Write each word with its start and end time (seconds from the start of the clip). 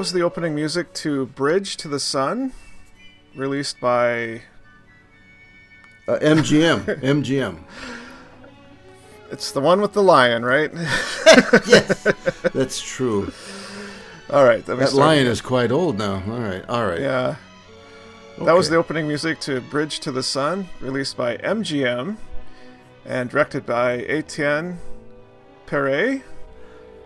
Was 0.00 0.14
the 0.14 0.22
opening 0.22 0.54
music 0.54 0.94
to 0.94 1.26
Bridge 1.26 1.76
to 1.76 1.86
the 1.86 2.00
Sun, 2.00 2.54
released 3.36 3.78
by. 3.80 4.40
Uh, 6.08 6.18
MGM. 6.20 7.02
MGM. 7.02 7.58
It's 9.30 9.52
the 9.52 9.60
one 9.60 9.82
with 9.82 9.92
the 9.92 10.02
lion, 10.02 10.42
right? 10.42 10.72
yes, 11.66 12.02
that's 12.54 12.80
true. 12.80 13.30
All 14.30 14.42
right. 14.42 14.64
That 14.64 14.94
lion 14.94 15.26
is 15.26 15.42
quite 15.42 15.70
old 15.70 15.98
now. 15.98 16.22
All 16.26 16.40
right. 16.40 16.66
All 16.66 16.86
right. 16.86 17.00
Yeah. 17.02 17.36
Okay. 18.36 18.46
That 18.46 18.54
was 18.54 18.70
the 18.70 18.76
opening 18.76 19.06
music 19.06 19.38
to 19.40 19.60
Bridge 19.60 20.00
to 20.00 20.10
the 20.10 20.22
Sun, 20.22 20.66
released 20.80 21.18
by 21.18 21.36
MGM 21.36 22.16
and 23.04 23.28
directed 23.28 23.66
by 23.66 23.98
Etienne 23.98 24.78
Périer. 25.66 26.22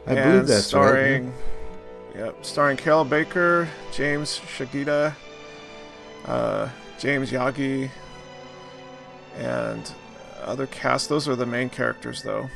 I 0.06 0.14
believe 0.14 0.46
that's 0.46 0.66
starring, 0.66 1.32
right. 1.32 1.34
Yep, 2.14 2.44
starring 2.44 2.76
Carroll 2.76 3.04
Baker, 3.04 3.68
James 3.92 4.38
Shigeta, 4.38 5.14
uh, 6.26 6.68
James 6.98 7.32
Yagi, 7.32 7.90
and 9.36 9.92
other 10.42 10.68
cast. 10.68 11.08
Those 11.08 11.26
are 11.26 11.34
the 11.34 11.46
main 11.46 11.68
characters, 11.70 12.22
though. 12.22 12.48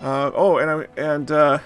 Uh, 0.00 0.32
oh, 0.34 0.58
and 0.58 0.88
and 0.98 1.30
uh, 1.30 1.58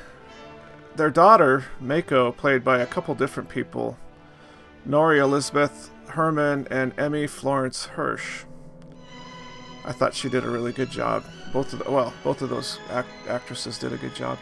their 0.96 1.10
daughter 1.10 1.64
Mako, 1.80 2.32
played 2.32 2.62
by 2.62 2.80
a 2.80 2.86
couple 2.86 3.14
different 3.14 3.48
people, 3.48 3.96
Nori 4.86 5.18
Elizabeth 5.18 5.90
Herman 6.08 6.68
and 6.70 6.94
Emi 6.96 7.28
Florence 7.28 7.86
Hirsch. 7.86 8.44
I 9.86 9.92
thought 9.92 10.14
she 10.14 10.28
did 10.28 10.44
a 10.44 10.50
really 10.50 10.72
good 10.72 10.90
job. 10.90 11.24
Both 11.52 11.72
of 11.72 11.78
the, 11.78 11.90
well, 11.90 12.12
both 12.22 12.42
of 12.42 12.50
those 12.50 12.78
act- 12.90 13.08
actresses 13.28 13.78
did 13.78 13.92
a 13.92 13.96
good 13.96 14.14
job. 14.14 14.38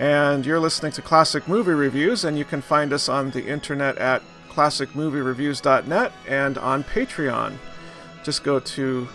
And 0.00 0.46
you're 0.46 0.58
listening 0.58 0.92
to 0.92 1.02
Classic 1.02 1.46
Movie 1.46 1.72
Reviews, 1.72 2.24
and 2.24 2.38
you 2.38 2.46
can 2.46 2.62
find 2.62 2.90
us 2.90 3.06
on 3.06 3.32
the 3.32 3.46
internet 3.46 3.98
at 3.98 4.22
classicmoviereviews.net 4.48 6.12
and 6.26 6.56
on 6.56 6.84
Patreon. 6.84 7.58
Just 8.24 8.42
go 8.42 8.60
to 8.60 9.06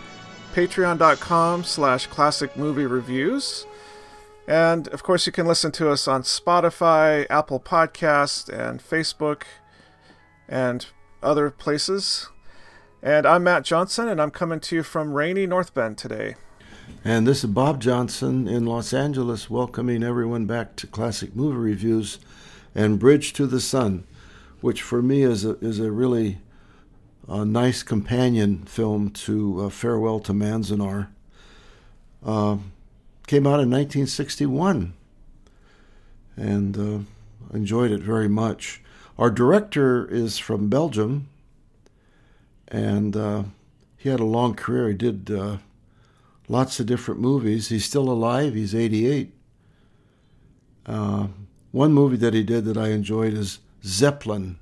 patreon.com 0.54 1.64
slash 1.64 2.06
classic 2.06 2.56
movie 2.56 2.86
reviews. 2.86 3.66
And 4.46 4.86
of 4.88 5.02
course, 5.02 5.26
you 5.26 5.32
can 5.32 5.44
listen 5.48 5.72
to 5.72 5.90
us 5.90 6.06
on 6.06 6.22
Spotify, 6.22 7.26
Apple 7.28 7.58
Podcast, 7.58 8.48
and 8.48 8.80
Facebook, 8.80 9.42
and 10.48 10.86
other 11.20 11.50
places. 11.50 12.28
And 13.02 13.26
I'm 13.26 13.42
Matt 13.42 13.64
Johnson, 13.64 14.06
and 14.06 14.22
I'm 14.22 14.30
coming 14.30 14.60
to 14.60 14.76
you 14.76 14.82
from 14.84 15.14
rainy 15.14 15.48
North 15.48 15.74
Bend 15.74 15.98
today. 15.98 16.36
And 17.04 17.26
this 17.26 17.44
is 17.44 17.50
Bob 17.50 17.80
Johnson 17.80 18.48
in 18.48 18.66
Los 18.66 18.92
Angeles, 18.92 19.48
welcoming 19.48 20.02
everyone 20.02 20.46
back 20.46 20.76
to 20.76 20.86
Classic 20.86 21.34
Movie 21.34 21.56
Reviews 21.56 22.18
and 22.74 22.98
Bridge 22.98 23.32
to 23.34 23.46
the 23.46 23.60
Sun, 23.60 24.04
which 24.60 24.82
for 24.82 25.02
me 25.02 25.22
is 25.22 25.44
a, 25.44 25.56
is 25.58 25.78
a 25.78 25.90
really 25.90 26.38
a 27.28 27.44
nice 27.44 27.82
companion 27.82 28.64
film 28.64 29.10
to 29.10 29.62
uh, 29.62 29.68
Farewell 29.68 30.20
to 30.20 30.32
Manzanar. 30.32 31.08
Uh, 32.24 32.58
came 33.26 33.46
out 33.46 33.60
in 33.60 33.70
1961, 33.70 34.94
and 36.36 36.76
uh, 36.76 37.54
enjoyed 37.54 37.90
it 37.90 38.00
very 38.00 38.28
much. 38.28 38.82
Our 39.18 39.30
director 39.30 40.06
is 40.08 40.38
from 40.38 40.68
Belgium, 40.68 41.28
and 42.68 43.16
uh, 43.16 43.42
he 43.96 44.08
had 44.08 44.20
a 44.20 44.24
long 44.24 44.54
career. 44.54 44.88
He 44.88 44.94
did 44.94 45.30
uh, 45.30 45.56
lots 46.48 46.80
of 46.80 46.86
different 46.86 47.20
movies. 47.20 47.68
He's 47.68 47.84
still 47.84 48.10
alive. 48.10 48.54
He's 48.54 48.74
88. 48.74 49.32
Uh, 50.84 51.28
one 51.72 51.92
movie 51.92 52.16
that 52.16 52.34
he 52.34 52.42
did 52.42 52.64
that 52.64 52.76
I 52.76 52.88
enjoyed 52.88 53.34
is 53.34 53.58
Zeppelin 53.84 54.58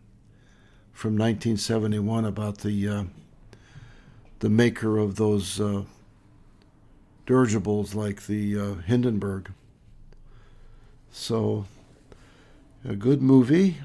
from 0.93 1.13
1971 1.13 2.25
about 2.25 2.59
the 2.59 2.89
uh, 2.89 3.05
the 4.41 4.49
maker 4.49 4.99
of 4.99 5.17
those 5.17 5.61
uh, 5.61 5.85
dirigibles 7.27 7.95
like 7.95 8.27
the 8.27 8.59
uh, 8.59 8.75
Hindenburg. 8.87 9.53
So, 11.11 11.67
a 12.85 12.97
good 12.97 13.23
movie. 13.23 13.79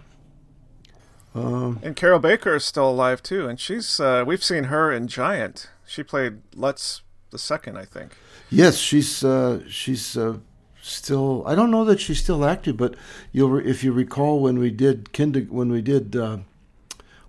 Um, 1.35 1.79
and 1.83 1.95
Carroll 1.95 2.19
Baker 2.19 2.55
is 2.55 2.65
still 2.65 2.89
alive 2.89 3.21
too, 3.21 3.47
and 3.47 3.59
she's 3.59 3.99
uh, 3.99 4.23
we've 4.25 4.43
seen 4.43 4.65
her 4.65 4.91
in 4.91 5.07
Giant. 5.07 5.69
She 5.85 6.03
played 6.03 6.41
Luz 6.55 7.01
the 7.31 7.37
second, 7.37 7.77
I 7.77 7.85
think. 7.85 8.11
Yes, 8.49 8.77
she's 8.77 9.23
uh, 9.23 9.61
she's 9.69 10.17
uh, 10.17 10.37
still. 10.81 11.43
I 11.45 11.55
don't 11.55 11.71
know 11.71 11.85
that 11.85 11.99
she's 11.99 12.19
still 12.19 12.45
active, 12.45 12.77
but 12.77 12.95
you'll 13.31 13.57
if 13.57 13.83
you 13.83 13.91
recall 13.91 14.41
when 14.41 14.59
we 14.59 14.71
did 14.71 15.13
kinder 15.13 15.41
when 15.41 15.71
we 15.71 15.81
did 15.81 16.15
uh, 16.15 16.39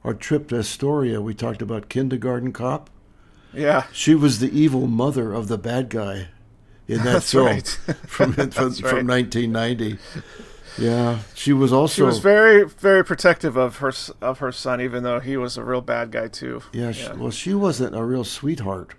our 0.05 0.15
trip 0.15 0.49
to 0.49 0.59
Astoria, 0.59 1.21
we 1.21 1.35
talked 1.35 1.63
about 1.63 1.89
Kindergarten 1.89 2.53
Cop. 2.53 2.91
Yeah, 3.53 3.87
she 3.93 4.15
was 4.15 4.39
the 4.39 4.51
evil 4.59 4.87
mother 4.87 5.33
of 5.33 5.49
the 5.49 5.59
bad 5.59 5.89
guy 5.89 6.29
in 6.89 6.99
that 6.99 7.05
That's 7.05 7.33
film 7.33 7.47
right. 7.47 7.67
from 8.07 8.33
from, 8.33 8.45
right. 8.45 8.77
from 8.77 9.07
1990. 9.07 9.99
Yeah, 10.79 11.19
she 11.35 11.53
was 11.53 11.73
also. 11.73 11.95
She 11.95 12.03
was 12.03 12.21
very, 12.21 12.65
very 12.65 13.05
protective 13.05 13.57
of 13.57 13.79
her 13.79 13.93
of 14.23 14.39
her 14.39 14.53
son, 14.53 14.81
even 14.81 15.03
though 15.03 15.21
he 15.21 15.37
was 15.37 15.57
a 15.57 15.65
real 15.65 15.81
bad 15.81 16.11
guy 16.11 16.29
too. 16.29 16.63
Yeah, 16.73 16.93
she, 16.93 17.11
well, 17.13 17.31
she 17.31 17.55
wasn't 17.55 17.95
a 17.95 18.05
real 18.05 18.25
sweetheart. 18.25 18.95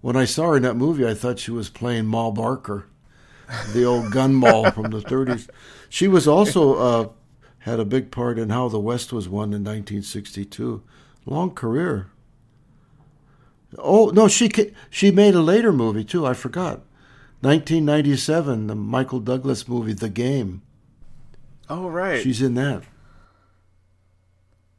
When 0.00 0.16
I 0.16 0.24
saw 0.24 0.48
her 0.48 0.56
in 0.56 0.62
that 0.62 0.76
movie, 0.76 1.06
I 1.06 1.14
thought 1.14 1.38
she 1.38 1.50
was 1.50 1.68
playing 1.68 2.06
Ma 2.06 2.30
Barker, 2.30 2.86
the 3.72 3.84
old 3.84 4.12
gun 4.12 4.34
mall 4.34 4.70
from 4.70 4.90
the 4.90 5.00
30s. 5.00 5.48
She 5.88 6.08
was 6.08 6.26
also 6.26 6.74
uh, 6.74 7.08
had 7.60 7.80
a 7.80 7.84
big 7.84 8.10
part 8.10 8.38
in 8.38 8.50
how 8.50 8.68
the 8.68 8.78
West 8.78 9.12
was 9.12 9.28
won 9.28 9.48
in 9.48 9.64
1962. 9.64 10.82
Long 11.26 11.54
career. 11.54 12.10
Oh 13.78 14.10
no, 14.14 14.26
she 14.26 14.50
she 14.88 15.10
made 15.10 15.34
a 15.34 15.42
later 15.42 15.72
movie 15.72 16.04
too. 16.04 16.26
I 16.26 16.34
forgot. 16.34 16.82
1997, 17.42 18.66
the 18.66 18.74
Michael 18.74 19.20
Douglas 19.20 19.66
movie, 19.66 19.92
The 19.92 20.08
Game. 20.08 20.62
Oh 21.68 21.88
right. 21.88 22.22
She's 22.22 22.42
in 22.42 22.54
that. 22.54 22.82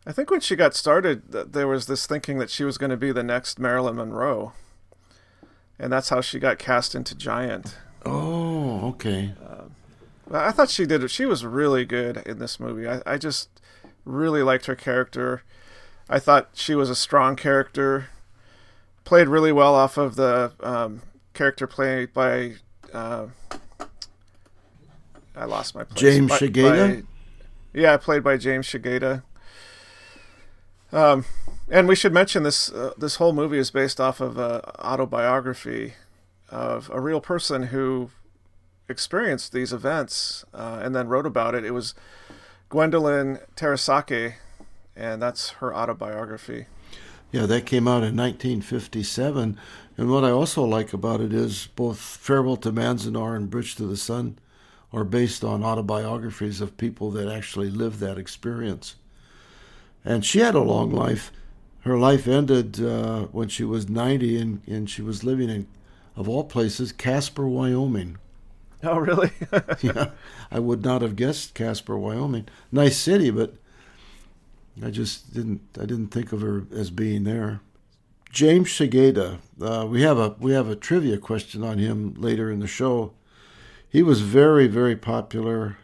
I 0.06 0.12
think 0.12 0.30
when 0.30 0.42
she 0.42 0.56
got 0.56 0.76
started, 0.76 1.32
there 1.32 1.68
was 1.68 1.86
this 1.86 2.08
thinking 2.08 2.40
that 2.40 2.50
she 2.50 2.64
was 2.64 2.78
going 2.78 2.90
to 2.90 2.98
be 2.98 3.12
the 3.12 3.24
next 3.24 3.60
Marilyn 3.60 3.96
Monroe, 3.96 4.54
and 5.82 5.92
that's 5.92 6.10
how 6.10 6.22
she 6.22 6.40
got 6.40 6.60
cast 6.60 6.96
into 6.96 7.16
Giant. 7.16 7.76
Oh, 8.06 8.88
okay. 8.90 9.34
I 10.32 10.52
thought 10.52 10.70
she 10.70 10.86
did. 10.86 11.10
She 11.12 11.26
was 11.26 11.44
really 11.46 11.84
good 11.84 12.18
in 12.26 12.40
this 12.40 12.58
movie. 12.58 12.88
I, 12.88 13.02
I 13.06 13.18
just 13.18 13.50
really 14.06 14.44
liked 14.44 14.68
her 14.68 14.76
character. 14.76 15.44
I 16.10 16.20
thought 16.20 16.52
she 16.54 16.74
was 16.76 16.90
a 16.90 16.96
strong 16.96 17.36
character. 17.36 18.08
Played 19.04 19.28
really 19.28 19.52
well 19.52 19.76
off 19.76 19.98
of 19.98 20.16
the 20.16 20.54
um, 20.62 21.02
character 21.34 21.68
played 21.68 22.14
by. 22.14 22.54
Uh, 22.94 23.28
I 25.36 25.46
lost 25.46 25.76
my 25.76 25.84
place. 25.84 26.00
James 26.00 26.30
By- 26.30 26.38
Shigeta? 26.40 27.02
by- 27.02 27.08
yeah, 27.74 27.98
played 27.98 28.24
by 28.24 28.38
James 28.38 28.68
Shigeta. 28.68 29.24
Um, 30.94 31.26
and 31.72 31.88
we 31.88 31.96
should 31.96 32.14
mention 32.14 32.44
this. 32.44 32.72
Uh, 32.72 32.94
this 32.98 33.16
whole 33.16 33.34
movie 33.34 33.58
is 33.58 33.72
based 33.72 34.00
off 34.00 34.20
of 34.20 34.38
a 34.38 34.78
autobiography 34.80 35.94
of 36.50 36.92
a 36.94 37.00
real 37.00 37.22
person 37.22 37.64
who 37.64 38.12
experienced 38.90 39.54
these 39.54 39.72
events 39.72 40.46
uh, 40.54 40.82
and 40.84 40.94
then 40.94 41.08
wrote 41.08 41.26
about 41.26 41.56
it. 41.56 41.64
It 41.64 41.72
was 41.72 41.96
Gwendolyn 42.70 43.40
Terasaki, 43.56 44.34
and 44.96 45.22
that's 45.22 45.52
her 45.52 45.74
autobiography. 45.74 46.68
Yeah, 47.32 47.46
that 47.46 47.66
came 47.66 47.88
out 47.88 48.04
in 48.04 48.18
1957. 48.18 49.58
And 49.98 50.12
what 50.12 50.26
I 50.26 50.32
also 50.32 50.64
like 50.64 50.92
about 50.92 51.22
it 51.22 51.34
is 51.34 51.68
both 51.76 51.98
Farewell 51.98 52.58
to 52.58 52.72
Manzanar 52.72 53.36
and 53.36 53.50
Bridge 53.50 53.76
to 53.76 53.86
the 53.86 53.96
Sun 53.96 54.38
are 54.92 55.06
based 55.06 55.44
on 55.44 55.64
autobiographies 55.64 56.60
of 56.60 56.76
people 56.76 57.12
that 57.12 57.32
actually 57.32 57.70
lived 57.70 58.00
that 58.00 58.18
experience. 58.18 58.96
And 60.04 60.26
she 60.26 60.40
had 60.40 60.56
a 60.56 60.62
long 60.62 60.92
life. 60.92 61.32
Her 61.82 61.98
life 61.98 62.28
ended 62.28 62.82
uh, 62.82 63.24
when 63.32 63.48
she 63.48 63.64
was 63.64 63.90
90, 63.90 64.38
and, 64.38 64.62
and 64.68 64.90
she 64.90 65.02
was 65.02 65.24
living 65.24 65.50
in, 65.50 65.68
of 66.16 66.30
all 66.30 66.44
places, 66.44 66.92
Casper, 66.92 67.48
Wyoming. 67.48 68.18
Oh, 68.84 68.98
really? 68.98 69.32
yeah, 69.82 70.12
I 70.52 70.60
would 70.60 70.84
not 70.84 71.02
have 71.02 71.16
guessed 71.16 71.54
Casper, 71.54 71.98
Wyoming. 71.98 72.48
Nice 72.72 72.98
city, 72.98 73.30
but 73.30 73.56
I 74.84 74.90
just 74.90 75.34
didn't. 75.34 75.62
I 75.78 75.86
didn't 75.86 76.08
think 76.08 76.32
of 76.32 76.42
her 76.42 76.66
as 76.76 76.90
being 76.90 77.24
there. 77.24 77.62
James 78.32 78.70
Shigeta. 78.70 79.40
Uh, 79.62 79.86
we 79.88 80.02
have 80.02 80.18
a 80.18 80.36
we 80.40 80.54
have 80.54 80.70
a 80.70 80.76
trivia 80.76 81.18
question 81.18 81.64
on 81.64 81.78
him 81.78 82.14
later 82.16 82.50
in 82.50 82.60
the 82.60 82.68
show. 82.68 83.14
He 83.88 84.02
was 84.02 84.22
very 84.22 84.68
very 84.68 84.96
popular. 84.96 85.78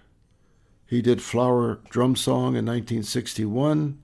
He 0.87 1.01
did 1.01 1.21
Flower 1.21 1.79
Drum 1.89 2.15
Song 2.15 2.55
in 2.55 2.65
1961. 2.65 3.99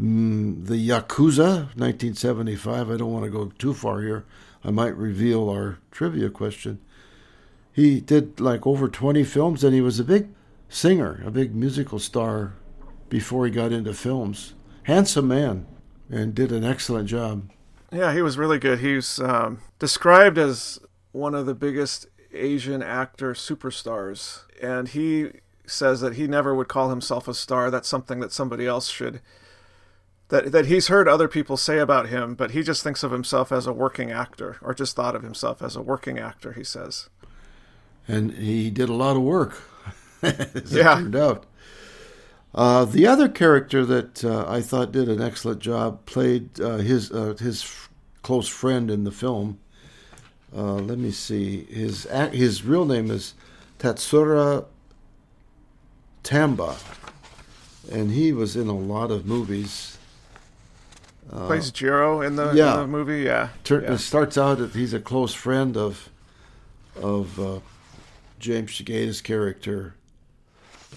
Mm, 0.00 0.66
the 0.66 0.74
Yakuza, 0.74 1.74
1975. 1.76 2.90
I 2.90 2.96
don't 2.96 3.12
want 3.12 3.24
to 3.24 3.30
go 3.30 3.46
too 3.58 3.72
far 3.72 4.02
here. 4.02 4.24
I 4.62 4.70
might 4.70 4.96
reveal 4.96 5.48
our 5.48 5.78
trivia 5.90 6.28
question. 6.28 6.80
He 7.72 8.00
did 8.00 8.40
like 8.40 8.66
over 8.66 8.88
20 8.88 9.24
films, 9.24 9.64
and 9.64 9.74
he 9.74 9.80
was 9.80 10.00
a 10.00 10.04
big 10.04 10.28
singer, 10.68 11.22
a 11.24 11.30
big 11.30 11.54
musical 11.54 11.98
star 11.98 12.54
before 13.08 13.46
he 13.46 13.52
got 13.52 13.72
into 13.72 13.94
films. 13.94 14.54
Handsome 14.84 15.28
man, 15.28 15.66
and 16.10 16.34
did 16.34 16.52
an 16.52 16.64
excellent 16.64 17.08
job. 17.08 17.50
Yeah, 17.92 18.12
he 18.12 18.22
was 18.22 18.36
really 18.36 18.58
good. 18.58 18.80
He's 18.80 19.18
um, 19.20 19.60
described 19.78 20.38
as 20.38 20.78
one 21.12 21.34
of 21.34 21.46
the 21.46 21.54
biggest 21.54 22.06
Asian 22.32 22.82
actor 22.82 23.32
superstars, 23.32 24.42
and 24.60 24.88
he 24.88 25.30
says 25.66 26.00
that 26.00 26.14
he 26.14 26.26
never 26.26 26.54
would 26.54 26.68
call 26.68 26.90
himself 26.90 27.28
a 27.28 27.34
star. 27.34 27.70
That's 27.70 27.88
something 27.88 28.20
that 28.20 28.32
somebody 28.32 28.66
else 28.66 28.88
should. 28.88 29.20
That, 30.28 30.50
that 30.50 30.66
he's 30.66 30.88
heard 30.88 31.06
other 31.06 31.28
people 31.28 31.56
say 31.56 31.78
about 31.78 32.08
him, 32.08 32.34
but 32.34 32.50
he 32.50 32.62
just 32.64 32.82
thinks 32.82 33.04
of 33.04 33.12
himself 33.12 33.52
as 33.52 33.66
a 33.66 33.72
working 33.72 34.10
actor, 34.10 34.56
or 34.60 34.74
just 34.74 34.96
thought 34.96 35.14
of 35.14 35.22
himself 35.22 35.62
as 35.62 35.76
a 35.76 35.82
working 35.82 36.18
actor, 36.18 36.52
he 36.52 36.64
says. 36.64 37.08
And 38.08 38.32
he 38.32 38.70
did 38.70 38.88
a 38.88 38.92
lot 38.94 39.16
of 39.16 39.22
work, 39.22 39.62
as 40.22 40.72
Yeah. 40.72 40.98
it 40.98 41.02
turned 41.02 41.16
out. 41.16 41.46
Uh, 42.54 42.84
the 42.86 43.06
other 43.06 43.28
character 43.28 43.84
that 43.84 44.24
uh, 44.24 44.44
I 44.48 44.62
thought 44.62 44.90
did 44.90 45.08
an 45.08 45.20
excellent 45.22 45.60
job 45.60 46.04
played 46.06 46.58
uh, 46.60 46.78
his 46.78 47.12
uh, 47.12 47.34
his 47.38 47.62
f- 47.62 47.90
close 48.22 48.48
friend 48.48 48.90
in 48.90 49.04
the 49.04 49.10
film. 49.12 49.58
Uh, 50.56 50.74
let 50.76 50.98
me 50.98 51.10
see. 51.10 51.64
His 51.66 52.04
his 52.32 52.64
real 52.64 52.86
name 52.86 53.10
is 53.10 53.34
Tetsuro 53.78 54.64
Tamba, 56.22 56.76
and 57.92 58.10
he 58.12 58.32
was 58.32 58.56
in 58.56 58.68
a 58.68 58.76
lot 58.76 59.10
of 59.10 59.26
movies. 59.26 59.95
Plays 61.30 61.70
Jiro 61.72 62.20
in 62.20 62.36
the, 62.36 62.50
Uh, 62.50 62.52
yeah. 62.54 62.74
in 62.74 62.80
the 62.80 62.86
movie, 62.86 63.22
yeah. 63.22 63.48
Tur- 63.64 63.82
yeah. 63.82 63.94
It 63.94 63.98
starts 63.98 64.38
out 64.38 64.58
that 64.58 64.72
he's 64.72 64.94
a 64.94 65.00
close 65.00 65.34
friend 65.34 65.76
of 65.76 66.08
of 67.02 67.38
uh, 67.40 67.58
James 68.38 68.70
Shigeta's 68.70 69.20
character, 69.20 69.94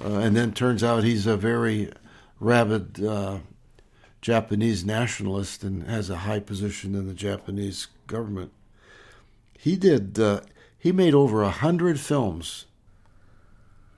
uh, 0.03 0.13
and 0.19 0.35
then 0.35 0.53
turns 0.53 0.83
out 0.83 1.03
he's 1.03 1.25
a 1.27 1.35
very 1.35 1.91
rabid 2.39 3.03
uh, 3.03 3.39
Japanese 4.21 4.85
nationalist 4.85 5.63
and 5.63 5.83
has 5.87 6.09
a 6.09 6.17
high 6.17 6.39
position 6.39 6.95
in 6.95 7.07
the 7.07 7.13
Japanese 7.13 7.87
government. 8.07 8.51
He 9.57 9.75
did. 9.75 10.17
Uh, 10.19 10.41
he 10.77 10.91
made 10.93 11.13
over 11.13 11.41
a 11.43 11.49
hundred 11.51 11.99
films, 11.99 12.65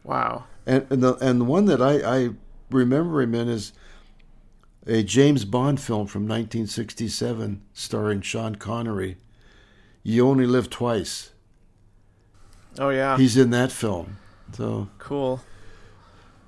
Wow. 0.03 0.45
and 0.65 0.87
and 0.89 1.03
the 1.03 1.15
and 1.17 1.41
the 1.41 1.45
one 1.45 1.65
that 1.65 1.81
I, 1.81 2.23
I 2.23 2.29
remember 2.71 3.21
him 3.21 3.35
in 3.35 3.47
is 3.49 3.73
a 4.87 5.03
James 5.03 5.45
Bond 5.45 5.79
film 5.79 6.07
from 6.07 6.23
1967 6.23 7.61
starring 7.73 8.21
Sean 8.21 8.55
Connery. 8.55 9.17
You 10.03 10.27
only 10.27 10.45
live 10.45 10.69
twice. 10.69 11.31
Oh 12.79 12.89
yeah. 12.89 13.17
He's 13.17 13.37
in 13.37 13.49
that 13.51 13.71
film, 13.71 14.17
so 14.53 14.89
cool. 14.97 15.41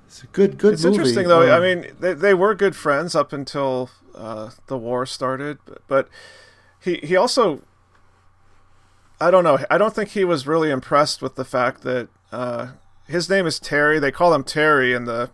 it's 0.06 0.22
a 0.22 0.26
good 0.28 0.58
good 0.58 0.74
It's 0.74 0.84
movie. 0.84 0.96
interesting 0.96 1.28
though. 1.28 1.42
Uh, 1.52 1.56
I 1.56 1.60
mean, 1.60 1.92
they 2.00 2.14
they 2.14 2.34
were 2.34 2.54
good 2.54 2.74
friends 2.74 3.14
up 3.14 3.32
until 3.32 3.90
uh, 4.14 4.50
the 4.68 4.78
war 4.78 5.06
started, 5.06 5.58
but, 5.66 5.82
but 5.86 6.08
he 6.80 6.96
he 7.02 7.14
also 7.14 7.62
I 9.20 9.30
don't 9.30 9.44
know. 9.44 9.58
I 9.70 9.78
don't 9.78 9.94
think 9.94 10.10
he 10.10 10.24
was 10.24 10.46
really 10.46 10.70
impressed 10.70 11.22
with 11.22 11.36
the 11.36 11.44
fact 11.44 11.82
that 11.82 12.08
uh, 12.32 12.68
his 13.06 13.28
name 13.30 13.46
is 13.46 13.60
Terry. 13.60 13.98
They 13.98 14.10
call 14.10 14.34
him 14.34 14.44
Terry 14.44 14.92
in 14.92 15.04
the 15.04 15.30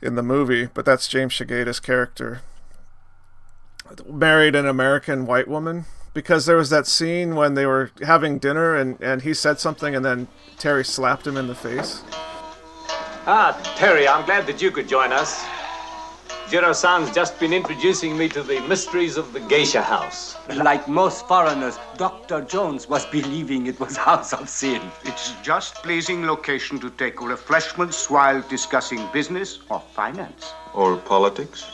in 0.00 0.14
the 0.14 0.22
movie, 0.22 0.68
but 0.72 0.84
that's 0.84 1.08
James 1.08 1.32
Shigeta's 1.32 1.80
character. 1.80 2.42
Married 4.06 4.54
an 4.54 4.66
American 4.66 5.26
white 5.26 5.48
woman 5.48 5.86
because 6.12 6.46
there 6.46 6.56
was 6.56 6.70
that 6.70 6.86
scene 6.86 7.34
when 7.34 7.54
they 7.54 7.66
were 7.66 7.90
having 8.02 8.38
dinner 8.38 8.76
and, 8.76 9.00
and 9.00 9.22
he 9.22 9.32
said 9.32 9.58
something 9.58 9.94
and 9.94 10.04
then 10.04 10.28
Terry 10.58 10.84
slapped 10.84 11.26
him 11.26 11.36
in 11.36 11.46
the 11.46 11.54
face. 11.54 12.02
Ah, 13.26 13.58
Terry, 13.76 14.08
I'm 14.08 14.24
glad 14.24 14.46
that 14.46 14.60
you 14.62 14.70
could 14.70 14.88
join 14.88 15.12
us. 15.12 15.44
Jiro-san's 16.50 17.10
just 17.14 17.38
been 17.38 17.52
introducing 17.52 18.16
me 18.16 18.26
to 18.30 18.42
the 18.42 18.58
mysteries 18.60 19.18
of 19.18 19.34
the 19.34 19.40
geisha 19.40 19.82
house. 19.82 20.34
Like 20.48 20.88
most 20.88 21.28
foreigners, 21.28 21.78
Dr. 21.98 22.40
Jones 22.40 22.88
was 22.88 23.04
believing 23.04 23.66
it 23.66 23.78
was 23.78 23.98
House 23.98 24.32
of 24.32 24.48
Sin. 24.48 24.80
It's 25.04 25.34
just 25.42 25.74
pleasing 25.82 26.26
location 26.26 26.80
to 26.80 26.88
take 26.88 27.20
refreshments 27.20 28.08
while 28.08 28.40
discussing 28.48 29.06
business 29.12 29.58
or 29.68 29.82
finance. 29.92 30.54
Or 30.72 30.96
politics? 30.96 31.66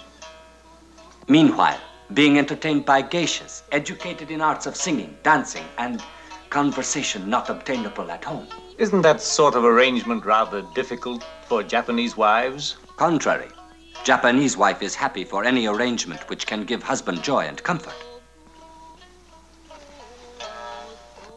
Meanwhile, 1.29 1.79
being 2.13 2.37
entertained 2.37 2.85
by 2.85 3.01
geishas, 3.05 3.63
educated 3.71 4.33
in 4.33 4.41
arts 4.41 4.67
of 4.67 4.75
singing, 4.75 5.17
dancing, 5.23 5.67
and 5.79 6.03
conversation 6.51 7.31
not 7.31 7.49
obtainable 7.49 8.11
at 8.11 8.25
home. 8.25 8.49
Isn't 8.79 9.03
that 9.03 9.21
sort 9.21 9.55
of 9.55 9.63
arrangement 9.65 10.25
rather 10.25 10.63
difficult 10.75 11.25
for 11.47 11.63
Japanese 11.63 12.17
wives? 12.17 12.77
Contrary, 12.97 13.49
Japanese 14.03 14.57
wife 14.57 14.83
is 14.83 14.95
happy 14.95 15.25
for 15.25 15.45
any 15.45 15.67
arrangement 15.67 16.29
which 16.29 16.47
can 16.47 16.65
give 16.65 16.83
husband 16.83 17.23
joy 17.23 17.45
and 17.45 17.63
comfort. 17.63 17.95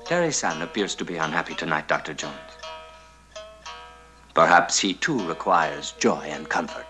Terry-san 0.05 0.61
appears 0.61 0.95
to 0.95 1.05
be 1.05 1.17
unhappy 1.17 1.53
tonight, 1.53 1.87
Dr. 1.87 2.13
Jones. 2.13 2.33
Perhaps 4.33 4.79
he 4.79 4.93
too 4.93 5.19
requires 5.27 5.91
joy 5.99 6.23
and 6.25 6.47
comfort. 6.47 6.85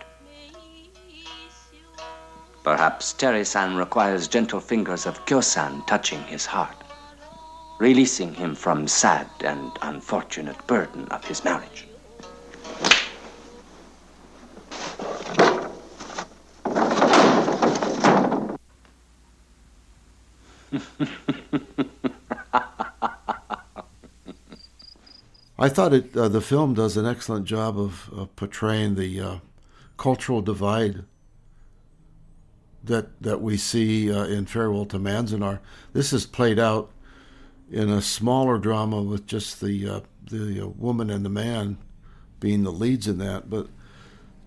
Perhaps 2.64 3.14
Terry-san 3.14 3.76
requires 3.76 4.28
gentle 4.28 4.60
fingers 4.60 5.06
of 5.06 5.26
Kyo-san 5.26 5.84
touching 5.86 6.22
his 6.24 6.46
heart, 6.46 6.76
releasing 7.80 8.34
him 8.34 8.54
from 8.54 8.88
sad 8.88 9.30
and 9.40 9.72
unfortunate 9.82 10.68
burden 10.68 11.08
of 11.10 11.24
his 11.24 11.44
marriage. 11.44 11.88
I 25.60 25.70
thought 25.70 25.94
it 25.94 26.16
uh, 26.16 26.28
the 26.28 26.42
film 26.42 26.74
does 26.74 26.98
an 26.98 27.06
excellent 27.06 27.46
job 27.46 27.80
of, 27.80 28.30
portraying 28.36 28.96
the 28.96 29.20
uh, 29.20 29.36
cultural 29.98 30.42
divide 30.42 31.06
that 32.84 33.22
that 33.22 33.42
we 33.42 33.58
see 33.58 34.12
uh, 34.12 34.26
in 34.26 34.46
Farewell 34.46 34.86
to 34.86 35.00
Manzanar. 35.00 35.60
This 35.94 36.14
is 36.14 36.26
played 36.26 36.60
out 36.60 36.92
in 37.72 37.90
a 37.90 38.02
smaller 38.02 38.58
drama 38.58 39.02
with 39.02 39.26
just 39.26 39.60
the 39.60 39.90
uh, 39.90 40.00
the 40.30 40.62
uh, 40.62 40.68
woman 40.68 41.10
and 41.10 41.26
the 41.26 41.30
man 41.30 41.78
being 42.40 42.64
the 42.64 42.72
leads 42.72 43.08
in 43.08 43.18
that, 43.18 43.50
but 43.50 43.68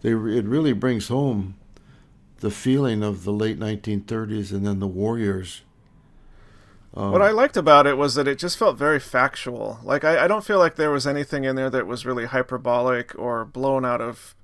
they 0.02 0.10
it 0.10 0.44
really 0.44 0.72
brings 0.72 1.08
home 1.08 1.56
the 2.38 2.50
feeling 2.50 3.02
of 3.02 3.24
the 3.24 3.32
late 3.32 3.58
1930s 3.58 4.50
and 4.50 4.66
then 4.66 4.78
the 4.78 4.86
war 4.86 5.18
years. 6.96 7.12
What 7.12 7.22
I 7.22 7.30
liked 7.30 7.56
about 7.56 7.86
it 7.86 7.96
was 7.96 8.14
that 8.14 8.26
it 8.26 8.38
just 8.38 8.58
felt 8.58 8.76
very 8.76 9.00
factual. 9.00 9.78
Like 9.82 10.04
I, 10.04 10.24
I 10.24 10.28
don't 10.28 10.44
feel 10.44 10.58
like 10.58 10.76
there 10.76 10.90
was 10.90 11.06
anything 11.06 11.44
in 11.44 11.56
there 11.56 11.70
that 11.70 11.86
was 11.86 12.04
really 12.04 12.26
hyperbolic 12.26 13.16
or 13.18 13.44
blown 13.44 13.84
out 13.84 14.00
of 14.00 14.34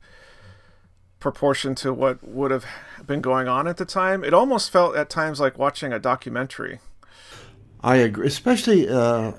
proportion 1.19 1.75
to 1.75 1.93
what 1.93 2.23
would 2.26 2.50
have 2.50 2.65
been 3.07 3.21
going 3.21 3.49
on 3.49 3.67
at 3.67 3.79
the 3.79 3.85
time. 3.85 4.23
It 4.23 4.35
almost 4.35 4.71
felt 4.71 4.97
at 4.97 5.11
times 5.11 5.41
like 5.41 5.59
watching 5.59 5.93
a 5.93 5.99
documentary. 5.99 6.81
I 7.81 7.97
agree. 7.97 8.26
Especially, 8.26 8.88
uh, 8.88 9.33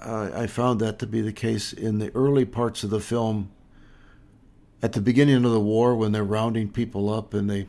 I, 0.00 0.42
I 0.42 0.46
found 0.46 0.80
that 0.80 0.98
to 1.00 1.06
be 1.06 1.20
the 1.20 1.32
case 1.32 1.72
in 1.72 1.98
the 1.98 2.10
early 2.14 2.44
parts 2.44 2.84
of 2.84 2.90
the 2.90 3.00
film. 3.00 3.50
At 4.82 4.92
the 4.92 5.00
beginning 5.02 5.44
of 5.44 5.50
the 5.50 5.60
war, 5.60 5.94
when 5.94 6.12
they're 6.12 6.24
rounding 6.24 6.70
people 6.70 7.12
up, 7.12 7.34
and 7.34 7.50
they 7.50 7.66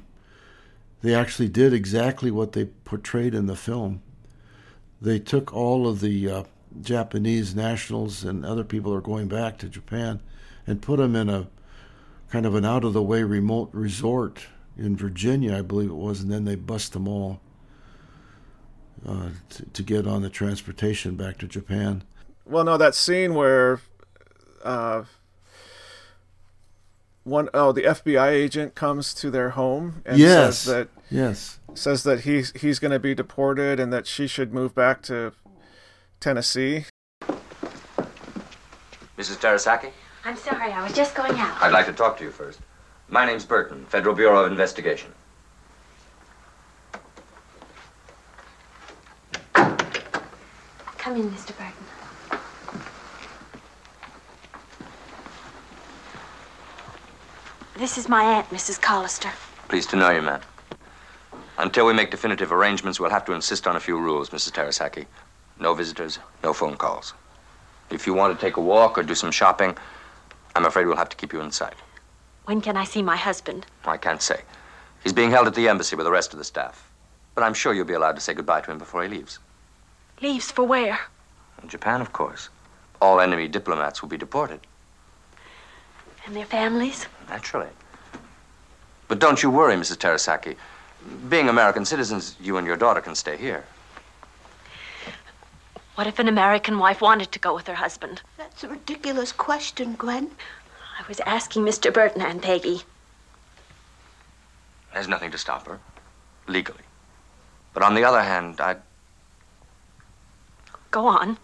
they 1.02 1.14
actually 1.14 1.50
did 1.50 1.74
exactly 1.74 2.32
what 2.32 2.54
they 2.54 2.66
portrayed 2.66 3.34
in 3.34 3.48
the 3.48 3.56
film. 3.56 4.02
They 5.02 5.20
took 5.20 5.54
all 5.54 5.88
of 5.88 6.00
the 6.00 6.30
uh, 6.30 6.44
Japanese 6.82 7.56
nationals 7.56 8.24
and 8.24 8.46
other 8.46 8.64
people 8.64 8.94
are 8.94 9.02
going 9.02 9.28
back 9.28 9.58
to 9.60 9.68
Japan, 9.68 10.22
and 10.68 10.82
put 10.82 10.98
them 10.98 11.16
in 11.16 11.28
a 11.28 11.48
kind 12.30 12.46
of 12.46 12.56
an 12.56 12.64
out 12.64 12.84
of 12.84 12.94
the 12.94 13.02
way 13.02 13.24
remote 13.24 13.70
resort 13.74 14.46
in 14.78 14.96
Virginia, 14.96 15.58
I 15.58 15.62
believe 15.62 15.90
it 15.90 15.96
was, 15.96 16.22
and 16.22 16.32
then 16.32 16.46
they 16.46 16.56
bust 16.56 16.94
them 16.94 17.08
all 17.08 17.42
uh, 19.06 19.30
to, 19.50 19.66
to 19.66 19.84
get 19.84 20.08
on 20.08 20.22
the 20.22 20.30
transportation 20.30 21.16
back 21.16 21.38
to 21.40 21.48
Japan. 21.48 22.04
Well, 22.46 22.64
no, 22.64 22.78
that 22.78 22.96
scene 22.96 23.34
where 23.34 23.82
uh, 24.64 25.04
one 27.24 27.50
oh 27.54 27.72
the 27.72 27.84
FBI 27.84 28.30
agent 28.30 28.76
comes 28.76 29.14
to 29.16 29.30
their 29.30 29.52
home 29.52 30.02
and 30.06 30.18
yes, 30.18 30.60
says 30.60 30.66
that 30.66 30.88
yes, 31.10 31.60
says 31.74 32.04
that 32.04 32.22
he's 32.22 32.52
he's 32.54 32.80
going 32.80 32.92
to 32.92 33.00
be 33.00 33.14
deported 33.14 33.80
and 33.80 33.94
that 33.94 34.08
she 34.08 34.28
should 34.28 34.54
move 34.54 34.74
back 34.74 35.02
to 35.04 35.34
Tennessee. 36.20 36.86
Mrs. 39.18 39.38
Terasaki, 39.38 39.92
I'm 40.26 40.36
sorry, 40.36 40.72
I 40.72 40.84
was 40.84 40.94
just 40.94 41.14
going 41.14 41.34
out. 41.34 41.62
I'd 41.62 41.72
like 41.72 41.86
to 41.86 41.94
talk 41.94 42.18
to 42.18 42.24
you 42.24 42.32
first. 42.32 42.60
My 43.08 43.26
name's 43.26 43.46
Burton, 43.46 43.86
Federal 43.86 44.16
Bureau 44.16 44.44
of 44.46 44.52
Investigation. 44.52 45.12
Come 50.98 51.18
in, 51.18 51.30
Mr. 51.32 51.56
Burton. 51.58 51.81
This 57.82 57.98
is 57.98 58.08
my 58.08 58.24
aunt, 58.24 58.48
Mrs. 58.52 58.80
Collister. 58.80 59.32
Pleased 59.68 59.90
to 59.90 59.96
know 59.96 60.12
you, 60.12 60.22
ma'am. 60.22 60.40
Until 61.58 61.88
we 61.88 61.94
make 61.94 62.12
definitive 62.12 62.52
arrangements, 62.52 63.00
we'll 63.00 63.10
have 63.10 63.26
to 63.26 63.34
insist 63.34 63.66
on 63.66 63.76
a 63.76 63.80
few 63.80 63.98
rules, 63.98 64.30
Mrs. 64.30 64.52
Terasaki. 64.52 65.08
No 65.60 65.74
visitors, 65.74 66.20
no 66.44 66.54
phone 66.54 66.78
calls. 66.78 67.16
If 67.90 68.06
you 68.06 68.14
want 68.14 68.38
to 68.38 68.46
take 68.46 68.58
a 68.58 68.62
walk 68.62 69.00
or 69.00 69.04
do 69.04 69.16
some 69.16 69.32
shopping, 69.32 69.76
I'm 70.56 70.66
afraid 70.66 70.86
we'll 70.86 70.96
have 70.96 71.10
to 71.10 71.18
keep 71.18 71.34
you 71.34 71.42
inside. 71.42 71.74
When 72.46 72.62
can 72.62 72.78
I 72.78 72.84
see 72.84 73.02
my 73.02 73.18
husband? 73.18 73.66
I 73.84 73.98
can't 73.98 74.22
say. 74.22 74.42
He's 75.02 75.12
being 75.12 75.32
held 75.32 75.48
at 75.48 75.56
the 75.56 75.68
embassy 75.68 75.96
with 75.96 76.06
the 76.06 76.12
rest 76.12 76.34
of 76.34 76.38
the 76.38 76.46
staff. 76.46 76.88
But 77.34 77.44
I'm 77.44 77.56
sure 77.56 77.74
you'll 77.74 77.86
be 77.86 77.96
allowed 77.96 78.14
to 78.14 78.22
say 78.22 78.36
goodbye 78.36 78.62
to 78.62 78.70
him 78.70 78.78
before 78.78 79.02
he 79.02 79.10
leaves. 79.10 79.40
Leaves 80.22 80.52
for 80.52 80.66
where? 80.66 81.00
In 81.64 81.68
Japan, 81.68 82.00
of 82.00 82.14
course. 82.14 82.50
All 83.02 83.20
enemy 83.20 83.48
diplomats 83.48 84.04
will 84.04 84.10
be 84.10 84.18
deported. 84.18 84.60
And 86.26 86.36
their 86.36 86.46
families? 86.46 87.08
Naturally. 87.30 87.70
But 89.08 89.20
don't 89.20 89.42
you 89.44 89.50
worry, 89.50 89.76
Mrs. 89.76 89.98
Terasaki. 89.98 90.56
Being 91.30 91.50
American 91.50 91.84
citizens, 91.84 92.36
you 92.40 92.58
and 92.58 92.68
your 92.68 92.78
daughter 92.78 93.02
can 93.02 93.16
stay 93.16 93.38
here. 93.38 93.66
What 95.96 96.08
if 96.08 96.20
an 96.20 96.28
American 96.28 96.80
wife 96.80 97.02
wanted 97.02 97.32
to 97.32 97.40
go 97.40 97.54
with 97.54 97.68
her 97.68 97.76
husband? 97.76 98.22
That's 98.38 98.64
a 98.64 98.70
ridiculous 98.70 99.32
question, 99.32 99.96
Gwen. 99.96 100.32
I 100.98 101.08
was 101.08 101.20
asking 101.22 101.64
Mr. 101.64 101.94
Burton 101.94 102.22
and 102.22 102.42
Peggy. 102.42 102.84
There's 104.94 105.08
nothing 105.08 105.32
to 105.32 105.38
stop 105.38 105.68
her, 105.68 105.80
legally. 106.48 106.84
But 107.74 107.84
on 107.84 107.96
the 107.96 108.04
other 108.04 108.22
hand, 108.22 108.62
I'd. 108.62 108.82
Go 110.92 111.08
on. 111.08 111.38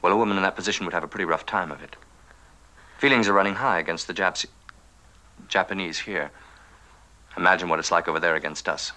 Well, 0.00 0.12
a 0.12 0.16
woman 0.16 0.36
in 0.36 0.42
that 0.42 0.56
position 0.56 0.86
would 0.86 0.94
have 0.94 1.04
a 1.04 1.08
pretty 1.08 1.24
rough 1.24 1.46
time 1.46 1.70
of 1.70 1.82
it. 1.82 1.96
Feelings 3.02 3.26
are 3.28 3.32
running 3.32 3.56
high 3.56 3.80
against 3.80 4.06
the 4.06 4.12
Japs- 4.12 4.46
Japanese 5.48 5.98
here. 5.98 6.30
Imagine 7.36 7.68
what 7.68 7.80
it's 7.80 7.90
like 7.90 8.06
over 8.06 8.20
there 8.20 8.36
against 8.36 8.68
us. 8.68 8.92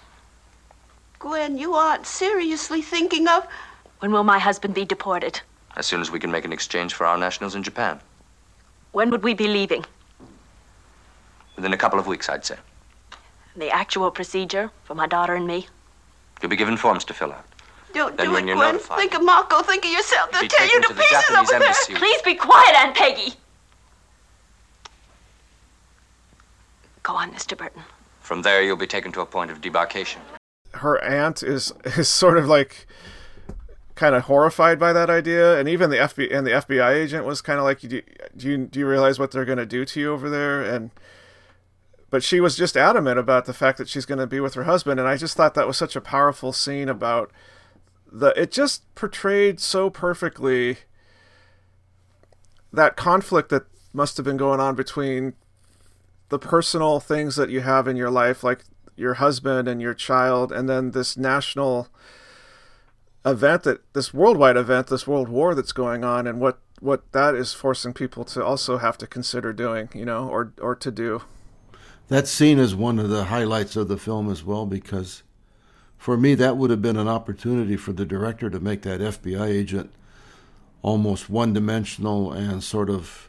Gwen, 1.18 1.58
you 1.58 1.74
aren't 1.74 2.06
seriously 2.06 2.82
thinking 2.82 3.26
of. 3.26 3.44
When 3.98 4.12
will 4.12 4.22
my 4.22 4.38
husband 4.38 4.74
be 4.74 4.84
deported? 4.84 5.40
As 5.74 5.86
soon 5.86 6.00
as 6.00 6.08
we 6.12 6.20
can 6.20 6.30
make 6.30 6.44
an 6.44 6.52
exchange 6.52 6.94
for 6.94 7.04
our 7.04 7.18
nationals 7.18 7.56
in 7.56 7.64
Japan. 7.64 7.98
When 8.92 9.10
would 9.10 9.24
we 9.24 9.34
be 9.34 9.48
leaving? 9.48 9.84
Within 11.56 11.72
a 11.72 11.76
couple 11.76 11.98
of 11.98 12.06
weeks, 12.06 12.28
I'd 12.28 12.44
say. 12.44 12.58
The 13.56 13.70
actual 13.70 14.12
procedure 14.12 14.70
for 14.84 14.94
my 14.94 15.08
daughter 15.08 15.34
and 15.34 15.48
me? 15.48 15.66
You'll 16.40 16.50
be 16.50 16.54
given 16.54 16.76
forms 16.76 17.04
to 17.06 17.12
fill 17.12 17.32
out. 17.32 17.44
Don't 17.92 18.16
Then 18.16 18.26
do 18.28 18.32
when 18.34 18.44
it, 18.44 18.46
you're 18.50 18.56
Gwen. 18.56 18.74
notified- 18.74 18.98
Think 18.98 19.14
of 19.14 19.24
Mako. 19.24 19.62
Think 19.62 19.84
of 19.84 19.90
yourself. 19.90 20.30
They'll 20.30 20.46
tear 20.46 20.66
you 20.68 20.80
to 20.82 20.88
to 20.90 20.94
pieces 20.94 21.10
Japanese 21.10 21.38
over 21.50 21.54
embassy. 21.64 21.92
there. 21.94 21.98
Please 22.00 22.22
be 22.22 22.36
quiet, 22.36 22.76
Aunt 22.76 22.94
Peggy. 22.94 23.34
Go 27.06 27.14
on, 27.14 27.32
Mr. 27.32 27.56
Burton. 27.56 27.84
From 28.18 28.42
there, 28.42 28.60
you'll 28.64 28.76
be 28.76 28.88
taken 28.88 29.12
to 29.12 29.20
a 29.20 29.26
point 29.26 29.52
of 29.52 29.60
debarkation. 29.60 30.18
her 30.72 31.00
aunt 31.04 31.40
is 31.40 31.72
is 31.84 32.08
sort 32.08 32.36
of 32.36 32.48
like 32.48 32.88
kind 33.94 34.16
of 34.16 34.24
horrified 34.24 34.80
by 34.80 34.92
that 34.92 35.08
idea, 35.08 35.56
and 35.56 35.68
even 35.68 35.90
the 35.90 35.98
FBI 35.98 36.36
and 36.36 36.44
the 36.44 36.50
FBI 36.50 36.94
agent 36.94 37.24
was 37.24 37.40
kind 37.40 37.60
of 37.60 37.64
like, 37.64 37.78
do 37.78 37.96
you, 37.96 38.02
do 38.36 38.48
you 38.48 38.56
do 38.66 38.80
you 38.80 38.88
realize 38.88 39.20
what 39.20 39.30
they're 39.30 39.44
going 39.44 39.56
to 39.56 39.64
do 39.66 39.84
to 39.84 40.00
you 40.00 40.12
over 40.12 40.28
there? 40.28 40.62
And 40.62 40.90
but 42.10 42.24
she 42.24 42.40
was 42.40 42.56
just 42.56 42.76
adamant 42.76 43.20
about 43.20 43.44
the 43.44 43.54
fact 43.54 43.78
that 43.78 43.88
she's 43.88 44.04
going 44.04 44.18
to 44.18 44.26
be 44.26 44.40
with 44.40 44.54
her 44.54 44.64
husband, 44.64 44.98
and 44.98 45.08
I 45.08 45.16
just 45.16 45.36
thought 45.36 45.54
that 45.54 45.68
was 45.68 45.76
such 45.76 45.94
a 45.94 46.00
powerful 46.00 46.52
scene 46.52 46.88
about 46.88 47.30
the. 48.10 48.30
It 48.30 48.50
just 48.50 48.82
portrayed 48.96 49.60
so 49.60 49.90
perfectly 49.90 50.78
that 52.72 52.96
conflict 52.96 53.50
that 53.50 53.66
must 53.92 54.16
have 54.16 54.26
been 54.26 54.36
going 54.36 54.58
on 54.58 54.74
between 54.74 55.34
the 56.28 56.38
personal 56.38 57.00
things 57.00 57.36
that 57.36 57.50
you 57.50 57.60
have 57.60 57.86
in 57.86 57.96
your 57.96 58.10
life, 58.10 58.42
like 58.42 58.64
your 58.96 59.14
husband 59.14 59.68
and 59.68 59.80
your 59.80 59.94
child, 59.94 60.52
and 60.52 60.68
then 60.68 60.90
this 60.90 61.16
national 61.16 61.88
event 63.24 63.64
that 63.64 63.92
this 63.92 64.14
worldwide 64.14 64.56
event, 64.56 64.86
this 64.86 65.06
world 65.06 65.28
war 65.28 65.54
that's 65.54 65.72
going 65.72 66.04
on, 66.04 66.26
and 66.26 66.40
what 66.40 66.58
what 66.80 67.10
that 67.12 67.34
is 67.34 67.54
forcing 67.54 67.94
people 67.94 68.24
to 68.24 68.44
also 68.44 68.78
have 68.78 68.98
to 68.98 69.06
consider 69.06 69.52
doing, 69.52 69.88
you 69.94 70.04
know, 70.04 70.28
or 70.28 70.52
or 70.60 70.74
to 70.74 70.90
do. 70.90 71.22
That 72.08 72.28
scene 72.28 72.58
is 72.58 72.74
one 72.74 72.98
of 72.98 73.08
the 73.08 73.24
highlights 73.24 73.74
of 73.74 73.88
the 73.88 73.96
film 73.96 74.30
as 74.30 74.44
well 74.44 74.64
because 74.64 75.24
for 75.98 76.16
me 76.16 76.34
that 76.36 76.56
would 76.56 76.70
have 76.70 76.82
been 76.82 76.96
an 76.96 77.08
opportunity 77.08 77.76
for 77.76 77.92
the 77.92 78.06
director 78.06 78.48
to 78.48 78.60
make 78.60 78.82
that 78.82 79.00
FBI 79.00 79.48
agent 79.48 79.92
almost 80.82 81.28
one-dimensional 81.28 82.30
and 82.30 82.62
sort 82.62 82.88
of 82.88 83.28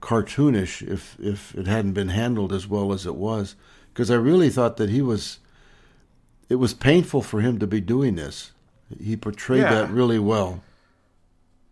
cartoonish 0.00 0.82
if 0.88 1.16
if 1.20 1.54
it 1.54 1.66
hadn't 1.66 1.92
been 1.92 2.08
handled 2.08 2.52
as 2.52 2.66
well 2.66 2.92
as 2.92 3.04
it 3.06 3.14
was 3.16 3.54
because 3.92 4.10
I 4.10 4.14
really 4.16 4.48
thought 4.48 4.76
that 4.78 4.88
he 4.90 5.02
was 5.02 5.38
it 6.48 6.56
was 6.56 6.74
painful 6.74 7.22
for 7.22 7.40
him 7.40 7.58
to 7.58 7.66
be 7.66 7.80
doing 7.80 8.16
this. 8.16 8.52
He 9.00 9.16
portrayed 9.16 9.62
Yeah. 9.62 9.74
that 9.74 9.90
really 9.90 10.18
well. 10.18 10.62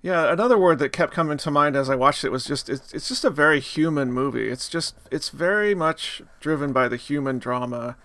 Yeah, 0.01 0.33
another 0.33 0.57
word 0.57 0.79
that 0.79 0.93
kept 0.93 1.13
coming 1.13 1.39
to 1.39 1.51
mind 1.51 1.75
as 1.75 1.91
I 1.91 1.97
watched 1.97 2.23
it 2.25 2.31
was 2.31 2.45
just 2.45 2.69
it's, 2.69 2.93
it's 2.95 3.09
just 3.09 3.25
a 3.25 3.31
very 3.31 3.59
human 3.61 4.13
movie. 4.13 4.49
It's 4.49 4.69
just 4.69 4.95
it's 5.11 5.31
very 5.31 5.75
much 5.75 6.23
driven 6.39 6.73
by 6.73 6.87
the 6.87 6.97
human 6.97 7.39
drama, 7.41 7.97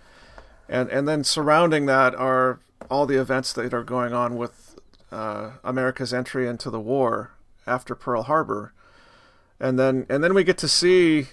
and 0.68 0.90
and 0.90 1.08
then 1.08 1.24
surrounding 1.24 1.86
that 1.86 2.16
are 2.16 2.60
all 2.90 3.06
the 3.06 3.20
events 3.22 3.54
that 3.54 3.74
are 3.74 3.84
going 3.84 4.12
on 4.14 4.36
with 4.38 4.80
uh, 5.12 5.52
America's 5.64 6.14
entry 6.14 6.48
into 6.48 6.70
the 6.72 6.80
war 6.80 7.32
after 7.68 7.94
Pearl 7.94 8.24
Harbor, 8.24 8.74
and 9.64 9.80
then 9.80 10.06
and 10.10 10.24
then 10.24 10.34
we 10.34 10.44
get 10.44 10.58
to 10.60 10.68
see 10.68 11.28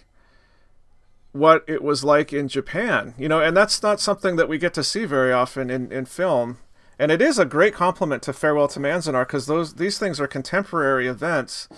what 1.32 1.64
it 1.66 1.82
was 1.82 2.04
like 2.04 2.32
in 2.32 2.48
Japan, 2.48 3.14
you 3.18 3.28
know, 3.28 3.40
and 3.40 3.56
that's 3.56 3.82
not 3.82 4.00
something 4.00 4.36
that 4.36 4.48
we 4.48 4.56
get 4.56 4.72
to 4.74 4.84
see 4.84 5.04
very 5.04 5.32
often 5.32 5.68
in, 5.70 5.92
in 5.92 6.04
film. 6.04 6.58
And 6.98 7.12
it 7.12 7.22
is 7.22 7.38
a 7.38 7.44
great 7.44 7.74
compliment 7.74 8.22
to 8.24 8.32
Farewell 8.32 8.68
to 8.68 8.80
Manzanar 8.80 9.26
because 9.26 9.46
those 9.46 9.74
these 9.74 9.98
things 9.98 10.20
are 10.20 10.28
contemporary 10.28 11.08
events. 11.08 11.68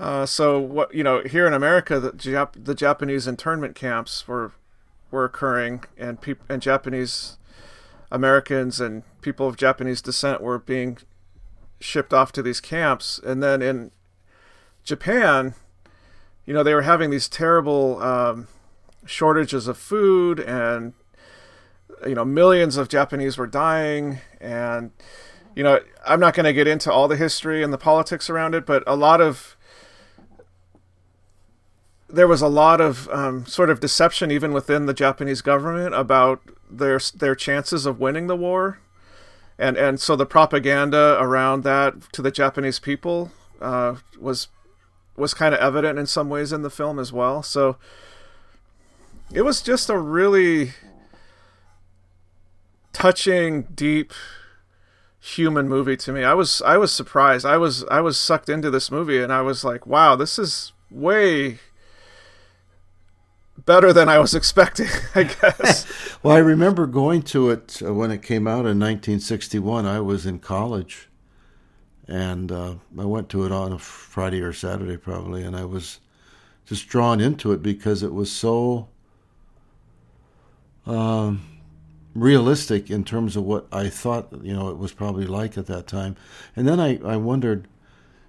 Uh, 0.00 0.26
so 0.26 0.58
what 0.58 0.92
you 0.92 1.04
know 1.04 1.22
here 1.22 1.46
in 1.46 1.54
America, 1.54 2.00
the, 2.00 2.10
Jap- 2.10 2.64
the 2.64 2.74
Japanese 2.74 3.28
internment 3.28 3.76
camps 3.76 4.26
were 4.26 4.52
were 5.12 5.24
occurring, 5.24 5.84
and 5.96 6.20
peop- 6.20 6.42
and 6.48 6.60
Japanese 6.60 7.38
Americans 8.10 8.80
and 8.80 9.04
people 9.20 9.46
of 9.46 9.56
Japanese 9.56 10.02
descent 10.02 10.40
were 10.40 10.58
being 10.58 10.98
shipped 11.78 12.12
off 12.12 12.32
to 12.32 12.42
these 12.42 12.60
camps, 12.60 13.20
and 13.24 13.42
then 13.42 13.62
in 13.62 13.92
Japan, 14.86 15.54
you 16.46 16.54
know, 16.54 16.62
they 16.62 16.72
were 16.72 16.82
having 16.82 17.10
these 17.10 17.28
terrible 17.28 18.00
um, 18.00 18.46
shortages 19.04 19.66
of 19.66 19.76
food, 19.76 20.38
and 20.38 20.94
you 22.06 22.14
know, 22.14 22.24
millions 22.24 22.76
of 22.76 22.88
Japanese 22.88 23.36
were 23.36 23.48
dying, 23.48 24.20
and 24.40 24.92
you 25.56 25.64
know, 25.64 25.80
I'm 26.06 26.20
not 26.20 26.34
going 26.34 26.44
to 26.44 26.52
get 26.52 26.68
into 26.68 26.92
all 26.92 27.08
the 27.08 27.16
history 27.16 27.64
and 27.64 27.72
the 27.72 27.78
politics 27.78 28.30
around 28.30 28.54
it, 28.54 28.64
but 28.64 28.84
a 28.86 28.94
lot 28.94 29.20
of 29.20 29.56
there 32.08 32.28
was 32.28 32.40
a 32.40 32.48
lot 32.48 32.80
of 32.80 33.08
um, 33.08 33.44
sort 33.46 33.68
of 33.68 33.80
deception 33.80 34.30
even 34.30 34.52
within 34.52 34.86
the 34.86 34.94
Japanese 34.94 35.42
government 35.42 35.96
about 35.96 36.40
their 36.70 37.00
their 37.12 37.34
chances 37.34 37.86
of 37.86 37.98
winning 37.98 38.28
the 38.28 38.36
war, 38.36 38.78
and 39.58 39.76
and 39.76 39.98
so 39.98 40.14
the 40.14 40.26
propaganda 40.26 41.16
around 41.20 41.64
that 41.64 42.12
to 42.12 42.22
the 42.22 42.30
Japanese 42.30 42.78
people 42.78 43.32
uh, 43.60 43.96
was 44.20 44.46
was 45.16 45.34
kind 45.34 45.54
of 45.54 45.60
evident 45.60 45.98
in 45.98 46.06
some 46.06 46.28
ways 46.28 46.52
in 46.52 46.62
the 46.62 46.70
film 46.70 46.98
as 46.98 47.12
well. 47.12 47.42
So 47.42 47.76
it 49.32 49.42
was 49.42 49.60
just 49.62 49.88
a 49.88 49.98
really 49.98 50.72
touching, 52.92 53.62
deep 53.74 54.12
human 55.20 55.68
movie 55.68 55.96
to 55.96 56.12
me. 56.12 56.22
I 56.22 56.34
was 56.34 56.62
I 56.62 56.76
was 56.76 56.92
surprised. 56.92 57.44
I 57.44 57.56
was 57.56 57.84
I 57.84 58.00
was 58.00 58.18
sucked 58.18 58.48
into 58.48 58.70
this 58.70 58.90
movie 58.90 59.20
and 59.20 59.32
I 59.32 59.42
was 59.42 59.64
like, 59.64 59.86
wow, 59.86 60.16
this 60.16 60.38
is 60.38 60.72
way 60.90 61.58
better 63.64 63.92
than 63.92 64.08
I 64.08 64.18
was 64.18 64.34
expecting, 64.40 64.88
I 65.14 65.24
guess. 65.24 65.86
Well, 66.22 66.34
I 66.34 66.40
remember 66.40 66.88
going 66.88 67.22
to 67.22 67.50
it 67.50 67.80
uh, 67.84 67.94
when 67.94 68.10
it 68.10 68.20
came 68.20 68.48
out 68.48 68.66
in 68.66 68.80
1961. 68.80 69.86
I 69.86 70.00
was 70.00 70.26
in 70.26 70.40
college, 70.40 71.08
and 72.08 72.52
uh, 72.52 72.74
I 72.98 73.04
went 73.04 73.28
to 73.30 73.44
it 73.44 73.52
on 73.52 73.72
a 73.72 73.78
Friday 73.78 74.40
or 74.40 74.52
Saturday 74.52 74.96
probably, 74.96 75.42
and 75.42 75.56
I 75.56 75.64
was 75.64 76.00
just 76.64 76.88
drawn 76.88 77.20
into 77.20 77.52
it 77.52 77.62
because 77.62 78.02
it 78.02 78.12
was 78.12 78.30
so 78.30 78.88
um, 80.86 81.42
realistic 82.14 82.90
in 82.90 83.04
terms 83.04 83.36
of 83.36 83.44
what 83.44 83.66
I 83.72 83.88
thought 83.88 84.28
you 84.42 84.54
know 84.54 84.68
it 84.68 84.78
was 84.78 84.92
probably 84.92 85.26
like 85.26 85.58
at 85.58 85.66
that 85.66 85.86
time. 85.86 86.16
And 86.54 86.66
then 86.66 86.80
I, 86.80 86.98
I 87.04 87.16
wondered, 87.16 87.66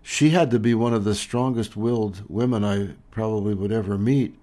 she 0.01 0.29
had 0.29 0.51
to 0.51 0.59
be 0.59 0.73
one 0.73 0.93
of 0.93 1.03
the 1.03 1.15
strongest-willed 1.15 2.23
women 2.27 2.63
I 2.63 2.95
probably 3.11 3.53
would 3.53 3.71
ever 3.71 3.97
meet 3.97 4.37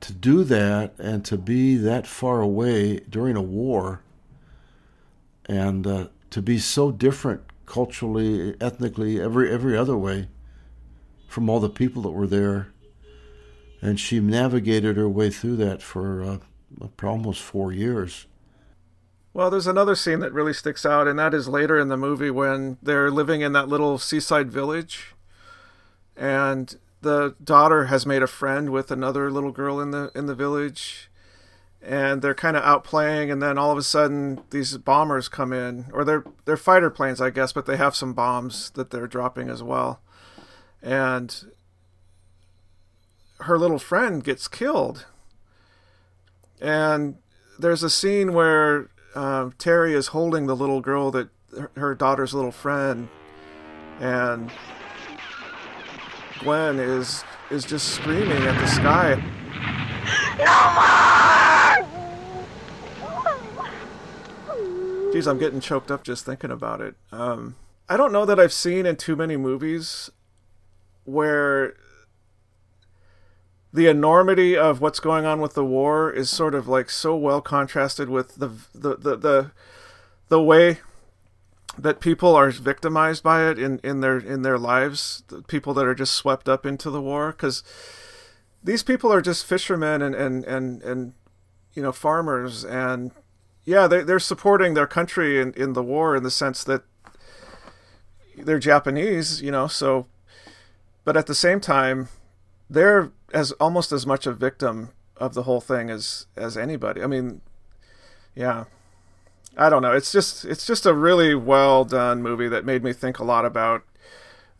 to 0.00 0.12
do 0.12 0.44
that 0.44 0.94
and 0.98 1.24
to 1.24 1.38
be 1.38 1.76
that 1.76 2.06
far 2.06 2.40
away 2.40 3.00
during 3.00 3.34
a 3.34 3.42
war 3.42 4.02
and 5.46 5.86
uh, 5.86 6.08
to 6.30 6.42
be 6.42 6.58
so 6.58 6.92
different 6.92 7.42
culturally, 7.66 8.54
ethnically, 8.60 9.20
every 9.20 9.50
every 9.52 9.76
other 9.76 9.96
way 9.96 10.28
from 11.28 11.50
all 11.50 11.60
the 11.60 11.68
people 11.68 12.02
that 12.02 12.10
were 12.10 12.26
there. 12.26 12.68
and 13.82 14.00
she 14.00 14.20
navigated 14.20 14.96
her 14.96 15.08
way 15.08 15.30
through 15.30 15.56
that 15.56 15.82
for 15.82 16.24
uh, 16.24 16.38
almost 17.02 17.42
four 17.42 17.72
years. 17.72 18.26
Well, 19.34 19.50
there's 19.50 19.66
another 19.66 19.94
scene 19.94 20.20
that 20.20 20.32
really 20.32 20.54
sticks 20.54 20.86
out, 20.86 21.06
and 21.06 21.18
that 21.18 21.34
is 21.34 21.46
later 21.46 21.78
in 21.78 21.88
the 21.88 21.96
movie 21.98 22.30
when 22.30 22.78
they're 22.82 23.10
living 23.10 23.42
in 23.42 23.52
that 23.52 23.68
little 23.68 23.98
seaside 23.98 24.50
village, 24.50 25.14
and 26.16 26.74
the 27.02 27.34
daughter 27.44 27.84
has 27.84 28.06
made 28.06 28.22
a 28.22 28.26
friend 28.26 28.70
with 28.70 28.90
another 28.90 29.30
little 29.30 29.52
girl 29.52 29.78
in 29.78 29.90
the 29.90 30.10
in 30.14 30.24
the 30.26 30.34
village, 30.34 31.05
and 31.86 32.20
they're 32.20 32.34
kind 32.34 32.56
of 32.56 32.64
out 32.64 32.82
playing, 32.82 33.30
and 33.30 33.40
then 33.40 33.56
all 33.56 33.70
of 33.70 33.78
a 33.78 33.82
sudden 33.82 34.40
these 34.50 34.76
bombers 34.76 35.28
come 35.28 35.52
in, 35.52 35.86
or 35.92 36.04
they're 36.04 36.24
they're 36.44 36.56
fighter 36.56 36.90
planes, 36.90 37.20
I 37.20 37.30
guess, 37.30 37.52
but 37.52 37.66
they 37.66 37.76
have 37.76 37.94
some 37.94 38.12
bombs 38.12 38.70
that 38.70 38.90
they're 38.90 39.06
dropping 39.06 39.48
as 39.48 39.62
well, 39.62 40.00
and 40.82 41.52
her 43.40 43.56
little 43.56 43.78
friend 43.78 44.24
gets 44.24 44.48
killed, 44.48 45.06
and 46.60 47.18
there's 47.56 47.84
a 47.84 47.90
scene 47.90 48.32
where 48.32 48.90
uh, 49.14 49.50
Terry 49.56 49.94
is 49.94 50.08
holding 50.08 50.46
the 50.46 50.56
little 50.56 50.80
girl 50.80 51.12
that 51.12 51.28
her 51.76 51.94
daughter's 51.94 52.34
little 52.34 52.50
friend, 52.50 53.08
and 54.00 54.50
Gwen 56.40 56.80
is 56.80 57.22
is 57.52 57.64
just 57.64 57.94
screaming 57.94 58.42
at 58.42 58.60
the 58.60 58.66
sky. 58.66 59.22
Geez, 65.16 65.26
I'm 65.26 65.38
getting 65.38 65.60
choked 65.60 65.90
up 65.90 66.04
just 66.04 66.26
thinking 66.26 66.50
about 66.50 66.82
it. 66.82 66.94
Um, 67.10 67.56
I 67.88 67.96
don't 67.96 68.12
know 68.12 68.26
that 68.26 68.38
I've 68.38 68.52
seen 68.52 68.84
in 68.84 68.96
too 68.96 69.16
many 69.16 69.38
movies 69.38 70.10
where 71.04 71.74
the 73.72 73.86
enormity 73.86 74.58
of 74.58 74.82
what's 74.82 75.00
going 75.00 75.24
on 75.24 75.40
with 75.40 75.54
the 75.54 75.64
war 75.64 76.12
is 76.12 76.28
sort 76.28 76.54
of 76.54 76.68
like 76.68 76.90
so 76.90 77.16
well 77.16 77.40
contrasted 77.40 78.10
with 78.10 78.34
the 78.34 78.48
the 78.74 78.96
the 78.96 79.16
the, 79.16 79.50
the 80.28 80.42
way 80.42 80.80
that 81.78 82.00
people 82.00 82.34
are 82.34 82.50
victimized 82.50 83.22
by 83.22 83.48
it 83.48 83.58
in, 83.58 83.78
in 83.82 84.00
their 84.00 84.18
in 84.18 84.42
their 84.42 84.58
lives 84.58 85.22
people 85.46 85.72
that 85.72 85.86
are 85.86 85.94
just 85.94 86.12
swept 86.12 86.46
up 86.46 86.66
into 86.66 86.90
the 86.90 87.00
war 87.00 87.30
because 87.32 87.64
these 88.62 88.82
people 88.82 89.10
are 89.10 89.22
just 89.22 89.46
fishermen 89.46 90.02
and 90.02 90.14
and 90.14 90.44
and, 90.44 90.82
and 90.82 91.14
you 91.72 91.82
know 91.82 91.92
farmers 91.92 92.66
and 92.66 93.12
yeah 93.66 93.86
they, 93.86 94.02
they're 94.02 94.18
supporting 94.18 94.72
their 94.72 94.86
country 94.86 95.38
in, 95.38 95.52
in 95.52 95.74
the 95.74 95.82
war 95.82 96.16
in 96.16 96.22
the 96.22 96.30
sense 96.30 96.64
that 96.64 96.82
they're 98.38 98.58
japanese 98.58 99.42
you 99.42 99.50
know 99.50 99.66
so 99.66 100.06
but 101.04 101.16
at 101.16 101.26
the 101.26 101.34
same 101.34 101.60
time 101.60 102.08
they're 102.68 103.12
as 103.32 103.52
almost 103.52 103.92
as 103.92 104.06
much 104.06 104.26
a 104.26 104.32
victim 104.32 104.90
of 105.16 105.34
the 105.34 105.44
whole 105.44 105.60
thing 105.60 105.90
as 105.90 106.26
as 106.36 106.56
anybody. 106.56 107.02
I 107.02 107.06
mean, 107.06 107.40
yeah. 108.34 108.64
I 109.58 109.70
don't 109.70 109.80
know. 109.80 109.92
It's 109.92 110.12
just 110.12 110.44
it's 110.44 110.66
just 110.66 110.84
a 110.84 110.92
really 110.92 111.34
well 111.34 111.84
done 111.84 112.22
movie 112.22 112.48
that 112.48 112.64
made 112.64 112.84
me 112.84 112.92
think 112.92 113.18
a 113.18 113.24
lot 113.24 113.46
about 113.46 113.84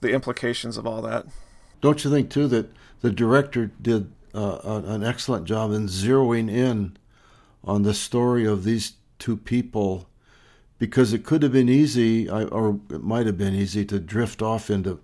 the 0.00 0.12
implications 0.12 0.78
of 0.78 0.86
all 0.86 1.02
that. 1.02 1.26
Don't 1.82 2.02
you 2.02 2.10
think 2.10 2.30
too 2.30 2.48
that 2.48 2.70
the 3.02 3.10
director 3.10 3.70
did 3.80 4.10
uh, 4.34 4.82
an 4.86 5.04
excellent 5.04 5.44
job 5.44 5.72
in 5.72 5.86
zeroing 5.86 6.50
in 6.50 6.96
on 7.66 7.82
the 7.82 7.94
story 7.94 8.46
of 8.46 8.64
these 8.64 8.94
two 9.18 9.36
people 9.36 10.08
because 10.78 11.12
it 11.12 11.24
could 11.24 11.42
have 11.42 11.52
been 11.52 11.68
easy 11.68 12.28
or 12.28 12.80
it 12.90 13.02
might 13.02 13.26
have 13.26 13.38
been 13.38 13.54
easy 13.54 13.84
to 13.84 13.98
drift 13.98 14.42
off 14.42 14.70
into 14.70 15.00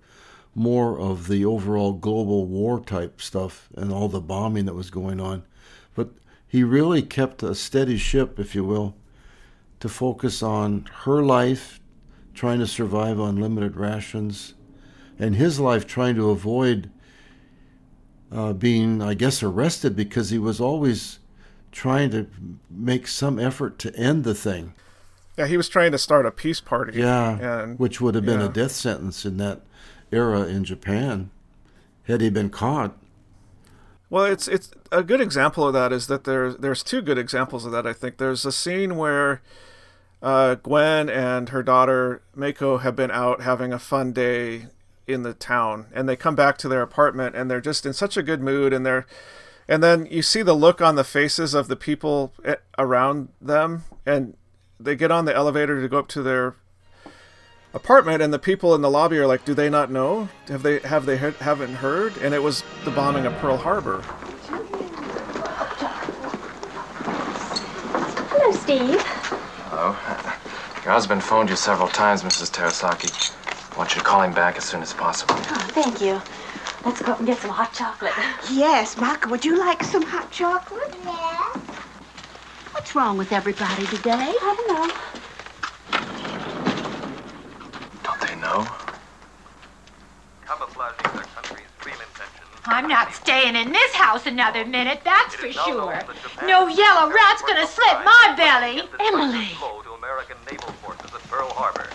more 0.55 0.99
of 0.99 1.27
the 1.27 1.43
overall 1.43 1.93
global 1.93 2.45
war 2.45 2.79
type 2.79 3.19
stuff 3.19 3.69
and 3.75 3.91
all 3.91 4.07
the 4.07 4.21
bombing 4.21 4.65
that 4.65 4.75
was 4.75 4.91
going 4.91 5.19
on. 5.19 5.43
But 5.95 6.09
he 6.47 6.63
really 6.63 7.01
kept 7.01 7.41
a 7.41 7.55
steady 7.55 7.97
ship, 7.97 8.39
if 8.39 8.53
you 8.53 8.63
will, 8.63 8.95
to 9.79 9.89
focus 9.89 10.43
on 10.43 10.87
her 11.03 11.23
life, 11.23 11.79
trying 12.35 12.59
to 12.59 12.67
survive 12.67 13.19
on 13.19 13.41
limited 13.41 13.75
rations, 13.75 14.53
and 15.17 15.35
his 15.35 15.59
life 15.59 15.87
trying 15.87 16.15
to 16.15 16.29
avoid 16.29 16.91
uh, 18.31 18.53
being, 18.53 19.01
I 19.01 19.15
guess, 19.15 19.41
arrested 19.41 19.95
because 19.95 20.29
he 20.29 20.37
was 20.39 20.61
always 20.61 21.19
trying 21.73 22.11
to 22.11 22.27
make 22.69 23.07
some 23.07 23.37
effort 23.37 23.77
to 23.79 23.93
end 23.95 24.23
the 24.23 24.35
thing. 24.35 24.73
Yeah, 25.37 25.47
he 25.47 25.57
was 25.57 25.67
trying 25.67 25.91
to 25.91 25.97
start 25.97 26.25
a 26.25 26.31
peace 26.31 26.61
party. 26.61 26.99
Yeah, 26.99 27.63
and, 27.63 27.79
which 27.79 27.99
would 27.99 28.15
have 28.15 28.25
been 28.25 28.39
yeah. 28.39 28.45
a 28.45 28.49
death 28.49 28.71
sentence 28.71 29.25
in 29.25 29.37
that 29.37 29.61
era 30.11 30.41
in 30.41 30.63
Japan 30.63 31.31
had 32.03 32.21
he 32.21 32.29
been 32.29 32.49
caught. 32.49 32.95
Well, 34.09 34.25
it's 34.25 34.47
it's 34.47 34.69
a 34.91 35.01
good 35.01 35.19
example 35.19 35.67
of 35.67 35.73
that 35.73 35.91
is 35.91 36.05
that 36.07 36.23
there's 36.23 36.57
there's 36.57 36.83
two 36.83 37.01
good 37.01 37.17
examples 37.17 37.65
of 37.65 37.71
that. 37.71 37.87
I 37.87 37.93
think 37.93 38.17
there's 38.17 38.45
a 38.45 38.51
scene 38.51 38.95
where 38.95 39.41
uh, 40.21 40.55
Gwen 40.55 41.09
and 41.09 41.49
her 41.49 41.63
daughter 41.63 42.21
Mako 42.35 42.77
have 42.77 42.95
been 42.95 43.09
out 43.09 43.41
having 43.41 43.73
a 43.73 43.79
fun 43.79 44.13
day 44.13 44.67
in 45.07 45.23
the 45.23 45.33
town, 45.33 45.87
and 45.93 46.07
they 46.07 46.15
come 46.15 46.35
back 46.35 46.59
to 46.59 46.67
their 46.67 46.83
apartment 46.83 47.35
and 47.35 47.49
they're 47.49 47.59
just 47.59 47.87
in 47.87 47.93
such 47.93 48.15
a 48.15 48.23
good 48.23 48.41
mood, 48.41 48.71
and 48.71 48.85
they're 48.85 49.07
and 49.67 49.83
then 49.83 50.05
you 50.07 50.21
see 50.21 50.41
the 50.41 50.53
look 50.53 50.81
on 50.81 50.95
the 50.95 51.03
faces 51.03 51.53
of 51.53 51.67
the 51.67 51.75
people 51.75 52.33
eh, 52.43 52.55
around 52.77 53.29
them, 53.41 53.83
and 54.05 54.35
they 54.79 54.95
get 54.95 55.11
on 55.11 55.25
the 55.25 55.35
elevator 55.35 55.81
to 55.81 55.87
go 55.87 55.99
up 55.99 56.07
to 56.09 56.21
their 56.21 56.55
apartment 57.73 58.21
and 58.21 58.31
the 58.31 58.39
people 58.39 58.75
in 58.75 58.81
the 58.81 58.89
lobby 58.89 59.17
are 59.17 59.25
like 59.25 59.43
do 59.45 59.53
they 59.53 59.69
not 59.69 59.89
know? 59.91 60.29
Have 60.47 60.63
they 60.63 60.79
have 60.79 61.05
they 61.05 61.17
he- 61.17 61.31
haven't 61.39 61.75
heard? 61.75 62.15
And 62.17 62.33
it 62.33 62.43
was 62.43 62.63
the 62.85 62.91
bombing 62.91 63.25
of 63.25 63.33
pearl 63.37 63.57
harbor. 63.57 64.01
Hello 68.29 68.51
steve. 68.51 69.01
Hello. 69.69 69.95
Your 70.83 70.93
husband 70.93 71.23
phoned 71.23 71.49
you 71.49 71.55
several 71.55 71.87
times 71.87 72.23
mrs 72.23 72.51
terasaki. 72.51 73.33
I 73.73 73.77
want 73.77 73.95
you 73.95 74.01
to 74.01 74.05
call 74.05 74.21
him 74.21 74.33
back 74.33 74.57
as 74.57 74.65
soon 74.65 74.81
as 74.81 74.93
possible. 74.93 75.35
Oh, 75.35 75.67
thank 75.71 75.99
you 76.01 76.21
let's 76.85 77.01
go 77.01 77.11
up 77.13 77.19
and 77.19 77.27
get 77.27 77.37
some 77.37 77.49
hot 77.51 77.73
chocolate 77.73 78.13
yes 78.51 78.97
Mako, 78.97 79.29
would 79.29 79.45
you 79.45 79.57
like 79.59 79.83
some 79.83 80.03
hot 80.03 80.29
chocolate 80.31 80.93
yeah 81.03 81.53
what's 82.71 82.95
wrong 82.95 83.17
with 83.17 83.31
everybody 83.31 83.85
today 83.87 84.11
i 84.41 84.55
don't 84.57 84.67
know 84.67 84.93
Don't 88.03 88.19
they 88.21 88.35
know? 88.35 88.67
Camouflaging 90.45 91.13
their 91.13 91.23
country's 91.35 91.67
dream 91.79 91.95
intentions. 91.95 92.49
I'm 92.65 92.87
not 92.87 93.13
staying 93.13 93.55
in 93.55 93.71
this 93.71 93.93
house 93.93 94.25
another 94.25 94.65
minute, 94.65 95.01
that's 95.05 95.35
for 95.35 95.51
sure. 95.51 96.01
No 96.45 96.67
yellow 96.67 97.09
rat's 97.11 97.41
gonna 97.43 97.65
slit 97.67 98.03
my 98.03 98.33
belly. 98.35 98.83
Emily. 98.99 99.47
To 99.83 99.93
American 99.93 100.37
naval 100.49 100.69
forces 100.83 101.11
at 101.13 101.23
Pearl 101.29 101.49
Harbor. 101.49 101.87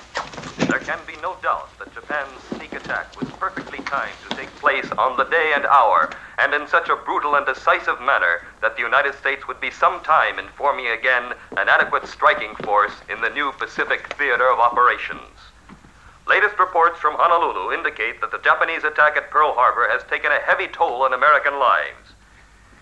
There 0.66 0.80
can 0.80 0.98
be 1.06 1.16
no 1.22 1.36
doubt 1.42 1.68
that 1.78 1.92
Japan's 1.94 2.40
sneak 2.56 2.72
attack 2.74 3.18
was 3.20 3.27
perfectly 3.38 3.78
timed 3.84 4.12
to 4.28 4.36
take 4.36 4.48
place 4.56 4.90
on 4.98 5.16
the 5.16 5.24
day 5.24 5.52
and 5.54 5.64
hour, 5.66 6.10
and 6.38 6.52
in 6.54 6.66
such 6.66 6.88
a 6.88 6.96
brutal 6.96 7.36
and 7.36 7.46
decisive 7.46 8.00
manner 8.00 8.46
that 8.60 8.76
the 8.76 8.82
United 8.82 9.14
States 9.14 9.46
would 9.46 9.60
be 9.60 9.70
some 9.70 10.00
time 10.00 10.38
in 10.38 10.48
forming 10.48 10.88
again 10.88 11.32
an 11.56 11.68
adequate 11.68 12.06
striking 12.06 12.54
force 12.56 12.94
in 13.08 13.20
the 13.20 13.30
new 13.30 13.52
Pacific 13.52 14.12
theater 14.14 14.50
of 14.50 14.58
operations. 14.58 15.50
Latest 16.26 16.58
reports 16.58 16.98
from 16.98 17.14
Honolulu 17.16 17.72
indicate 17.72 18.20
that 18.20 18.30
the 18.30 18.38
Japanese 18.44 18.84
attack 18.84 19.16
at 19.16 19.30
Pearl 19.30 19.54
Harbor 19.54 19.88
has 19.90 20.02
taken 20.10 20.30
a 20.30 20.40
heavy 20.40 20.68
toll 20.68 21.02
on 21.02 21.14
American 21.14 21.58
lives. 21.58 22.12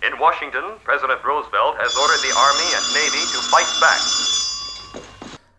In 0.02 0.18
Washington, 0.18 0.74
President 0.82 1.22
Roosevelt 1.24 1.76
has 1.78 1.94
ordered 1.96 2.20
the 2.26 2.34
Army 2.34 2.68
and 2.74 2.84
Navy 2.92 3.22
to 3.32 3.38
fight 3.46 3.70
back. 3.80 4.02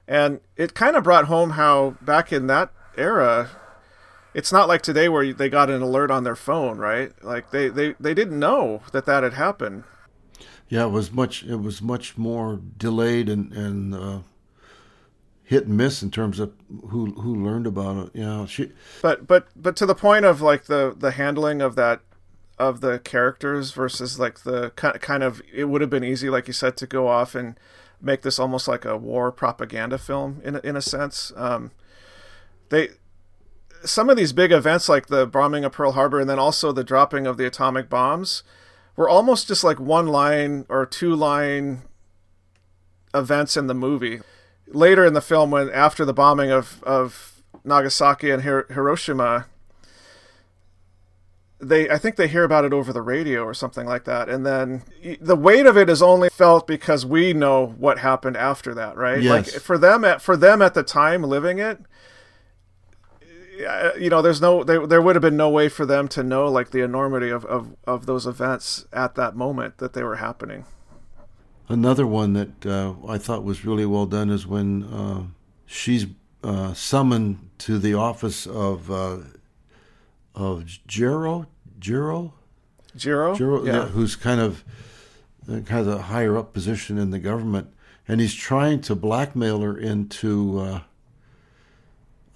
And 0.08 0.42
it 0.56 0.74
kind 0.74 0.96
of 0.96 1.04
brought 1.04 1.26
home 1.26 1.52
how 1.52 1.96
back 2.02 2.34
in 2.34 2.48
that 2.48 2.72
era, 2.98 3.50
it's 4.38 4.52
not 4.52 4.68
like 4.68 4.84
today 4.84 5.10
where 5.10 5.34
they 5.34 5.50
got 5.50 5.72
an 5.72 5.82
alert 5.82 6.12
on 6.12 6.24
their 6.24 6.36
phone, 6.36 6.78
right? 6.78 7.12
Like 7.24 7.50
they, 7.50 7.70
they, 7.70 7.96
they 8.00 8.14
didn't 8.14 8.38
know 8.38 8.84
that 8.92 9.08
that 9.08 9.24
had 9.24 9.34
happened. 9.34 9.84
Yeah, 10.70 10.86
it 10.86 10.92
was 10.92 11.12
much. 11.12 11.44
It 11.44 11.56
was 11.56 11.82
much 11.82 12.18
more 12.18 12.60
delayed 12.78 13.30
and 13.30 13.52
and 13.54 13.96
uh, 13.96 14.20
hit 15.44 15.66
and 15.66 15.76
miss 15.76 16.04
in 16.04 16.12
terms 16.12 16.40
of 16.40 16.54
who 16.90 17.14
who 17.14 17.34
learned 17.44 17.66
about 17.66 18.08
it. 18.08 18.16
You 18.16 18.26
know, 18.26 18.46
she. 18.46 18.74
But 19.02 19.26
but 19.26 19.48
but 19.56 19.76
to 19.78 19.86
the 19.86 19.96
point 19.96 20.26
of 20.26 20.42
like 20.42 20.66
the 20.66 20.94
the 20.96 21.12
handling 21.12 21.62
of 21.62 21.76
that 21.76 22.02
of 22.60 22.82
the 22.82 23.00
characters 23.00 23.72
versus 23.72 24.20
like 24.20 24.42
the 24.42 24.72
kind 24.72 25.24
of 25.24 25.42
it 25.52 25.66
would 25.66 25.82
have 25.82 25.90
been 25.90 26.04
easy, 26.04 26.30
like 26.30 26.48
you 26.48 26.54
said, 26.54 26.76
to 26.78 26.86
go 26.86 27.08
off 27.08 27.34
and 27.34 27.58
make 28.02 28.22
this 28.22 28.38
almost 28.38 28.68
like 28.68 28.84
a 28.86 28.98
war 28.98 29.32
propaganda 29.32 29.98
film 29.98 30.42
in 30.44 30.58
a, 30.58 30.60
in 30.60 30.76
a 30.76 30.82
sense. 30.82 31.32
Um, 31.38 31.72
they 32.70 32.90
some 33.84 34.10
of 34.10 34.18
these 34.18 34.34
big 34.34 34.52
events 34.52 34.88
like 34.90 35.08
the 35.08 35.26
bombing 35.26 35.66
of 35.66 35.72
Pearl 35.72 35.94
Harbor 35.94 36.20
and 36.20 36.30
then 36.30 36.40
also 36.40 36.72
the 36.72 36.84
dropping 36.84 37.28
of 37.28 37.38
the 37.38 37.46
atomic 37.46 37.90
bombs 37.90 38.44
were 38.96 39.10
almost 39.10 39.48
just 39.48 39.64
like 39.64 39.80
one 39.80 40.08
line 40.08 40.66
or 40.70 40.86
two 40.86 41.16
line 41.16 41.84
events 43.14 43.56
in 43.56 43.68
the 43.68 43.74
movie 43.74 44.22
later 44.68 45.06
in 45.06 45.14
the 45.14 45.22
film, 45.22 45.52
when 45.52 45.70
after 45.70 46.06
the 46.06 46.14
bombing 46.14 46.52
of 46.52 46.84
of 46.84 47.42
Nagasaki 47.64 48.30
and 48.30 48.44
Hiroshima, 48.44 49.46
they 51.60 51.90
I 51.90 51.98
think 51.98 52.16
they 52.16 52.28
hear 52.28 52.44
about 52.44 52.66
it 52.66 52.74
over 52.74 52.94
the 52.94 53.02
radio 53.02 53.44
or 53.44 53.54
something 53.54 53.86
like 53.86 54.06
that, 54.06 54.30
and 54.30 54.46
then 54.46 54.84
the 55.20 55.36
weight 55.36 55.66
of 55.66 55.78
it 55.78 55.90
is 55.90 56.02
only 56.02 56.30
felt 56.30 56.68
because 56.68 57.06
we 57.06 57.34
know 57.34 57.68
what 57.78 58.00
happened 58.00 58.38
after 58.38 58.74
that, 58.76 58.98
right? 58.98 59.22
Yes. 59.22 59.54
Like 59.54 59.62
for 59.62 59.78
them 59.78 60.04
at 60.04 60.22
for 60.22 60.38
them 60.38 60.62
at 60.62 60.74
the 60.74 60.84
time 60.84 61.24
living 61.24 61.60
it, 61.60 61.80
you 63.98 64.10
know, 64.10 64.22
there's 64.22 64.42
no 64.42 64.64
there, 64.64 64.86
there 64.86 65.02
would 65.02 65.16
have 65.16 65.22
been 65.22 65.38
no 65.38 65.50
way 65.50 65.70
for 65.70 65.86
them 65.86 66.08
to 66.10 66.24
know 66.24 66.48
like 66.48 66.72
the 66.72 66.82
enormity 66.82 67.30
of, 67.30 67.46
of, 67.46 67.76
of 67.86 68.06
those 68.06 68.26
events 68.26 68.86
at 68.94 69.16
that 69.16 69.36
moment 69.36 69.78
that 69.78 69.94
they 69.94 70.04
were 70.04 70.18
happening. 70.18 70.66
Another 71.70 72.08
one 72.08 72.34
that 72.34 72.66
uh, 72.66 72.94
I 73.08 73.18
thought 73.18 73.44
was 73.44 73.66
really 73.66 73.86
well 73.86 74.06
done 74.06 74.30
is 74.30 74.48
when 74.48 74.84
uh, 74.84 75.24
she's 75.66 76.06
uh, 76.44 76.74
summoned 76.74 77.50
to 77.60 77.78
the 77.78 77.94
office 77.94 78.48
of 78.48 78.90
uh, 78.90 79.18
of 80.34 80.66
Jiro, 80.88 81.48
Jiro, 81.80 82.34
Jiro, 82.96 83.36
Jiro, 83.36 83.66
yeah. 83.66 83.86
who's 83.88 84.16
kind 84.16 84.40
of 84.40 84.64
uh, 85.50 85.62
has 85.70 85.88
a 85.88 86.04
higher 86.04 86.38
up 86.38 86.54
position 86.54 86.98
in 86.98 87.10
the 87.10 87.20
government, 87.20 87.74
and 88.08 88.22
he's 88.22 88.36
trying 88.36 88.80
to 88.82 88.96
blackmail 88.96 89.62
her 89.62 89.78
into 89.78 90.82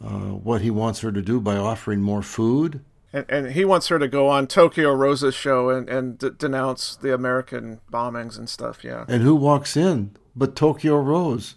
uh, 0.04 0.36
what 0.38 0.62
he 0.62 0.72
wants 0.72 1.02
her 1.02 1.12
to 1.12 1.22
do 1.22 1.40
by 1.40 1.56
offering 1.58 2.02
more 2.02 2.22
food. 2.22 2.82
And, 3.14 3.26
and 3.30 3.52
he 3.52 3.66
wants 3.66 3.88
her 3.90 4.00
to 4.00 4.08
go 4.08 4.28
on 4.28 4.48
Tokyo 4.48 4.94
Rose's 4.94 5.36
show 5.36 5.70
and, 5.70 5.90
and 5.90 6.18
d- 6.18 6.30
denounce 6.38 6.96
the 6.96 7.14
American 7.14 7.82
bombings 7.92 8.38
and 8.38 8.50
stuff, 8.50 8.84
yeah. 8.84 9.06
And 9.08 9.22
who 9.22 9.36
walks 9.36 9.76
in 9.76 10.16
but 10.36 10.56
Tokyo 10.56 10.98
Rose? 10.98 11.56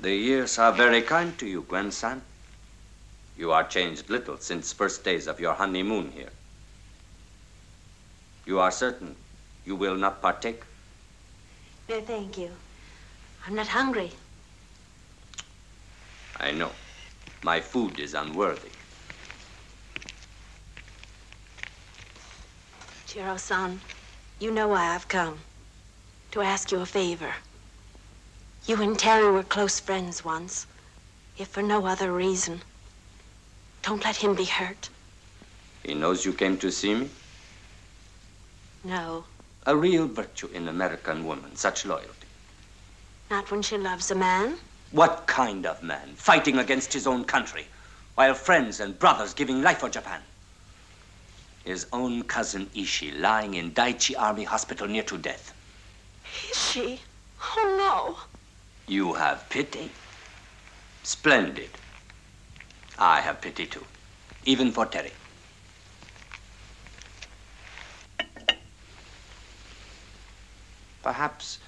The 0.00 0.14
years 0.14 0.58
are 0.58 0.72
very 0.72 1.02
kind 1.02 1.36
to 1.38 1.46
you, 1.46 1.62
Gwen-san. 1.62 2.22
You 3.36 3.52
are 3.52 3.64
changed 3.64 4.08
little 4.08 4.38
since 4.38 4.72
first 4.72 5.04
days 5.04 5.26
of 5.26 5.40
your 5.40 5.54
honeymoon 5.54 6.12
here. 6.12 6.30
You 8.46 8.60
are 8.60 8.70
certain 8.70 9.16
you 9.66 9.74
will 9.74 9.96
not 9.96 10.22
partake? 10.22 10.62
No, 11.88 12.00
thank 12.00 12.38
you. 12.38 12.50
I'm 13.46 13.54
not 13.54 13.66
hungry. 13.66 14.12
I 16.38 16.52
know. 16.52 16.70
My 17.46 17.60
food 17.60 18.00
is 18.00 18.12
unworthy. 18.12 18.72
Jiro-san, 23.06 23.80
you 24.40 24.50
know 24.50 24.66
why 24.66 24.92
I've 24.92 25.06
come. 25.06 25.38
To 26.32 26.40
ask 26.40 26.72
you 26.72 26.80
a 26.80 26.86
favor. 26.86 27.34
You 28.66 28.82
and 28.82 28.98
Terry 28.98 29.30
were 29.30 29.44
close 29.44 29.78
friends 29.78 30.24
once, 30.24 30.66
if 31.38 31.46
for 31.46 31.62
no 31.62 31.86
other 31.86 32.10
reason. 32.12 32.62
Don't 33.82 34.02
let 34.02 34.16
him 34.16 34.34
be 34.34 34.46
hurt. 34.46 34.88
He 35.84 35.94
knows 35.94 36.24
you 36.24 36.32
came 36.32 36.56
to 36.58 36.72
see 36.72 36.94
me? 36.96 37.10
No, 38.82 39.24
A 39.66 39.76
real 39.76 40.08
virtue 40.08 40.48
in 40.52 40.66
American 40.66 41.24
woman, 41.24 41.54
such 41.54 41.86
loyalty. 41.86 42.26
not 43.30 43.52
when 43.52 43.62
she 43.62 43.78
loves 43.78 44.10
a 44.10 44.16
man. 44.16 44.58
What 44.96 45.26
kind 45.26 45.66
of 45.66 45.82
man, 45.82 46.14
fighting 46.16 46.56
against 46.58 46.94
his 46.94 47.06
own 47.06 47.24
country, 47.24 47.66
while 48.14 48.32
friends 48.32 48.80
and 48.80 48.98
brothers 48.98 49.34
giving 49.34 49.60
life 49.60 49.80
for 49.80 49.90
Japan? 49.90 50.22
His 51.66 51.84
own 51.92 52.22
cousin 52.22 52.70
Ishi 52.74 53.10
lying 53.12 53.52
in 53.52 53.72
Daiichi 53.72 54.14
Army 54.18 54.44
Hospital 54.44 54.88
near 54.88 55.02
to 55.02 55.18
death. 55.18 55.52
Is 56.50 56.98
Oh 57.58 57.76
no. 57.76 58.16
You 58.90 59.12
have 59.12 59.46
pity? 59.50 59.90
Splendid. 61.02 61.72
I 62.98 63.20
have 63.20 63.42
pity 63.42 63.66
too, 63.66 63.84
even 64.46 64.72
for 64.72 64.86
Terry. 64.86 65.12
Perhaps 71.02 71.58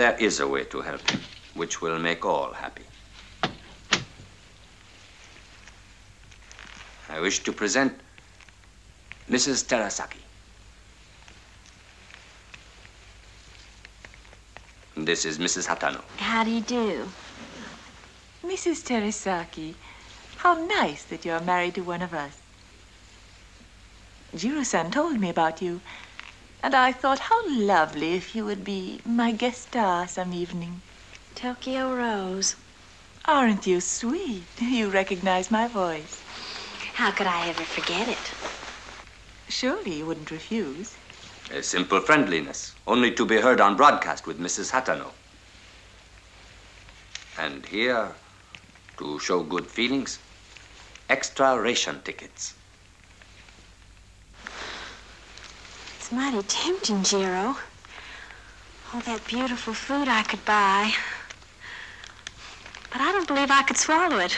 there 0.00 0.16
is 0.18 0.40
a 0.40 0.48
way 0.48 0.64
to 0.64 0.80
help 0.80 1.10
him, 1.10 1.20
which 1.54 1.80
will 1.80 1.98
make 1.98 2.24
all 2.24 2.52
happy. 2.52 2.84
I 7.08 7.18
wish 7.20 7.40
to 7.40 7.52
present 7.52 7.98
Mrs. 9.28 9.64
Terasaki. 9.66 10.20
This 14.96 15.24
is 15.24 15.38
Mrs. 15.38 15.66
Hatano. 15.66 16.02
How 16.18 16.44
do 16.44 16.50
you 16.50 16.60
do? 16.60 17.08
Mrs. 18.44 18.84
Terasaki, 18.84 19.74
how 20.38 20.54
nice 20.66 21.02
that 21.04 21.24
you're 21.24 21.40
married 21.40 21.74
to 21.74 21.82
one 21.82 22.02
of 22.02 22.14
us. 22.14 22.36
Jiro-san 24.34 24.90
told 24.90 25.18
me 25.18 25.30
about 25.30 25.60
you, 25.60 25.80
and 26.62 26.74
I 26.74 26.92
thought 26.92 27.18
how 27.18 27.40
lovely 27.48 28.14
if 28.14 28.34
you 28.34 28.44
would 28.44 28.64
be 28.64 29.00
my 29.04 29.32
guest 29.32 29.62
star 29.62 30.06
some 30.06 30.32
evening. 30.32 30.80
Tokyo 31.40 31.94
Rose. 31.94 32.54
Aren't 33.24 33.66
you 33.66 33.80
sweet? 33.80 34.42
You 34.60 34.90
recognize 34.90 35.50
my 35.50 35.68
voice. 35.68 36.20
How 36.92 37.10
could 37.12 37.26
I 37.26 37.48
ever 37.48 37.62
forget 37.62 38.08
it? 38.08 38.18
Surely 39.48 39.94
you 39.94 40.04
wouldn't 40.04 40.30
refuse. 40.30 40.94
A 41.50 41.62
simple 41.62 42.00
friendliness, 42.00 42.74
only 42.86 43.10
to 43.12 43.24
be 43.24 43.40
heard 43.40 43.58
on 43.58 43.74
broadcast 43.74 44.26
with 44.26 44.38
Mrs. 44.38 44.70
Hatano. 44.70 45.12
And 47.38 47.64
here, 47.64 48.12
to 48.98 49.18
show 49.18 49.42
good 49.42 49.66
feelings, 49.66 50.18
extra 51.08 51.58
ration 51.58 52.02
tickets. 52.04 52.52
It's 55.96 56.12
mighty 56.12 56.42
tempting, 56.42 57.02
Jiro. 57.02 57.56
All 58.92 59.00
that 59.06 59.26
beautiful 59.26 59.72
food 59.72 60.06
I 60.06 60.22
could 60.22 60.44
buy. 60.44 60.92
But 62.90 63.00
I 63.00 63.12
don't 63.12 63.26
believe 63.26 63.50
I 63.50 63.62
could 63.62 63.76
swallow 63.76 64.18
it. 64.18 64.36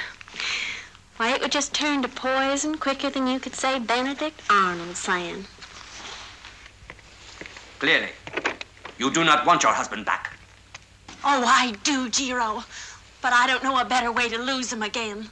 Why, 1.17 1.35
it 1.35 1.41
would 1.41 1.53
just 1.53 1.75
turn 1.75 2.03
to 2.03 2.09
poison 2.09 2.77
quicker 2.77 3.11
than 3.11 3.27
you 3.27 3.39
could 3.39 3.55
say 3.55 3.79
Benedict 3.79 4.41
Arnold 4.51 4.97
saying. 4.97 5.47
Clearly, 7.79 8.09
you 8.99 9.11
do 9.11 9.25
not 9.25 9.47
want 9.47 9.63
your 9.63 9.73
husband 9.73 10.05
back. 10.05 10.37
Oh, 11.25 11.45
I 11.47 11.75
do, 11.85 12.09
Jiro. 12.09 12.65
But 13.21 13.33
I 13.33 13.47
don't 13.47 13.63
know 13.63 13.79
a 13.79 13.85
better 13.85 14.11
way 14.11 14.29
to 14.29 14.39
lose 14.39 14.73
him 14.73 14.83
again. 14.83 15.29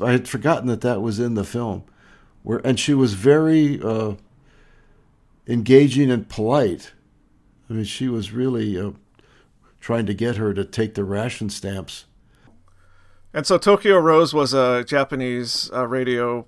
I 0.00 0.12
had 0.12 0.28
forgotten 0.28 0.66
that 0.68 0.80
that 0.82 1.00
was 1.00 1.18
in 1.18 1.34
the 1.34 1.44
film, 1.44 1.84
where 2.42 2.58
and 2.64 2.78
she 2.78 2.94
was 2.94 3.14
very 3.14 3.80
uh, 3.82 4.14
engaging 5.46 6.10
and 6.10 6.28
polite. 6.28 6.92
I 7.70 7.74
mean, 7.74 7.84
she 7.84 8.08
was 8.08 8.32
really 8.32 8.78
uh, 8.78 8.90
trying 9.84 10.06
to 10.06 10.14
get 10.14 10.36
her 10.36 10.54
to 10.54 10.64
take 10.64 10.94
the 10.94 11.04
ration 11.04 11.50
stamps. 11.50 12.06
And 13.34 13.46
so 13.46 13.58
Tokyo 13.58 13.98
Rose 13.98 14.32
was 14.32 14.54
a 14.54 14.82
Japanese 14.82 15.70
uh, 15.74 15.86
radio 15.86 16.46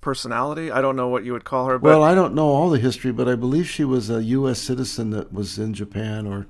personality. 0.00 0.70
I 0.70 0.82
don't 0.82 0.94
know 0.94 1.08
what 1.08 1.24
you 1.24 1.32
would 1.32 1.44
call 1.44 1.66
her, 1.66 1.80
but 1.80 1.88
Well, 1.88 2.04
I 2.04 2.14
don't 2.14 2.32
know 2.32 2.46
all 2.46 2.70
the 2.70 2.78
history, 2.78 3.10
but 3.10 3.28
I 3.28 3.34
believe 3.34 3.68
she 3.68 3.82
was 3.82 4.08
a 4.08 4.22
U.S. 4.22 4.60
citizen 4.60 5.10
that 5.10 5.32
was 5.32 5.58
in 5.58 5.74
Japan, 5.74 6.28
or 6.28 6.46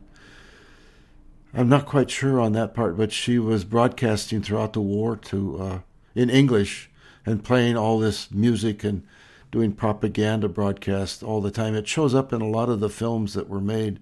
I'm 1.55 1.70
not 1.70 1.87
quite 1.87 2.11
sure 2.11 2.38
on 2.38 2.53
that 2.53 2.74
part. 2.74 2.98
But 2.98 3.11
she 3.11 3.38
was 3.38 3.64
broadcasting 3.64 4.42
throughout 4.42 4.74
the 4.74 4.83
war 4.83 5.16
to 5.16 5.59
uh, 5.59 5.79
in 6.14 6.29
English 6.29 6.90
and 7.24 7.42
playing 7.42 7.79
all 7.79 7.98
this 7.98 8.31
music 8.31 8.85
and 8.85 9.07
doing 9.50 9.72
propaganda 9.72 10.50
broadcasts 10.50 11.22
all 11.22 11.40
the 11.40 11.50
time. 11.50 11.74
It 11.74 11.88
shows 11.88 12.14
up 12.14 12.31
in 12.31 12.42
a 12.42 12.50
lot 12.50 12.68
of 12.68 12.81
the 12.81 12.90
films 12.90 13.33
that 13.33 13.48
were 13.48 13.62
made 13.62 14.00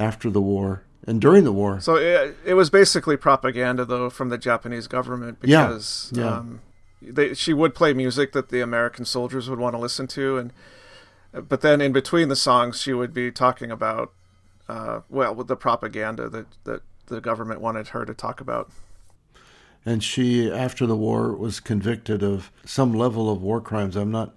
after 0.00 0.30
the 0.30 0.40
war 0.40 0.82
and 1.06 1.20
during 1.20 1.44
the 1.44 1.52
war. 1.52 1.80
So 1.80 1.94
it, 1.94 2.36
it 2.44 2.54
was 2.54 2.70
basically 2.70 3.16
propaganda, 3.16 3.84
though, 3.84 4.10
from 4.10 4.30
the 4.30 4.38
Japanese 4.38 4.88
government 4.88 5.38
Yeah, 5.42 5.66
because 5.66 6.10
yeah. 6.14 6.38
Um, 6.38 6.60
they, 7.02 7.34
she 7.34 7.54
would 7.54 7.74
play 7.74 7.92
music 7.94 8.32
that 8.32 8.48
the 8.48 8.60
American 8.60 9.04
soldiers 9.04 9.48
would 9.48 9.58
want 9.58 9.74
to 9.74 9.78
listen 9.78 10.06
to, 10.08 10.36
and 10.36 10.52
but 11.48 11.60
then 11.60 11.80
in 11.80 11.92
between 11.92 12.28
the 12.28 12.36
songs, 12.36 12.80
she 12.80 12.92
would 12.92 13.14
be 13.14 13.30
talking 13.30 13.70
about, 13.70 14.12
uh, 14.68 15.00
well, 15.08 15.34
with 15.34 15.46
the 15.46 15.56
propaganda 15.56 16.28
that 16.28 16.46
that 16.64 16.82
the 17.06 17.20
government 17.20 17.60
wanted 17.60 17.88
her 17.88 18.04
to 18.04 18.14
talk 18.14 18.40
about. 18.40 18.70
and 19.84 20.02
she 20.04 20.50
after 20.52 20.86
the 20.86 20.96
war 20.96 21.34
was 21.34 21.58
convicted 21.60 22.22
of 22.22 22.50
some 22.64 22.92
level 22.92 23.30
of 23.32 23.40
war 23.40 23.60
crimes 23.62 23.96
i'm 23.96 24.10
not 24.10 24.34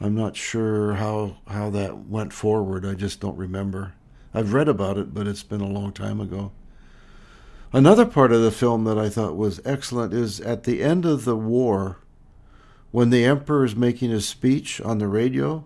i'm 0.00 0.14
not 0.14 0.36
sure 0.36 0.94
how 0.94 1.36
how 1.48 1.70
that 1.70 1.96
went 2.06 2.32
forward 2.32 2.84
i 2.84 2.92
just 2.94 3.18
don't 3.20 3.36
remember 3.38 3.94
i've 4.34 4.52
read 4.52 4.68
about 4.68 4.98
it 4.98 5.14
but 5.14 5.26
it's 5.26 5.42
been 5.42 5.60
a 5.60 5.66
long 5.66 5.92
time 5.92 6.20
ago 6.20 6.52
another 7.72 8.04
part 8.04 8.32
of 8.32 8.42
the 8.42 8.50
film 8.50 8.84
that 8.84 8.98
i 8.98 9.08
thought 9.08 9.36
was 9.36 9.60
excellent 9.64 10.12
is 10.12 10.40
at 10.40 10.64
the 10.64 10.82
end 10.82 11.04
of 11.04 11.24
the 11.24 11.36
war 11.36 11.98
when 12.90 13.10
the 13.10 13.24
emperor 13.24 13.64
is 13.64 13.74
making 13.74 14.10
his 14.10 14.28
speech 14.28 14.80
on 14.80 14.98
the 14.98 15.08
radio 15.08 15.64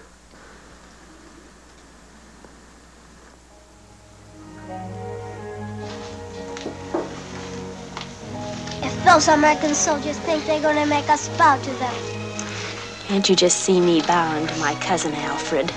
Those 9.09 9.27
American 9.27 9.73
soldiers 9.73 10.19
think 10.19 10.45
they're 10.45 10.61
going 10.61 10.75
to 10.75 10.85
make 10.85 11.09
us 11.09 11.29
bow 11.29 11.57
to 11.57 11.71
them. 11.71 11.93
Can't 13.07 13.27
you 13.27 13.35
just 13.35 13.61
see 13.61 13.81
me 13.81 14.03
bowing 14.03 14.45
to 14.45 14.55
my 14.57 14.75
cousin 14.75 15.15
Alfred? 15.15 15.73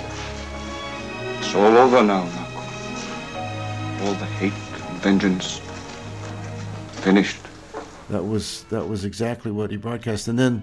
It's 1.38 1.54
all 1.54 1.78
over 1.78 2.02
now, 2.02 2.26
Mako. 2.26 4.04
All 4.04 4.14
the 4.16 4.26
hate 4.26 4.52
and 4.52 4.98
vengeance 5.00 5.62
finished. 7.00 7.38
That 8.10 8.22
was 8.22 8.64
that 8.64 8.86
was 8.86 9.06
exactly 9.06 9.50
what 9.50 9.70
he 9.70 9.78
broadcast. 9.78 10.28
And 10.28 10.38
then 10.38 10.62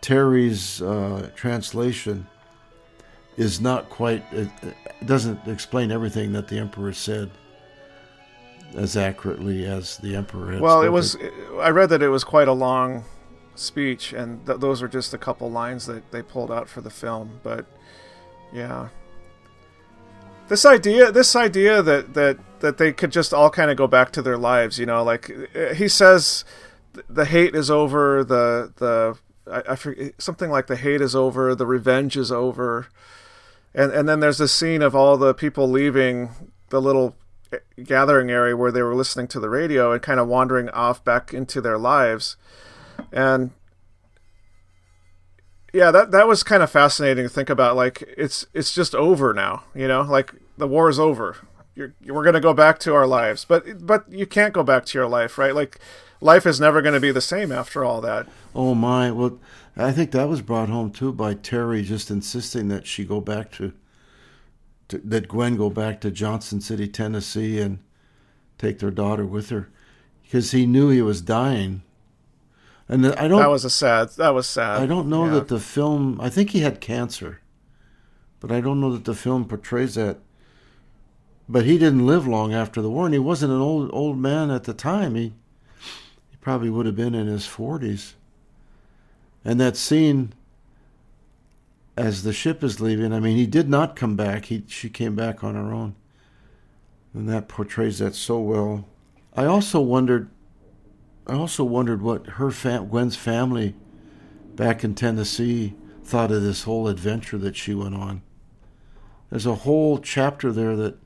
Terry's 0.00 0.80
uh, 0.80 1.28
translation 1.36 2.26
is 3.36 3.60
not 3.60 3.90
quite 3.90 4.24
it, 4.32 4.48
it 4.62 5.06
doesn't 5.06 5.46
explain 5.46 5.92
everything 5.92 6.32
that 6.32 6.48
the 6.48 6.58
emperor 6.58 6.94
said 6.94 7.30
as 8.76 8.96
accurately 8.96 9.66
as 9.66 9.98
the 9.98 10.16
emperor. 10.16 10.60
Well, 10.60 10.82
it 10.82 10.88
was. 10.88 11.16
I 11.58 11.70
read 11.70 11.90
that 11.90 12.02
it 12.02 12.08
was 12.08 12.24
quite 12.24 12.48
a 12.48 12.52
long 12.52 13.04
speech, 13.54 14.12
and 14.12 14.44
th- 14.46 14.60
those 14.60 14.82
are 14.82 14.88
just 14.88 15.12
a 15.14 15.18
couple 15.18 15.50
lines 15.50 15.86
that 15.86 16.10
they 16.12 16.22
pulled 16.22 16.50
out 16.50 16.68
for 16.68 16.80
the 16.80 16.90
film. 16.90 17.40
But 17.42 17.66
yeah, 18.52 18.88
this 20.48 20.64
idea, 20.64 21.12
this 21.12 21.36
idea 21.36 21.82
that 21.82 22.14
that 22.14 22.38
that 22.60 22.78
they 22.78 22.92
could 22.92 23.12
just 23.12 23.32
all 23.32 23.50
kind 23.50 23.70
of 23.70 23.76
go 23.76 23.86
back 23.86 24.12
to 24.12 24.22
their 24.22 24.38
lives, 24.38 24.78
you 24.78 24.86
know, 24.86 25.02
like 25.02 25.30
uh, 25.54 25.74
he 25.74 25.88
says, 25.88 26.44
the 27.08 27.24
hate 27.24 27.54
is 27.54 27.70
over, 27.70 28.24
the 28.24 28.72
the 28.76 29.18
I, 29.50 29.72
I 29.72 29.76
forget 29.76 30.20
something 30.20 30.50
like 30.50 30.66
the 30.66 30.76
hate 30.76 31.00
is 31.00 31.14
over, 31.14 31.54
the 31.54 31.66
revenge 31.66 32.16
is 32.16 32.32
over, 32.32 32.88
and 33.74 33.92
and 33.92 34.08
then 34.08 34.20
there's 34.20 34.38
this 34.38 34.52
scene 34.52 34.82
of 34.82 34.94
all 34.94 35.16
the 35.16 35.34
people 35.34 35.68
leaving 35.68 36.30
the 36.70 36.80
little 36.80 37.16
gathering 37.82 38.30
area 38.30 38.56
where 38.56 38.72
they 38.72 38.82
were 38.82 38.94
listening 38.94 39.26
to 39.28 39.40
the 39.40 39.50
radio 39.50 39.92
and 39.92 40.02
kind 40.02 40.20
of 40.20 40.28
wandering 40.28 40.68
off 40.70 41.04
back 41.04 41.34
into 41.34 41.60
their 41.60 41.78
lives. 41.78 42.36
And 43.12 43.50
yeah 45.72 45.90
that 45.92 46.10
that 46.10 46.26
was 46.26 46.42
kind 46.42 46.62
of 46.62 46.70
fascinating 46.70 47.24
to 47.24 47.28
think 47.28 47.48
about 47.48 47.76
like 47.76 48.02
it's 48.16 48.44
it's 48.52 48.74
just 48.74 48.94
over 48.94 49.32
now 49.32 49.62
you 49.74 49.88
know? 49.88 50.02
Like 50.02 50.34
the 50.58 50.68
war 50.68 50.88
is 50.88 50.98
over. 50.98 51.36
You're, 51.74 51.94
we're 52.06 52.24
going 52.24 52.34
to 52.34 52.40
go 52.40 52.52
back 52.52 52.78
to 52.80 52.94
our 52.94 53.06
lives. 53.06 53.44
But 53.44 53.86
but 53.86 54.10
you 54.10 54.26
can't 54.26 54.52
go 54.52 54.62
back 54.62 54.84
to 54.86 54.98
your 54.98 55.08
life 55.08 55.38
right? 55.38 55.54
Like 55.54 55.78
life 56.20 56.46
is 56.46 56.60
never 56.60 56.82
going 56.82 56.94
to 56.94 57.00
be 57.00 57.12
the 57.12 57.20
same 57.20 57.52
after 57.52 57.84
all 57.84 58.00
that. 58.02 58.26
Oh 58.54 58.74
my! 58.74 59.10
Well, 59.10 59.38
I 59.76 59.92
think 59.92 60.10
that 60.10 60.28
was 60.28 60.42
brought 60.42 60.68
home 60.68 60.90
too 60.90 61.12
by 61.12 61.34
Terry 61.34 61.82
just 61.82 62.10
insisting 62.10 62.68
that 62.68 62.86
she 62.86 63.04
go 63.04 63.20
back 63.20 63.50
to, 63.52 63.72
to 64.90 64.98
that 64.98 65.28
Gwen 65.28 65.56
go 65.56 65.70
back 65.70 66.00
to 66.02 66.10
Johnson 66.10 66.60
City, 66.60 66.86
Tennessee, 66.86 67.60
and 67.60 67.78
take 68.58 68.78
their 68.78 68.90
daughter 68.90 69.24
with 69.24 69.48
her, 69.50 69.68
because 70.22 70.50
he 70.52 70.66
knew 70.66 70.90
he 70.90 71.02
was 71.02 71.20
dying. 71.22 71.82
And 72.88 73.06
I 73.06 73.28
don't. 73.28 73.40
that 73.40 73.50
was 73.50 73.64
a 73.64 73.70
sad 73.70 74.10
that 74.10 74.34
was 74.34 74.48
sad 74.48 74.82
I 74.82 74.86
don't 74.86 75.08
know 75.08 75.26
Yeah. 75.26 75.34
that 75.34 75.48
the 75.48 75.60
film. 75.60 76.20
I 76.20 76.28
think 76.28 76.50
he 76.50 76.60
had 76.60 76.80
cancer, 76.80 77.40
but 78.40 78.50
I 78.50 78.60
don't 78.60 78.80
know 78.80 78.92
that 78.92 79.04
the 79.04 79.14
film 79.14 79.44
portrays 79.46 79.94
that. 79.94 80.18
But 81.48 81.64
he 81.64 81.78
didn't 81.78 82.06
live 82.06 82.28
long 82.28 82.52
after 82.54 82.80
the 82.80 82.90
war, 82.90 83.06
and 83.06 83.14
he 83.14 83.18
wasn't 83.18 83.52
an 83.52 83.60
old 83.60 83.90
old 83.92 84.18
man 84.18 84.50
at 84.50 84.64
the 84.64 84.74
time. 84.74 85.14
He 85.14 85.32
he 86.30 86.36
probably 86.40 86.70
would 86.70 86.86
have 86.86 86.96
been 86.96 87.14
in 87.14 87.26
his 87.26 87.46
forties. 87.46 88.14
And 89.44 89.58
that 89.60 89.76
scene, 89.76 90.32
as 91.96 92.22
the 92.22 92.32
ship 92.32 92.62
is 92.62 92.80
leaving, 92.80 93.12
I 93.12 93.20
mean, 93.20 93.36
he 93.36 93.46
did 93.46 93.68
not 93.68 93.96
come 93.96 94.16
back. 94.16 94.46
He 94.46 94.64
she 94.68 94.88
came 94.88 95.14
back 95.14 95.42
on 95.44 95.54
her 95.54 95.72
own, 95.72 95.94
and 97.12 97.28
that 97.28 97.48
portrays 97.48 97.98
that 97.98 98.14
so 98.14 98.38
well. 98.40 98.86
I 99.34 99.44
also 99.44 99.80
wondered. 99.80 100.30
I 101.26 101.34
also 101.34 101.64
wondered 101.64 102.02
what 102.02 102.26
her 102.26 102.50
fam- 102.50 102.88
Gwen's 102.88 103.16
family 103.16 103.74
back 104.56 104.82
in 104.82 104.94
Tennessee 104.94 105.74
thought 106.04 106.32
of 106.32 106.42
this 106.42 106.64
whole 106.64 106.88
adventure 106.88 107.38
that 107.38 107.56
she 107.56 107.74
went 107.74 107.94
on. 107.94 108.22
There's 109.28 109.46
a 109.46 109.54
whole 109.56 109.98
chapter 109.98 110.50
there 110.50 110.74
that 110.76 110.96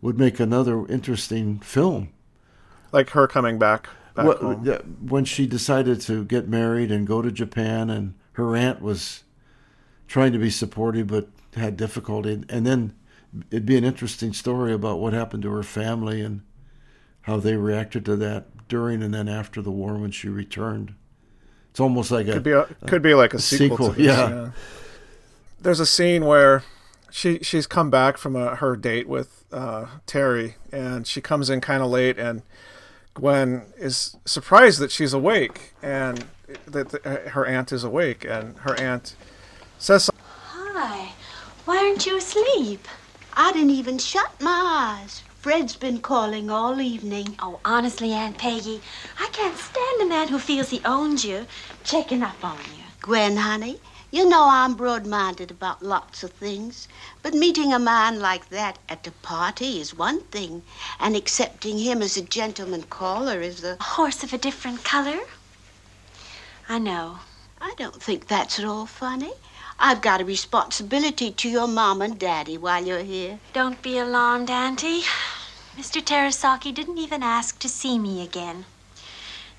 would 0.00 0.18
make 0.18 0.40
another 0.40 0.86
interesting 0.86 1.60
film. 1.60 2.12
like 2.90 3.10
her 3.10 3.28
coming 3.28 3.58
back 3.58 3.88
back 4.14 4.26
when 5.00 5.24
she 5.24 5.46
decided 5.46 6.00
to 6.00 6.24
get 6.24 6.48
married 6.48 6.90
and 6.90 7.06
go 7.06 7.22
to 7.22 7.30
Japan, 7.30 7.90
and 7.90 8.14
her 8.32 8.56
aunt 8.56 8.80
was 8.80 9.22
trying 10.08 10.32
to 10.32 10.38
be 10.38 10.50
supportive 10.50 11.06
but 11.06 11.28
had 11.54 11.76
difficulty, 11.76 12.42
and 12.48 12.66
then 12.66 12.94
it'd 13.50 13.66
be 13.66 13.76
an 13.76 13.84
interesting 13.84 14.32
story 14.32 14.72
about 14.72 14.98
what 14.98 15.12
happened 15.12 15.42
to 15.42 15.50
her 15.50 15.62
family 15.62 16.20
and 16.20 16.40
how 17.22 17.36
they 17.36 17.56
reacted 17.56 18.04
to 18.06 18.16
that 18.16 18.68
during 18.68 19.02
and 19.02 19.12
then 19.12 19.28
after 19.28 19.62
the 19.62 19.70
war 19.70 19.96
when 19.96 20.10
she 20.10 20.28
returned. 20.28 20.94
It's 21.70 21.80
almost 21.80 22.10
like 22.10 22.26
a 22.26 22.32
could 22.32 22.42
be 22.42 22.52
a, 22.52 22.64
could 22.86 23.02
be 23.02 23.14
like 23.14 23.34
a, 23.34 23.38
sequel, 23.38 23.90
to 23.90 23.94
this, 23.94 24.06
yeah. 24.06 24.50
There's 25.60 25.80
a 25.80 25.86
scene 25.86 26.24
where 26.24 26.64
she 27.10 27.38
she's 27.40 27.66
come 27.66 27.90
back 27.90 28.16
from 28.16 28.34
a, 28.34 28.56
her 28.56 28.76
date 28.76 29.08
with 29.08 29.44
uh, 29.52 29.86
Terry, 30.06 30.56
and 30.72 31.06
she 31.06 31.20
comes 31.20 31.50
in 31.50 31.60
kind 31.60 31.82
of 31.82 31.90
late, 31.90 32.18
and 32.18 32.42
Gwen 33.14 33.66
is 33.76 34.16
surprised 34.24 34.80
that 34.80 34.90
she's 34.90 35.12
awake 35.12 35.74
and 35.82 36.24
that 36.66 36.90
the, 36.90 36.98
her 37.30 37.44
aunt 37.44 37.72
is 37.72 37.84
awake, 37.84 38.24
and 38.24 38.56
her 38.58 38.74
aunt 38.80 39.14
says 39.78 40.04
something. 40.04 40.24
Hi. 40.52 41.12
Why 41.64 41.78
aren't 41.78 42.06
you 42.06 42.16
asleep? 42.16 42.86
I 43.34 43.52
didn't 43.52 43.70
even 43.70 43.98
shut 43.98 44.40
my 44.40 45.00
eyes. 45.00 45.22
Fred's 45.40 45.76
been 45.76 46.00
calling 46.00 46.50
all 46.50 46.80
evening. 46.80 47.36
Oh, 47.38 47.60
honestly, 47.64 48.12
Aunt 48.12 48.36
Peggy, 48.38 48.80
I 49.20 49.28
can't 49.28 49.56
stand 49.56 50.02
a 50.02 50.06
man 50.06 50.28
who 50.28 50.38
feels 50.38 50.70
he 50.70 50.80
owns 50.84 51.24
you, 51.24 51.46
checking 51.84 52.22
up 52.22 52.44
on 52.44 52.58
you. 52.76 52.82
Gwen, 53.00 53.36
honey, 53.36 53.80
you 54.10 54.28
know 54.28 54.48
I'm 54.48 54.74
broad-minded 54.74 55.50
about 55.50 55.82
lots 55.82 56.24
of 56.24 56.32
things, 56.32 56.88
but 57.22 57.34
meeting 57.34 57.72
a 57.72 57.78
man 57.78 58.18
like 58.18 58.48
that 58.48 58.78
at 58.88 59.06
a 59.06 59.12
party 59.12 59.80
is 59.80 59.94
one 59.94 60.20
thing, 60.22 60.62
and 60.98 61.14
accepting 61.14 61.78
him 61.78 62.02
as 62.02 62.16
a 62.16 62.22
gentleman 62.22 62.82
caller 62.82 63.40
is 63.40 63.62
a... 63.62 63.76
A 63.78 63.82
horse 63.82 64.24
of 64.24 64.32
a 64.32 64.38
different 64.38 64.82
color? 64.82 65.20
I 66.68 66.78
know. 66.78 67.20
I 67.60 67.74
don't 67.76 68.02
think 68.02 68.26
that's 68.26 68.58
at 68.58 68.64
all 68.64 68.86
funny. 68.86 69.32
I've 69.80 70.00
got 70.00 70.20
a 70.20 70.24
responsibility 70.24 71.30
to 71.30 71.48
your 71.48 71.68
mom 71.68 72.02
and 72.02 72.18
daddy 72.18 72.58
while 72.58 72.84
you're 72.84 73.04
here. 73.04 73.38
Don't 73.52 73.80
be 73.80 73.96
alarmed, 73.96 74.50
Auntie. 74.50 75.02
Mr. 75.76 76.02
Terasaki 76.02 76.74
didn't 76.74 76.98
even 76.98 77.22
ask 77.22 77.60
to 77.60 77.68
see 77.68 77.96
me 77.96 78.20
again. 78.24 78.64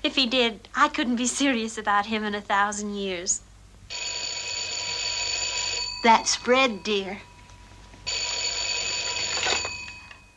If 0.02 0.16
he 0.16 0.26
did, 0.26 0.68
I 0.74 0.88
couldn't 0.88 1.16
be 1.16 1.26
serious 1.26 1.78
about 1.78 2.06
him 2.06 2.22
in 2.22 2.34
a 2.34 2.40
thousand 2.42 2.96
years. 2.96 3.40
That's 6.04 6.34
Fred, 6.34 6.82
dear. 6.82 7.22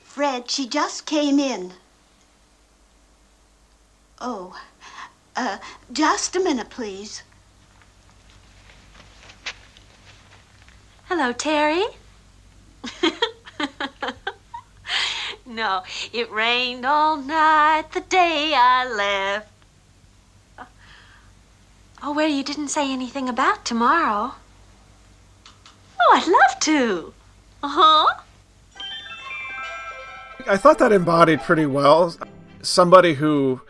Fred, 0.03 0.49
she 0.49 0.65
just 0.65 1.05
came 1.05 1.39
in. 1.39 1.73
Oh, 4.21 4.57
uh, 5.35 5.57
just 5.91 6.37
a 6.37 6.39
minute, 6.39 6.69
please. 6.69 7.23
Hello, 11.15 11.32
Terry. 11.32 11.84
no, 15.45 15.84
it 16.12 16.32
rained 16.32 16.88
all 16.88 17.17
night 17.17 17.91
the 17.91 18.02
day 18.02 18.54
I 18.56 18.91
left. 18.91 19.47
Oh, 22.02 22.13
well, 22.13 22.28
you 22.28 22.43
didn't 22.43 22.69
say 22.69 22.91
anything 22.91 23.30
about 23.30 23.63
tomorrow. 23.63 24.34
Oh, 26.02 26.12
I'd 26.15 26.28
love 26.28 26.60
to. 26.62 27.13
Uh 27.62 27.67
huh. 27.67 28.15
I 30.47 30.58
thought 30.58 30.80
that 30.80 30.91
embodied 30.91 31.41
pretty 31.41 31.67
well 31.67 32.15
somebody 32.63 33.13
who 33.13 33.62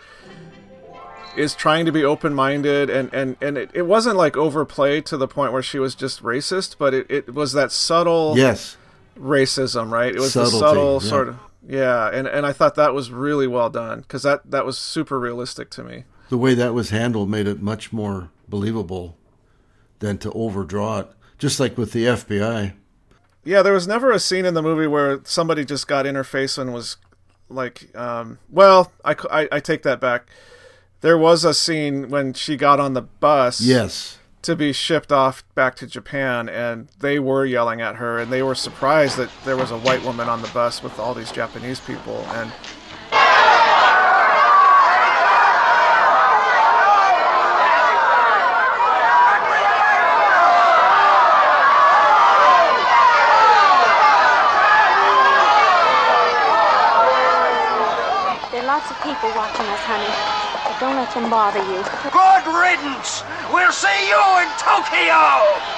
is 1.38 1.56
trying 1.56 1.86
to 1.86 1.92
be 1.92 2.04
open-minded 2.04 2.90
and 2.90 3.14
and 3.14 3.36
and 3.42 3.58
it, 3.58 3.70
it 3.74 3.82
wasn't 3.84 4.16
like 4.16 4.38
overplayed 4.38 5.06
to 5.08 5.18
the 5.18 5.28
point 5.28 5.52
where 5.54 5.64
she 5.64 5.80
was 5.80 5.96
just 5.96 6.22
racist 6.24 6.76
but 6.78 6.94
it, 6.94 7.06
it 7.10 7.34
was 7.34 7.54
that 7.54 7.72
subtle 7.72 8.34
Yes. 8.38 8.78
racism 9.18 9.92
right 9.92 10.14
it 10.16 10.20
was 10.20 10.34
Subtlety, 10.34 10.54
the 10.56 10.60
subtle 10.60 10.94
yeah. 11.04 11.10
sort 11.10 11.30
of 11.30 11.40
yeah 11.68 12.10
and 12.12 12.28
and 12.28 12.46
i 12.46 12.52
thought 12.52 12.76
that 12.76 12.94
was 12.94 13.10
really 13.12 13.48
well 13.48 13.70
done 13.70 14.02
because 14.02 14.24
that 14.24 14.42
that 14.52 14.66
was 14.66 14.78
super 14.78 15.20
realistic 15.20 15.70
to 15.72 15.84
me 15.84 16.04
The 16.30 16.38
way 16.38 16.54
that 16.56 16.74
was 16.74 16.90
handled 16.90 17.30
made 17.30 17.48
it 17.48 17.62
much 17.62 17.92
more 17.94 18.30
believable 18.50 19.18
than 20.00 20.18
to 20.20 20.32
overdraw 20.34 21.00
it. 21.00 21.08
Just 21.40 21.60
like 21.60 21.78
with 21.78 21.94
the 21.94 22.06
FBI. 22.06 22.74
yeah 23.44 23.62
there 23.62 23.74
was 23.74 23.88
never 23.88 24.12
a 24.12 24.20
scene 24.20 24.46
in 24.46 24.54
the 24.54 24.62
movie 24.62 24.88
where 24.88 25.22
somebody 25.24 25.64
just 25.66 25.88
got 25.88 26.06
in 26.06 26.16
her 26.16 26.24
face 26.24 26.58
and 26.58 26.74
was 26.74 26.98
like 27.50 27.96
um 27.96 28.40
well 28.50 28.92
I 29.06 29.60
take 29.60 29.84
that 29.84 30.00
back 30.00 30.28
there 31.04 31.18
was 31.18 31.44
a 31.44 31.54
scene 31.54 32.10
when 32.10 32.34
she 32.34 32.56
got 32.56 32.80
on 32.80 32.94
the 32.94 33.02
bus 33.02 33.60
Yes. 33.60 34.18
to 34.42 34.56
be 34.56 34.72
shipped 34.72 35.12
off 35.12 35.44
back 35.54 35.76
to 35.76 35.86
Japan, 35.86 36.48
and 36.48 36.88
they 37.00 37.20
were 37.20 37.46
yelling 37.46 37.82
at 37.82 37.96
her, 37.98 38.20
and 38.20 38.32
they 38.32 38.42
were 38.42 38.56
surprised 38.56 39.18
that 39.18 39.30
there 39.44 39.58
was 39.58 39.70
a 39.70 39.78
white 39.78 40.04
woman 40.04 40.30
on 40.30 40.42
the 40.42 40.48
bus 40.48 40.82
with 40.82 40.98
all 41.00 41.14
these 41.14 41.32
Japanese 41.32 41.82
people, 41.82 42.26
and 42.30 42.52
There 58.54 58.62
are 58.62 58.68
lots 58.68 58.86
of 58.92 58.98
people 59.02 59.30
watching 59.34 59.66
us, 59.66 59.82
honey. 59.82 60.14
But 60.62 60.73
don't 60.84 60.98
let 60.98 61.14
them 61.14 61.30
bother 61.30 61.64
you. 61.72 61.82
Good 62.12 62.44
riddance! 62.52 63.24
We'll 63.54 63.72
see 63.72 64.10
you 64.10 64.20
in 64.44 64.50
Tokyo! 64.60 65.16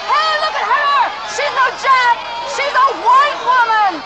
Hey, 0.09 0.33
look 0.41 0.57
at 0.57 0.65
her! 0.65 1.13
She's 1.29 1.53
no 1.53 1.69
Jap! 1.77 2.17
She's 2.57 2.73
a 2.73 2.89
white 3.05 3.37
woman! 3.45 4.01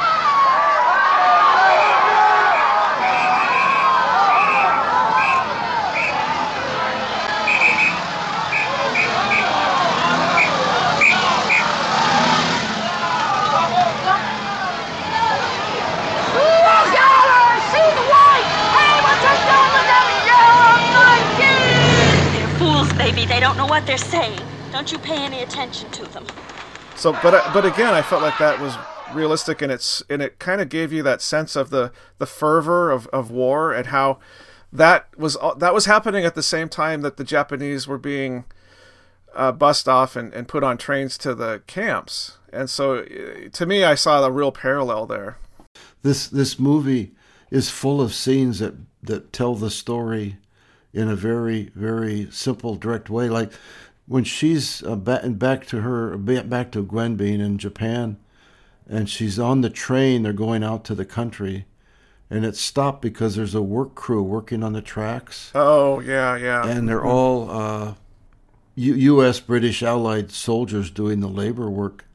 Look 16.36 16.92
at 16.92 17.14
her! 17.24 17.48
She's 17.72 17.98
white! 18.12 18.50
Hey, 18.76 18.96
what 19.00 19.16
you 19.24 19.32
doing 19.48 19.72
with 19.80 19.88
them 19.88 20.08
yellow 20.28 20.76
monkeys? 20.92 22.20
They're 23.00 23.09
fools. 23.22 23.30
They 23.30 23.40
don't 23.40 23.58
know 23.58 23.66
what 23.68 23.86
they're 23.86 23.98
saying. 23.98 24.40
Don't 24.72 24.92
you 24.92 25.00
pay 25.00 25.18
any 25.18 25.42
attention 25.42 25.90
to 25.92 26.06
them. 26.06 26.26
so 26.96 27.14
but 27.24 27.34
I- 27.34 27.54
but 27.54 27.66
again, 27.66 27.94
I 27.94 28.02
felt 28.02 28.22
like 28.22 28.38
that 28.40 28.60
was 28.60 28.76
realistic, 29.14 29.62
and 29.62 29.72
it's 29.72 30.04
and 30.10 30.22
it 30.22 30.38
kind 30.40 30.62
of 30.62 30.70
gave 30.70 30.94
you 30.94 31.02
that 31.04 31.22
sense 31.22 31.56
of 31.56 31.70
the 31.70 31.92
the 32.20 32.26
fervor 32.28 32.92
of, 32.92 33.08
of 33.08 33.32
war 33.32 33.74
and 33.74 33.88
how 33.88 34.20
that 34.72 35.08
was 35.18 35.36
that 35.58 35.74
was 35.74 35.86
happening 35.86 36.26
at 36.26 36.36
the 36.36 36.44
same 36.44 36.70
time 36.70 37.02
that 37.02 37.18
the 37.18 37.24
Japanese 37.24 37.88
were 37.88 37.98
being 37.98 38.46
uh, 39.36 39.52
bussed 39.52 39.88
off 39.90 40.16
and, 40.16 40.32
and 40.34 40.48
put 40.48 40.64
on 40.64 40.78
trains 40.78 41.18
to 41.20 41.34
the 41.34 41.62
camps, 41.68 42.38
and 42.54 42.70
so 42.70 43.00
uh, 43.00 43.50
to 43.54 43.66
me, 43.66 43.84
I 43.84 43.96
saw 43.96 44.24
a 44.24 44.32
real 44.32 44.52
parallel 44.52 45.06
there. 45.08 45.38
This 46.04 46.28
this 46.28 46.60
movie 46.60 47.14
is 47.50 47.70
full 47.72 48.00
of 48.02 48.14
scenes 48.14 48.60
that 48.60 48.76
that 49.02 49.34
tell 49.34 49.56
the 49.56 49.72
story 49.72 50.38
in 50.94 51.08
a 51.08 51.16
very 51.16 51.72
very 51.76 52.28
simple 52.32 52.76
direct 52.76 53.10
way. 53.10 53.30
Like 53.30 53.52
when 54.08 54.24
she's 54.24 54.84
uh, 54.84 54.96
back 54.96 55.22
back 55.26 55.66
to 55.68 55.82
her 55.82 56.18
back 56.18 56.72
to 56.72 56.84
Gwen 56.84 57.16
being 57.16 57.40
in 57.42 57.58
Japan, 57.58 58.18
and 58.88 59.10
she's 59.10 59.40
on 59.40 59.62
the 59.62 59.70
train. 59.70 60.24
They're 60.24 60.34
going 60.34 60.64
out 60.64 60.84
to 60.86 60.96
the 60.96 61.06
country, 61.06 61.66
and 62.30 62.46
it's 62.46 62.62
stopped 62.62 63.02
because 63.02 63.36
there's 63.36 63.56
a 63.56 63.62
work 63.62 63.96
crew 63.96 64.24
working 64.24 64.64
on 64.64 64.74
the 64.74 64.82
tracks, 64.82 65.52
Oh 65.56 66.00
yeah, 66.00 66.36
yeah, 66.36 66.66
and 66.68 66.88
they're 66.88 67.06
all 67.06 67.50
uh, 67.50 67.94
U- 68.76 68.96
U.S. 68.96 69.40
British 69.40 69.84
Allied 69.84 70.32
soldiers 70.32 70.90
doing 70.90 71.20
the 71.20 71.28
labor 71.28 71.70
work 71.70 72.06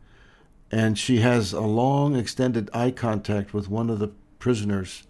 and 0.75 0.99
she 0.99 1.19
has 1.19 1.53
a 1.53 1.61
long 1.61 2.17
extended 2.17 2.69
eye 2.75 2.91
contact 2.91 3.55
with 3.55 3.69
one 3.69 3.89
of 3.89 4.01
the 4.01 4.09
prisoners 4.41 5.05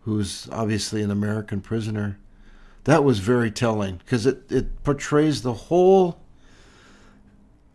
who's 0.00 0.48
obviously 0.50 1.02
an 1.02 1.10
American 1.10 1.60
prisoner. 1.60 2.18
That 2.84 3.04
was 3.04 3.18
very 3.18 3.50
telling 3.50 3.96
because 3.98 4.24
it, 4.26 4.50
it 4.50 4.82
portrays 4.82 5.42
the 5.42 5.52
whole 5.52 6.20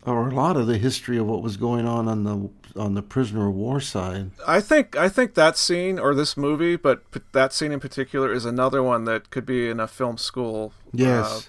or 0.06 0.28
a 0.28 0.34
lot 0.34 0.56
of 0.56 0.66
the 0.66 0.76
history 0.78 1.16
of 1.16 1.26
what 1.26 1.42
was 1.42 1.56
going 1.56 1.86
on 1.86 2.08
on 2.08 2.24
the 2.24 2.50
on 2.78 2.94
the 2.94 3.02
prisoner 3.02 3.48
of 3.48 3.54
war 3.54 3.80
side. 3.80 4.32
I 4.46 4.60
think 4.60 4.96
I 4.96 5.08
think 5.08 5.34
that 5.34 5.56
scene 5.56 5.98
or 5.98 6.14
this 6.14 6.36
movie, 6.36 6.76
but 6.76 7.08
p- 7.12 7.20
that 7.32 7.52
scene 7.52 7.70
in 7.72 7.80
particular 7.80 8.32
is 8.32 8.44
another 8.44 8.82
one 8.82 9.04
that 9.04 9.30
could 9.30 9.46
be 9.46 9.68
in 9.70 9.78
a 9.80 9.86
film 9.86 10.18
school 10.18 10.72
Yes. 10.92 11.26
uh, 11.26 11.40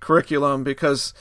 curriculum 0.00 0.64
because 0.64 1.12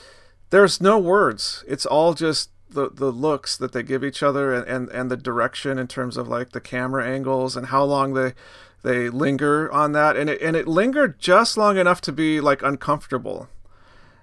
there's 0.49 0.79
no 0.81 0.97
words. 0.97 1.63
It's 1.67 1.85
all 1.85 2.13
just 2.13 2.49
the 2.69 2.89
the 2.89 3.11
looks 3.11 3.57
that 3.57 3.73
they 3.73 3.83
give 3.83 4.03
each 4.03 4.23
other 4.23 4.53
and, 4.53 4.65
and, 4.67 4.89
and 4.89 5.11
the 5.11 5.17
direction 5.17 5.77
in 5.77 5.87
terms 5.87 6.15
of 6.17 6.27
like 6.27 6.51
the 6.51 6.61
camera 6.61 7.05
angles 7.05 7.57
and 7.57 7.67
how 7.67 7.83
long 7.83 8.13
they 8.13 8.33
they 8.83 9.09
linger 9.09 9.71
on 9.71 9.91
that 9.91 10.15
and 10.15 10.29
it 10.29 10.41
and 10.41 10.55
it 10.55 10.67
lingered 10.67 11.19
just 11.19 11.57
long 11.57 11.77
enough 11.77 12.01
to 12.01 12.11
be 12.11 12.39
like 12.39 12.61
uncomfortable. 12.61 13.49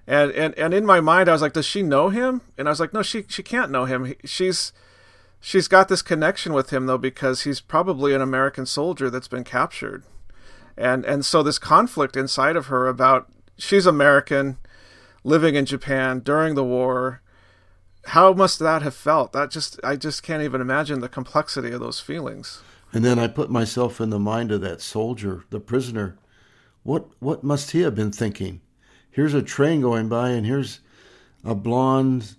And, 0.06 0.30
and 0.32 0.54
and 0.54 0.72
in 0.72 0.86
my 0.86 1.00
mind 1.00 1.28
I 1.28 1.32
was 1.32 1.42
like 1.42 1.52
does 1.52 1.66
she 1.66 1.82
know 1.82 2.08
him? 2.08 2.40
And 2.56 2.68
I 2.68 2.70
was 2.70 2.80
like 2.80 2.92
no 2.94 3.02
she 3.02 3.24
she 3.28 3.42
can't 3.42 3.70
know 3.70 3.84
him. 3.84 4.04
He- 4.06 4.16
She's 4.24 4.72
she's 5.40 5.68
got 5.68 5.88
this 5.88 6.02
connection 6.02 6.52
with 6.52 6.70
him 6.70 6.86
though 6.86 6.98
because 6.98 7.42
he's 7.42 7.60
probably 7.60 8.14
an 8.14 8.22
American 8.22 8.66
soldier 8.66 9.10
that's 9.10 9.28
been 9.28 9.44
captured. 9.44 10.04
And 10.76 11.04
and 11.04 11.24
so 11.24 11.42
this 11.42 11.58
conflict 11.58 12.16
inside 12.16 12.56
of 12.56 12.66
her 12.66 12.86
about 12.88 13.28
she's 13.58 13.86
American 13.86 14.58
living 15.24 15.54
in 15.54 15.66
Japan 15.66 16.20
during 16.20 16.54
the 16.54 16.64
war 16.64 17.20
how 18.10 18.32
must 18.32 18.60
that 18.60 18.82
have 18.82 18.94
felt? 18.94 19.32
That 19.32 19.50
just 19.50 19.80
I 19.82 19.96
just 19.96 20.22
can't 20.22 20.42
even 20.42 20.60
imagine 20.60 21.00
the 21.00 21.08
complexity 21.08 21.72
of 21.72 21.80
those 21.80 22.00
feelings. 22.00 22.62
And 22.96 23.04
then 23.04 23.18
I 23.18 23.26
put 23.26 23.50
myself 23.50 24.00
in 24.00 24.08
the 24.08 24.18
mind 24.18 24.50
of 24.50 24.62
that 24.62 24.80
soldier, 24.80 25.44
the 25.50 25.60
prisoner. 25.60 26.16
What 26.82 27.04
what 27.18 27.44
must 27.44 27.72
he 27.72 27.82
have 27.82 27.94
been 27.94 28.10
thinking? 28.10 28.62
Here's 29.10 29.34
a 29.34 29.42
train 29.42 29.82
going 29.82 30.08
by, 30.08 30.30
and 30.30 30.46
here's 30.46 30.80
a 31.44 31.54
blonde 31.54 32.36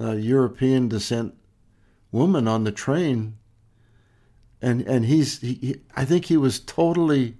uh, 0.00 0.14
European 0.14 0.88
descent 0.88 1.36
woman 2.10 2.48
on 2.48 2.64
the 2.64 2.72
train, 2.72 3.36
and 4.60 4.82
and 4.82 5.04
he's 5.04 5.42
he, 5.42 5.54
he, 5.54 5.76
I 5.94 6.04
think 6.04 6.24
he 6.24 6.36
was 6.36 6.58
totally 6.58 7.36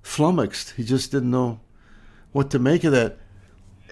flummoxed. 0.00 0.76
He 0.78 0.82
just 0.82 1.10
didn't 1.10 1.30
know 1.30 1.60
what 2.32 2.48
to 2.52 2.58
make 2.58 2.84
of 2.84 2.92
that. 2.92 3.18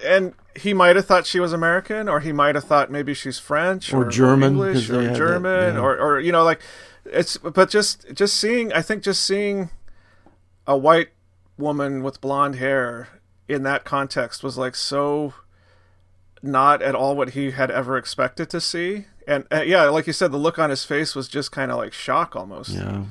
And 0.03 0.33
he 0.55 0.73
might 0.73 0.95
have 0.95 1.05
thought 1.05 1.27
she 1.27 1.39
was 1.39 1.53
American, 1.53 2.09
or 2.09 2.21
he 2.21 2.31
might 2.31 2.55
have 2.55 2.63
thought 2.63 2.89
maybe 2.89 3.13
she's 3.13 3.37
French 3.37 3.93
Or 3.93 4.09
German, 4.09 4.53
English, 4.53 4.89
or 4.89 5.03
had 5.03 5.11
that, 5.11 5.17
German, 5.17 5.75
yeah. 5.75 5.81
or 5.81 5.95
or 5.95 6.19
you 6.19 6.31
know 6.31 6.43
like 6.43 6.61
it's. 7.05 7.37
But 7.37 7.69
just 7.69 8.13
just 8.13 8.37
seeing, 8.37 8.73
I 8.73 8.81
think 8.81 9.03
just 9.03 9.23
seeing 9.23 9.69
a 10.67 10.77
white 10.77 11.09
woman 11.57 12.03
with 12.03 12.21
blonde 12.21 12.55
hair 12.55 13.09
in 13.47 13.63
that 13.63 13.85
context 13.85 14.43
was 14.43 14.57
like 14.57 14.75
so 14.75 15.33
not 16.41 16.81
at 16.81 16.95
all 16.95 17.15
what 17.15 17.31
he 17.31 17.51
had 17.51 17.71
ever 17.71 17.97
expected 17.97 18.49
to 18.51 18.61
see. 18.61 19.05
And 19.27 19.45
uh, 19.51 19.61
yeah, 19.61 19.83
like 19.85 20.07
you 20.07 20.13
said, 20.13 20.31
the 20.31 20.37
look 20.37 20.59
on 20.59 20.69
his 20.69 20.83
face 20.83 21.15
was 21.15 21.27
just 21.27 21.51
kind 21.51 21.71
of 21.71 21.77
like 21.77 21.93
shock 21.93 22.35
almost. 22.35 22.69
Yeah. 22.69 23.05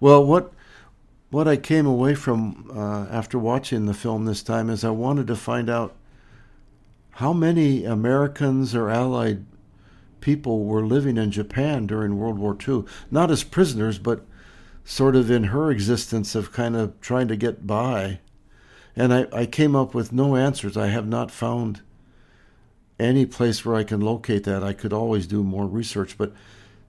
Well, 0.00 0.24
what 0.24 0.52
what 1.30 1.48
I 1.48 1.56
came 1.56 1.86
away 1.86 2.14
from 2.14 2.70
uh, 2.74 3.06
after 3.10 3.38
watching 3.38 3.86
the 3.86 3.94
film 3.94 4.24
this 4.24 4.42
time 4.42 4.70
is 4.70 4.84
I 4.84 4.90
wanted 4.90 5.26
to 5.26 5.36
find 5.36 5.68
out 5.68 5.94
how 7.12 7.32
many 7.32 7.84
Americans 7.84 8.74
or 8.74 8.88
Allied 8.88 9.44
people 10.20 10.64
were 10.64 10.84
living 10.84 11.16
in 11.16 11.30
Japan 11.30 11.86
during 11.86 12.18
World 12.18 12.38
War 12.38 12.56
II, 12.66 12.84
not 13.10 13.30
as 13.30 13.44
prisoners, 13.44 13.98
but 13.98 14.24
sort 14.84 15.14
of 15.16 15.30
in 15.30 15.44
her 15.44 15.70
existence 15.70 16.34
of 16.34 16.52
kind 16.52 16.74
of 16.74 17.00
trying 17.00 17.28
to 17.28 17.36
get 17.36 17.66
by. 17.66 18.20
And 18.96 19.12
I, 19.12 19.26
I 19.32 19.46
came 19.46 19.76
up 19.76 19.94
with 19.94 20.12
no 20.12 20.34
answers. 20.34 20.76
I 20.76 20.88
have 20.88 21.06
not 21.06 21.30
found 21.30 21.82
any 22.98 23.26
place 23.26 23.64
where 23.64 23.76
I 23.76 23.84
can 23.84 24.00
locate 24.00 24.44
that. 24.44 24.64
I 24.64 24.72
could 24.72 24.92
always 24.92 25.26
do 25.26 25.44
more 25.44 25.66
research, 25.66 26.18
but 26.18 26.32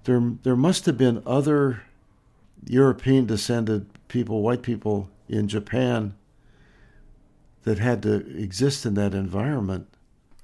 there 0.05 0.21
there 0.43 0.55
must 0.55 0.85
have 0.85 0.97
been 0.97 1.21
other 1.25 1.83
European 2.65 3.25
descended 3.25 3.87
people, 4.07 4.41
white 4.41 4.61
people 4.61 5.09
in 5.27 5.47
Japan 5.47 6.15
that 7.63 7.79
had 7.79 8.01
to 8.03 8.25
exist 8.35 8.85
in 8.85 8.95
that 8.95 9.13
environment. 9.13 9.87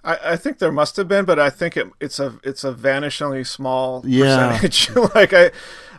I, 0.06 0.34
I 0.34 0.36
think 0.38 0.60
there 0.60 0.72
must 0.72 0.96
have 0.98 1.08
been, 1.08 1.26
but 1.26 1.40
I 1.40 1.50
think 1.50 1.76
it, 1.76 1.88
it's 2.00 2.20
a 2.20 2.40
it's 2.44 2.64
a 2.64 2.72
vanishingly 2.74 3.46
small 3.46 4.04
Yeah. 4.06 4.52
percentage. 4.60 4.96
like 5.16 5.34
I, 5.34 5.52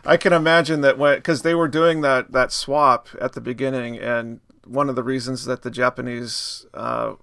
I 0.05 0.17
can 0.17 0.31
imagine 0.33 0.81
that 0.81 0.97
when 0.97 1.17
because 1.17 1.41
they 1.41 1.53
were 1.53 1.67
doing 1.67 2.01
that 2.01 2.31
that 2.31 2.51
swap 2.51 3.09
at 3.19 3.33
the 3.33 3.41
beginning, 3.41 3.97
and 3.99 4.39
one 4.65 4.89
of 4.89 4.95
the 4.95 5.03
reasons 5.03 5.45
that 5.45 5.61
the 5.61 5.69
Japanese 5.71 6.65
uh, 6.73 7.13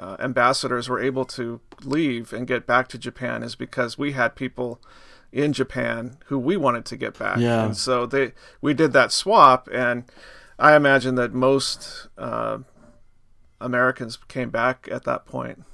uh, 0.00 0.16
ambassadors 0.20 0.88
were 0.88 1.00
able 1.00 1.24
to 1.24 1.60
leave 1.82 2.32
and 2.32 2.46
get 2.46 2.66
back 2.66 2.88
to 2.88 2.98
Japan 2.98 3.42
is 3.42 3.54
because 3.56 3.98
we 3.98 4.12
had 4.12 4.34
people 4.36 4.80
in 5.32 5.52
Japan 5.52 6.16
who 6.26 6.38
we 6.38 6.56
wanted 6.56 6.84
to 6.86 6.96
get 6.96 7.18
back, 7.18 7.38
Yeah. 7.38 7.64
and 7.66 7.76
so 7.76 8.06
they 8.06 8.32
we 8.60 8.72
did 8.72 8.92
that 8.92 9.10
swap, 9.12 9.68
and 9.72 10.04
I 10.58 10.74
imagine 10.76 11.16
that 11.16 11.32
most 11.34 12.06
uh, 12.16 12.58
Americans 13.60 14.16
came 14.28 14.50
back 14.50 14.88
at 14.90 15.04
that 15.04 15.26
point 15.26 15.64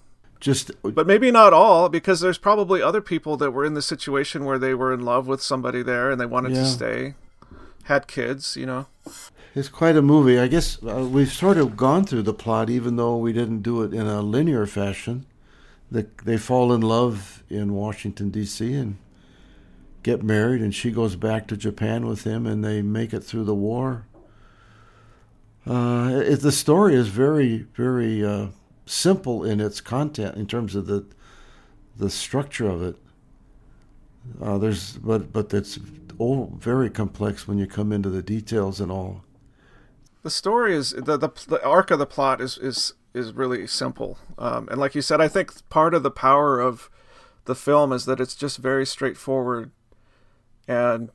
Just 0.45 0.71
but 0.83 1.07
maybe 1.07 1.31
not 1.31 1.55
all 1.55 1.89
because 1.89 2.21
there's 2.21 2.37
probably 2.37 2.83
other 2.83 3.01
people 3.01 3.39
that 3.39 3.53
were 3.53 3.65
in 3.65 3.73
the 3.73 3.81
situation 3.81 4.45
where 4.45 4.59
they 4.59 4.75
were 4.75 4.93
in 4.93 5.01
love 5.01 5.27
with 5.27 5.43
somebody 5.43 5.83
there 5.83 6.11
and 6.11 6.21
they 6.21 6.27
wanted 6.27 6.53
Yeah. 6.53 6.65
to 6.65 6.67
stay 6.69 7.15
had 7.85 8.07
kids 8.07 8.55
you 8.55 8.67
know 8.67 8.85
It's 9.55 9.71
quite 9.71 9.97
a 9.97 10.03
movie. 10.03 10.39
I 10.39 10.49
guess 10.49 10.79
uh, 10.85 11.09
we've 11.11 11.33
sort 11.33 11.57
of 11.57 11.77
gone 11.79 12.05
through 12.05 12.25
the 12.25 12.35
plot, 12.35 12.69
even 12.69 12.97
though 12.97 13.17
we 13.17 13.33
didn't 13.33 13.63
do 13.63 13.83
it 13.85 13.95
in 13.95 14.07
a 14.07 14.21
linear 14.21 14.67
fashion. 14.67 15.25
The, 15.91 16.07
they 16.25 16.37
fall 16.37 16.73
in 16.75 16.81
love 16.83 17.43
in 17.49 17.73
Washington 17.73 18.29
D.C. 18.31 18.75
and 18.75 18.97
get 20.03 20.23
married, 20.23 20.61
and 20.61 20.75
she 20.75 20.91
goes 20.91 21.15
back 21.17 21.47
to 21.49 21.57
Japan 21.57 22.07
with 22.07 22.25
him, 22.25 22.47
and 22.47 22.63
they 22.65 22.83
make 22.83 23.15
it 23.15 23.25
through 23.25 23.45
the 23.45 23.55
war. 23.55 24.05
Uh, 25.67 26.11
it, 26.25 26.41
the 26.41 26.53
story 26.53 26.95
is 26.95 27.09
very, 27.09 27.67
very 27.77 28.25
uh, 28.25 28.49
simple 28.87 29.45
in 29.45 29.61
its 29.61 29.81
content 29.81 30.37
in 30.37 30.47
terms 30.47 30.75
of 30.75 30.87
the 30.87 31.07
the 31.97 32.11
structure 32.11 32.69
of 32.69 32.83
it. 32.83 32.97
Uh, 34.43 34.59
there's, 34.59 34.95
but 34.97 35.33
but 35.33 35.53
it's 35.55 35.79
all 36.19 36.53
very 36.59 36.91
complex 36.91 37.47
when 37.47 37.59
you 37.59 37.67
come 37.67 37.93
into 37.93 38.09
the 38.09 38.23
details 38.23 38.81
and 38.81 38.91
all. 38.91 39.23
the 40.23 40.31
story 40.31 40.75
is 40.75 40.91
the, 40.91 41.17
the 41.17 41.29
the 41.49 41.63
arc 41.65 41.91
of 41.91 41.99
the 41.99 42.07
plot 42.07 42.41
is 42.41 42.57
is 42.59 42.95
is 43.13 43.33
really 43.33 43.67
simple 43.67 44.19
um, 44.39 44.69
and 44.71 44.81
like 44.81 44.95
you 44.95 45.03
said 45.03 45.21
i 45.21 45.29
think 45.29 45.53
part 45.69 45.93
of 45.95 46.03
the 46.03 46.11
power 46.11 46.61
of 46.61 46.89
the 47.45 47.55
film 47.55 47.93
is 47.93 48.07
that 48.07 48.21
it's 48.21 48.35
just 48.35 48.59
very 48.59 48.87
straightforward 48.87 49.71
and 50.67 51.11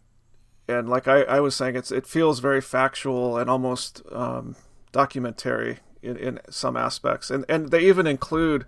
and 0.67 0.87
like 0.87 1.07
i, 1.07 1.21
I 1.23 1.39
was 1.39 1.55
saying 1.55 1.75
it's 1.75 1.91
it 1.91 2.05
feels 2.05 2.39
very 2.39 2.61
factual 2.61 3.37
and 3.37 3.49
almost 3.49 4.01
um, 4.11 4.55
documentary 4.91 5.79
in, 6.01 6.17
in 6.17 6.39
some 6.49 6.77
aspects 6.77 7.29
and 7.29 7.45
and 7.49 7.71
they 7.71 7.81
even 7.81 8.07
include 8.07 8.65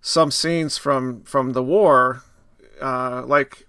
some 0.00 0.30
scenes 0.30 0.78
from 0.78 1.22
from 1.22 1.52
the 1.52 1.62
war 1.62 2.22
uh, 2.80 3.22
like 3.26 3.66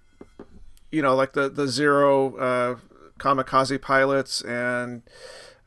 you 0.91 1.01
know 1.01 1.15
like 1.15 1.34
the 1.34 1.49
the 1.49 1.68
zero 1.68 2.36
uh, 2.38 2.76
kamikaze 3.20 3.82
pilots 3.82 4.41
and 4.41 5.01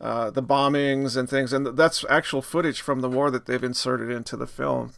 uh, 0.00 0.30
the 0.30 0.42
bombings 0.42 1.16
and 1.16 1.28
things, 1.28 1.52
and 1.52 1.66
that's 1.76 2.04
actual 2.08 2.40
footage 2.40 2.80
from 2.80 3.00
the 3.00 3.08
war 3.08 3.30
that 3.30 3.44
they've 3.46 3.62
inserted 3.62 4.10
into 4.10 4.36
the 4.36 4.46
film. 4.46 4.94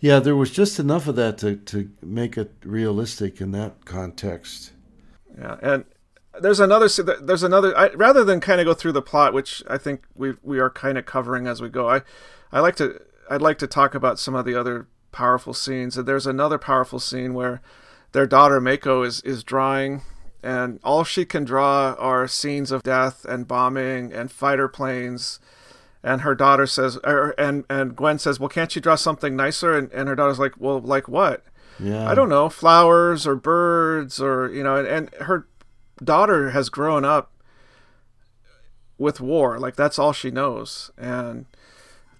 Yeah, 0.00 0.20
there 0.20 0.34
was 0.34 0.50
just 0.50 0.78
enough 0.78 1.06
of 1.06 1.16
that 1.16 1.36
to, 1.38 1.56
to 1.56 1.90
make 2.02 2.38
it 2.38 2.54
realistic 2.64 3.40
in 3.40 3.52
that 3.52 3.84
context. 3.84 4.72
Yeah, 5.38 5.58
and 5.62 5.84
there's 6.40 6.60
another 6.60 6.88
there's 7.20 7.42
another 7.42 7.76
I, 7.76 7.90
rather 7.90 8.24
than 8.24 8.40
kind 8.40 8.60
of 8.60 8.66
go 8.66 8.74
through 8.74 8.92
the 8.92 9.02
plot, 9.02 9.32
which 9.32 9.62
I 9.68 9.78
think 9.78 10.04
we 10.14 10.34
we 10.42 10.58
are 10.58 10.70
kind 10.70 10.98
of 10.98 11.06
covering 11.06 11.46
as 11.46 11.60
we 11.62 11.68
go. 11.68 11.88
I 11.88 12.02
I 12.52 12.60
like 12.60 12.76
to 12.76 13.00
I'd 13.30 13.42
like 13.42 13.58
to 13.58 13.66
talk 13.66 13.94
about 13.94 14.18
some 14.18 14.34
of 14.34 14.44
the 14.44 14.54
other 14.54 14.88
powerful 15.12 15.54
scenes. 15.54 15.96
And 15.96 16.06
there's 16.06 16.26
another 16.26 16.58
powerful 16.58 16.98
scene 16.98 17.34
where 17.34 17.60
their 18.12 18.26
daughter 18.26 18.60
Mako 18.60 19.02
is 19.02 19.20
is 19.22 19.44
drawing 19.44 20.02
and 20.42 20.80
all 20.82 21.04
she 21.04 21.24
can 21.24 21.44
draw 21.44 21.94
are 21.98 22.26
scenes 22.26 22.70
of 22.72 22.82
death 22.82 23.24
and 23.24 23.46
bombing 23.46 24.12
and 24.12 24.32
fighter 24.32 24.68
planes 24.68 25.38
and 26.02 26.22
her 26.22 26.34
daughter 26.34 26.66
says 26.66 26.98
er, 27.06 27.34
and 27.36 27.64
and 27.68 27.94
Gwen 27.94 28.18
says 28.18 28.40
well 28.40 28.48
can't 28.48 28.74
you 28.74 28.80
draw 28.80 28.94
something 28.94 29.36
nicer 29.36 29.76
and, 29.76 29.92
and 29.92 30.08
her 30.08 30.14
daughter's 30.14 30.38
like 30.38 30.54
well 30.58 30.80
like 30.80 31.08
what 31.08 31.44
Yeah. 31.78 32.08
I 32.08 32.14
don't 32.14 32.28
know 32.28 32.48
flowers 32.48 33.26
or 33.26 33.36
birds 33.36 34.20
or 34.20 34.50
you 34.50 34.62
know 34.62 34.76
and, 34.76 34.88
and 34.88 35.10
her 35.20 35.46
daughter 36.02 36.50
has 36.50 36.68
grown 36.68 37.04
up 37.04 37.30
with 38.98 39.20
war 39.20 39.58
like 39.58 39.76
that's 39.76 39.98
all 39.98 40.12
she 40.12 40.30
knows 40.30 40.90
and 40.98 41.46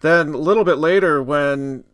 then 0.01 0.29
a 0.29 0.39
little 0.39 0.65
bit 0.65 0.79
later 0.79 1.23
when 1.23 1.85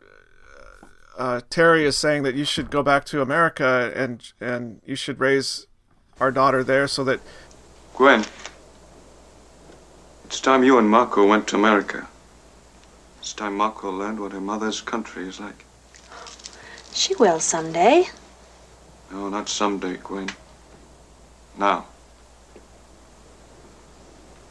uh, 1.18 1.40
Terry 1.48 1.84
is 1.84 1.96
saying 1.96 2.22
that 2.24 2.34
you 2.34 2.44
should 2.44 2.70
go 2.70 2.82
back 2.82 3.04
to 3.06 3.22
America 3.22 3.92
and 3.94 4.32
and 4.40 4.80
you 4.84 4.94
should 4.94 5.18
raise 5.18 5.66
our 6.20 6.30
daughter 6.30 6.62
there 6.62 6.86
so 6.86 7.04
that 7.04 7.20
Gwen, 7.96 8.26
it's 10.26 10.38
time 10.40 10.62
you 10.62 10.78
and 10.78 10.88
Mako 10.90 11.26
went 11.26 11.46
to 11.48 11.56
America. 11.56 12.06
It's 13.20 13.32
time 13.32 13.56
Mako 13.56 13.90
learned 13.90 14.20
what 14.20 14.32
her 14.32 14.40
mother's 14.40 14.82
country 14.82 15.26
is 15.26 15.40
like. 15.40 15.64
She 16.92 17.14
will 17.14 17.40
someday. 17.40 18.04
No, 19.10 19.30
not 19.30 19.48
someday, 19.48 19.96
Gwen. 19.96 20.28
Now. 21.58 21.86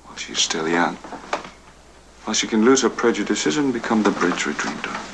While 0.04 0.18
she's 0.18 0.40
still 0.40 0.68
young. 0.68 0.96
While 2.24 2.34
she 2.34 2.48
can 2.48 2.66
lose 2.66 2.82
her 2.82 2.90
prejudices 2.90 3.58
and 3.58 3.72
become 3.72 4.02
the 4.04 4.12
bridge 4.12 4.46
we 4.46 4.54
dreamed 4.54 4.86
of. 4.86 5.12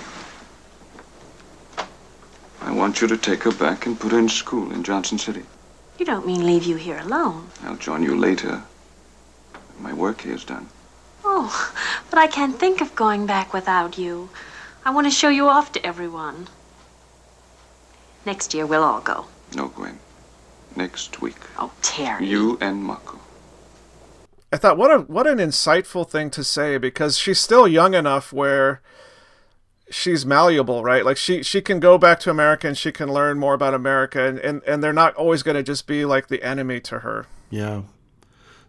I 2.61 2.71
want 2.71 3.01
you 3.01 3.07
to 3.07 3.17
take 3.17 3.43
her 3.43 3.51
back 3.51 3.85
and 3.85 3.99
put 3.99 4.13
her 4.13 4.19
in 4.19 4.29
school 4.29 4.71
in 4.71 4.83
Johnson 4.83 5.17
City. 5.17 5.43
You 5.99 6.05
don't 6.05 6.25
mean 6.25 6.45
leave 6.45 6.63
you 6.63 6.77
here 6.77 6.99
alone. 6.99 7.49
I'll 7.63 7.75
join 7.75 8.03
you 8.03 8.15
later. 8.15 8.63
My 9.79 9.93
work 9.93 10.21
here 10.21 10.35
is 10.35 10.45
done. 10.45 10.69
Oh, 11.25 11.73
but 12.09 12.17
I 12.17 12.27
can't 12.27 12.57
think 12.57 12.81
of 12.81 12.95
going 12.95 13.25
back 13.25 13.53
without 13.53 13.97
you. 13.97 14.29
I 14.85 14.91
want 14.91 15.05
to 15.07 15.11
show 15.11 15.29
you 15.29 15.47
off 15.47 15.71
to 15.73 15.85
everyone. 15.85 16.47
Next 18.25 18.53
year, 18.53 18.65
we'll 18.65 18.83
all 18.83 19.01
go. 19.01 19.25
No, 19.55 19.67
Gwen. 19.67 19.99
Next 20.75 21.21
week. 21.21 21.37
Oh, 21.57 21.71
Terry. 21.81 22.25
You 22.27 22.57
and 22.61 22.83
Mako. 22.83 23.19
I 24.53 24.57
thought 24.57 24.77
what 24.77 24.91
a 24.91 24.99
what 24.99 25.27
an 25.27 25.37
insightful 25.37 26.07
thing 26.07 26.29
to 26.31 26.43
say 26.43 26.77
because 26.77 27.17
she's 27.17 27.39
still 27.39 27.67
young 27.67 27.93
enough 27.93 28.33
where 28.33 28.81
she's 29.89 30.25
malleable, 30.25 30.83
right? 30.83 31.05
Like 31.05 31.17
she 31.17 31.41
she 31.43 31.61
can 31.61 31.79
go 31.79 31.97
back 31.97 32.19
to 32.21 32.29
America 32.29 32.67
and 32.67 32.77
she 32.77 32.91
can 32.91 33.11
learn 33.11 33.39
more 33.39 33.53
about 33.53 33.73
America 33.73 34.25
and 34.25 34.39
and, 34.39 34.61
and 34.63 34.83
they're 34.83 34.91
not 34.91 35.15
always 35.15 35.43
going 35.43 35.55
to 35.55 35.63
just 35.63 35.87
be 35.87 36.03
like 36.03 36.27
the 36.27 36.43
enemy 36.43 36.79
to 36.81 36.99
her. 36.99 37.27
Yeah, 37.49 37.83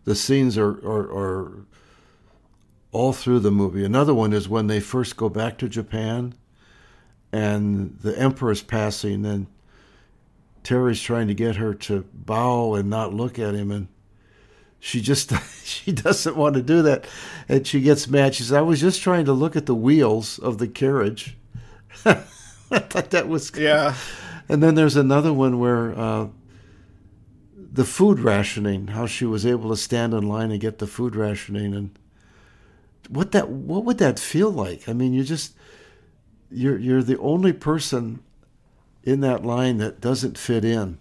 the 0.05 0.15
scenes 0.15 0.57
are, 0.57 0.71
are 0.71 1.11
are 1.13 1.67
all 2.93 3.13
through 3.13 3.41
the 3.41 3.51
movie. 3.51 3.85
Another 3.85 4.15
one 4.15 4.33
is 4.33 4.49
when 4.49 4.67
they 4.69 4.81
first 4.81 5.17
go 5.17 5.29
back 5.29 5.59
to 5.59 5.69
Japan, 5.69 6.35
and 7.33 7.99
the 8.03 8.17
emperor's 8.17 8.63
passing, 8.63 9.25
and 9.25 9.47
Terry's 10.63 11.01
trying 11.01 11.29
to 11.29 11.35
get 11.35 11.57
her 11.57 11.75
to 11.75 12.05
bow 12.13 12.75
and 12.75 12.89
not 12.89 13.13
look 13.13 13.39
at 13.39 13.55
him, 13.55 13.71
and 13.71 13.89
she 14.79 15.01
just 15.01 15.33
she 15.65 15.93
doesn't 15.93 16.37
want 16.37 16.55
to 16.55 16.63
do 16.63 16.83
that, 16.83 17.07
and 17.49 17.67
she 17.67 17.81
gets 17.81 18.09
mad. 18.09 18.35
She 18.35 18.43
says, 18.43 18.53
"I 18.53 18.61
was 18.61 18.81
just 18.81 19.03
trying 19.03 19.25
to 19.27 19.33
look 19.33 19.57
at 19.57 19.67
the 19.67 19.75
wheels 19.75 20.39
of 20.39 20.59
the 20.59 20.69
carriage." 20.69 21.37
I 22.05 22.79
thought 22.79 23.11
that 23.11 23.29
was 23.29 23.53
yeah. 23.57 23.95
And 24.49 24.63
then 24.63 24.75
there's 24.75 24.97
another 24.97 25.33
one 25.33 25.59
where 25.59 25.99
uh, 25.99 26.29
the 27.57 27.85
food 27.85 28.19
rationing, 28.19 28.89
how 28.89 29.07
she 29.07 29.25
was 29.25 29.47
able 29.47 29.71
to 29.71 29.77
stand 29.77 30.13
in 30.15 30.29
line 30.29 30.51
and 30.51 30.61
get 30.61 30.79
the 30.79 30.87
food 30.87 31.17
rationing, 31.17 31.75
and 31.75 31.99
what 33.09 33.33
that 33.33 33.49
what 33.49 33.85
would 33.85 33.99
that 33.99 34.19
feel 34.19 34.51
like? 34.51 34.89
I 34.89 34.93
mean, 34.93 35.13
you 35.13 35.25
just 35.25 35.55
you're 36.51 36.79
you're 36.79 37.03
the 37.03 37.19
only 37.19 37.53
person 37.53 38.23
in 39.05 39.21
that 39.21 39.45
line 39.45 39.79
that 39.79 40.01
doesn't 40.01 40.39
fit 40.39 40.65
in, 40.65 40.99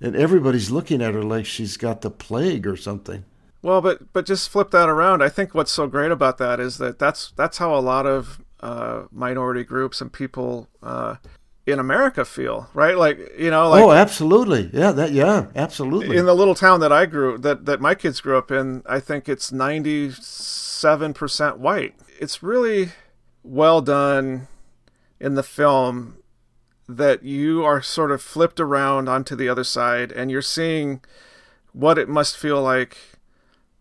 and 0.00 0.16
everybody's 0.16 0.70
looking 0.70 1.02
at 1.02 1.14
her 1.14 1.22
like 1.22 1.46
she's 1.46 1.76
got 1.76 2.00
the 2.00 2.10
plague 2.10 2.66
or 2.66 2.76
something. 2.76 3.24
Well, 3.62 3.80
but 3.80 4.12
but 4.12 4.26
just 4.26 4.48
flip 4.50 4.70
that 4.70 4.88
around. 4.88 5.22
I 5.22 5.28
think 5.28 5.54
what's 5.54 5.72
so 5.72 5.86
great 5.86 6.12
about 6.12 6.38
that 6.38 6.60
is 6.60 6.78
that 6.78 6.98
that's 6.98 7.32
that's 7.32 7.58
how 7.58 7.74
a 7.74 7.80
lot 7.80 8.06
of 8.06 8.40
uh, 8.60 9.04
minority 9.10 9.64
groups 9.64 10.00
and 10.00 10.12
people 10.12 10.68
uh, 10.82 11.16
in 11.66 11.78
America 11.78 12.24
feel, 12.24 12.68
right? 12.72 12.96
Like 12.96 13.18
you 13.36 13.50
know, 13.50 13.68
like 13.68 13.82
oh, 13.82 13.92
absolutely, 13.92 14.70
yeah, 14.72 14.92
that 14.92 15.12
yeah, 15.12 15.46
absolutely. 15.56 16.16
in 16.16 16.26
the 16.26 16.34
little 16.34 16.54
town 16.54 16.80
that 16.80 16.92
I 16.92 17.06
grew 17.06 17.36
that 17.38 17.66
that 17.66 17.80
my 17.80 17.94
kids 17.94 18.20
grew 18.20 18.38
up 18.38 18.50
in, 18.50 18.82
I 18.86 19.00
think 19.00 19.28
it's 19.28 19.50
ninety 19.50 20.12
seven 20.12 21.12
percent 21.12 21.58
white. 21.58 21.94
It's 22.20 22.42
really 22.42 22.90
well 23.42 23.80
done 23.80 24.46
in 25.20 25.34
the 25.34 25.42
film 25.42 26.17
that 26.88 27.22
you 27.22 27.64
are 27.64 27.82
sort 27.82 28.10
of 28.10 28.22
flipped 28.22 28.58
around 28.58 29.08
onto 29.08 29.36
the 29.36 29.48
other 29.48 29.64
side 29.64 30.10
and 30.10 30.30
you're 30.30 30.40
seeing 30.40 31.00
what 31.72 31.98
it 31.98 32.08
must 32.08 32.36
feel 32.36 32.62
like 32.62 32.96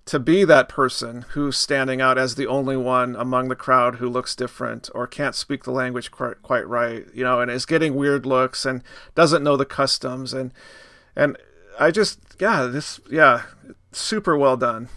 to 0.05 0.19
be 0.19 0.43
that 0.45 0.69
person 0.69 1.25
who's 1.29 1.57
standing 1.57 2.01
out 2.01 2.17
as 2.17 2.35
the 2.35 2.47
only 2.47 2.77
one 2.77 3.15
among 3.15 3.49
the 3.49 3.55
crowd 3.55 3.95
who 3.95 4.09
looks 4.09 4.35
different 4.35 4.89
or 4.95 5.05
can't 5.05 5.35
speak 5.35 5.63
the 5.63 5.71
language 5.71 6.11
quite, 6.11 6.67
right, 6.67 7.05
you 7.13 7.23
know, 7.23 7.41
and 7.41 7.51
is 7.51 7.65
getting 7.65 7.95
weird 7.95 8.25
looks 8.25 8.65
and 8.65 8.83
doesn't 9.15 9.43
know 9.43 9.57
the 9.57 9.65
customs 9.65 10.33
and 10.33 10.53
and 11.15 11.37
I 11.79 11.91
just 11.91 12.19
yeah, 12.39 12.63
this 12.65 12.99
yeah, 13.09 13.43
super 13.91 14.37
well 14.37 14.57
done. 14.57 14.89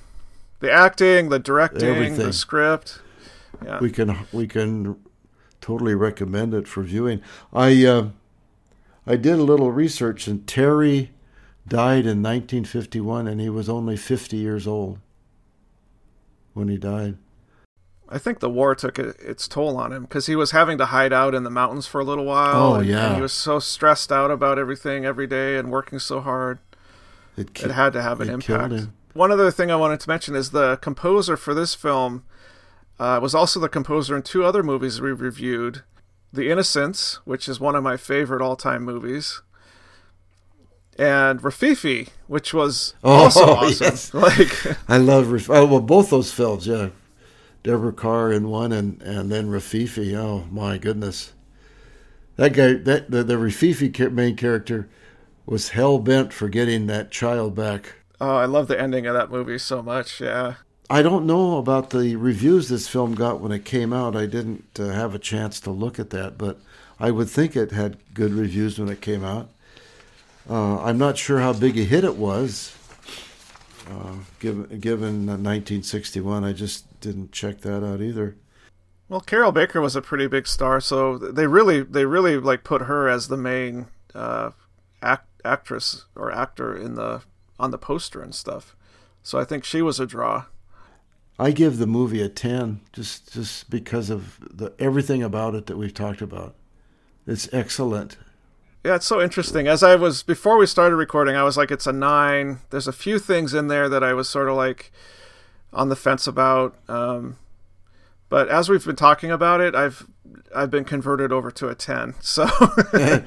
The 0.60 0.70
acting, 0.70 1.28
the 1.30 1.38
directing, 1.38 1.88
Everything. 1.88 2.26
the 2.26 2.32
script. 2.32 3.00
Yeah. 3.64 3.80
We 3.80 3.90
can 3.90 4.16
we 4.32 4.46
can 4.46 4.96
totally 5.60 5.94
recommend 5.94 6.54
it 6.54 6.66
for 6.68 6.82
viewing. 6.82 7.20
I 7.52 7.84
uh, 7.86 8.08
I 9.06 9.16
did 9.16 9.38
a 9.38 9.42
little 9.44 9.70
research 9.72 10.26
and 10.26 10.46
Terry 10.46 11.10
died 11.66 12.06
in 12.06 12.22
1951 12.22 13.26
and 13.28 13.40
he 13.40 13.48
was 13.48 13.68
only 13.68 13.96
50 13.96 14.36
years 14.36 14.66
old 14.66 14.98
when 16.54 16.68
he 16.68 16.76
died. 16.76 17.16
I 18.12 18.18
think 18.18 18.40
the 18.40 18.50
war 18.50 18.74
took 18.74 18.98
its 18.98 19.46
toll 19.46 19.76
on 19.76 19.92
him 19.92 20.02
because 20.02 20.26
he 20.26 20.34
was 20.34 20.50
having 20.50 20.78
to 20.78 20.86
hide 20.86 21.12
out 21.12 21.32
in 21.34 21.44
the 21.44 21.50
mountains 21.50 21.86
for 21.86 22.00
a 22.00 22.04
little 22.04 22.24
while. 22.24 22.56
Oh, 22.56 22.74
and- 22.76 22.88
yeah. 22.88 23.06
and 23.08 23.16
he 23.16 23.22
was 23.22 23.32
so 23.32 23.60
stressed 23.60 24.10
out 24.10 24.30
about 24.32 24.58
everything 24.58 25.04
every 25.04 25.28
day 25.28 25.56
and 25.56 25.70
working 25.70 26.00
so 26.00 26.20
hard. 26.20 26.58
It, 27.36 27.62
It 27.62 27.70
had 27.70 27.92
to 27.92 28.02
have 28.02 28.20
an 28.20 28.28
impact. 28.28 28.88
One 29.12 29.30
other 29.30 29.50
thing 29.52 29.70
I 29.70 29.76
wanted 29.76 30.00
to 30.00 30.08
mention 30.08 30.34
is 30.34 30.50
the 30.50 30.76
composer 30.78 31.36
for 31.36 31.54
this 31.54 31.74
film 31.74 32.24
uh, 33.00 33.18
was 33.20 33.34
also 33.34 33.58
the 33.58 33.68
composer 33.68 34.14
in 34.14 34.22
two 34.22 34.44
other 34.44 34.62
movies 34.62 35.00
we 35.00 35.10
reviewed 35.10 35.82
The 36.34 36.50
Innocents, 36.50 37.18
which 37.24 37.48
is 37.48 37.58
one 37.58 37.74
of 37.74 37.82
my 37.82 37.96
favorite 37.96 38.42
all 38.42 38.56
time 38.56 38.82
movies, 38.82 39.40
and 40.98 41.40
Rififi, 41.40 42.10
which 42.26 42.52
was 42.52 42.94
also 43.02 43.44
awesome. 43.56 43.86
Oh, 43.86 43.88
yes. 43.88 44.14
Like, 44.14 44.78
I 44.86 44.98
love 44.98 45.32
oh, 45.48 45.64
well 45.64 45.80
both 45.80 46.10
those 46.10 46.30
films, 46.30 46.66
yeah. 46.66 46.90
Deborah 47.62 47.92
Kerr 47.92 48.32
in 48.32 48.48
one 48.48 48.70
and 48.70 49.00
and 49.02 49.32
then 49.32 49.48
Rififi. 49.48 50.14
Oh 50.14 50.44
my 50.50 50.76
goodness, 50.76 51.32
that 52.36 52.52
guy, 52.52 52.74
that 52.74 53.10
the, 53.10 53.24
the 53.24 53.34
Rififi 53.34 54.12
main 54.12 54.36
character, 54.36 54.90
was 55.46 55.70
hell 55.70 55.98
bent 55.98 56.34
for 56.34 56.50
getting 56.50 56.86
that 56.86 57.10
child 57.10 57.54
back. 57.54 57.94
oh, 58.20 58.36
I 58.36 58.44
love 58.44 58.68
the 58.68 58.78
ending 58.78 59.06
of 59.06 59.14
that 59.14 59.30
movie 59.30 59.58
so 59.58 59.82
much. 59.82 60.20
Yeah. 60.20 60.56
I 60.90 61.02
don't 61.02 61.24
know 61.24 61.56
about 61.58 61.90
the 61.90 62.16
reviews 62.16 62.68
this 62.68 62.88
film 62.88 63.14
got 63.14 63.40
when 63.40 63.52
it 63.52 63.64
came 63.64 63.92
out. 63.92 64.16
I 64.16 64.26
didn't 64.26 64.64
uh, 64.76 64.88
have 64.88 65.14
a 65.14 65.20
chance 65.20 65.60
to 65.60 65.70
look 65.70 66.00
at 66.00 66.10
that, 66.10 66.36
but 66.36 66.58
I 66.98 67.12
would 67.12 67.30
think 67.30 67.54
it 67.54 67.70
had 67.70 67.96
good 68.12 68.32
reviews 68.32 68.76
when 68.76 68.88
it 68.88 69.00
came 69.00 69.22
out. 69.22 69.50
Uh, 70.48 70.82
I'm 70.82 70.98
not 70.98 71.16
sure 71.16 71.38
how 71.38 71.52
big 71.52 71.78
a 71.78 71.84
hit 71.84 72.02
it 72.02 72.16
was, 72.16 72.74
uh, 73.88 74.14
given 74.40 74.80
given 74.80 75.28
uh, 75.28 75.38
1961. 75.38 76.42
I 76.42 76.52
just 76.52 77.00
didn't 77.00 77.30
check 77.30 77.60
that 77.60 77.86
out 77.86 78.00
either. 78.00 78.34
Well, 79.08 79.20
Carroll 79.20 79.52
Baker 79.52 79.80
was 79.80 79.94
a 79.94 80.02
pretty 80.02 80.26
big 80.26 80.48
star, 80.48 80.80
so 80.80 81.16
they 81.16 81.46
really 81.46 81.82
they 81.82 82.04
really 82.04 82.36
like 82.36 82.64
put 82.64 82.82
her 82.82 83.08
as 83.08 83.28
the 83.28 83.36
main 83.36 83.86
uh, 84.12 84.50
act, 85.00 85.28
actress 85.44 86.06
or 86.16 86.32
actor 86.32 86.76
in 86.76 86.96
the 86.96 87.22
on 87.60 87.70
the 87.70 87.78
poster 87.78 88.20
and 88.20 88.34
stuff. 88.34 88.74
So 89.22 89.38
I 89.38 89.44
think 89.44 89.62
she 89.64 89.82
was 89.82 90.00
a 90.00 90.06
draw. 90.06 90.46
I 91.40 91.52
give 91.52 91.78
the 91.78 91.86
movie 91.86 92.20
a 92.20 92.28
10 92.28 92.80
just 92.92 93.32
just 93.32 93.70
because 93.70 94.10
of 94.10 94.38
the 94.40 94.74
everything 94.78 95.22
about 95.22 95.54
it 95.54 95.66
that 95.66 95.78
we've 95.78 95.94
talked 95.94 96.20
about. 96.20 96.54
It's 97.26 97.48
excellent. 97.50 98.18
Yeah, 98.84 98.96
it's 98.96 99.06
so 99.06 99.22
interesting. 99.22 99.66
As 99.66 99.82
I 99.82 99.94
was 99.94 100.22
before 100.22 100.58
we 100.58 100.66
started 100.66 100.96
recording, 100.96 101.36
I 101.36 101.42
was 101.42 101.56
like, 101.56 101.70
it's 101.70 101.86
a 101.86 101.92
nine. 101.92 102.58
There's 102.68 102.86
a 102.86 102.92
few 102.92 103.18
things 103.18 103.54
in 103.54 103.68
there 103.68 103.88
that 103.88 104.04
I 104.04 104.12
was 104.12 104.28
sort 104.28 104.50
of 104.50 104.56
like 104.56 104.92
on 105.72 105.88
the 105.88 105.96
fence 105.96 106.26
about. 106.26 106.76
Um, 106.88 107.38
but 108.28 108.48
as 108.50 108.68
we've 108.68 108.84
been 108.84 108.96
talking 108.96 109.30
about 109.30 109.62
it, 109.62 109.74
I've 109.74 110.06
I've 110.54 110.70
been 110.70 110.84
converted 110.84 111.32
over 111.32 111.50
to 111.52 111.68
a 111.68 111.74
ten. 111.74 112.16
So 112.20 112.48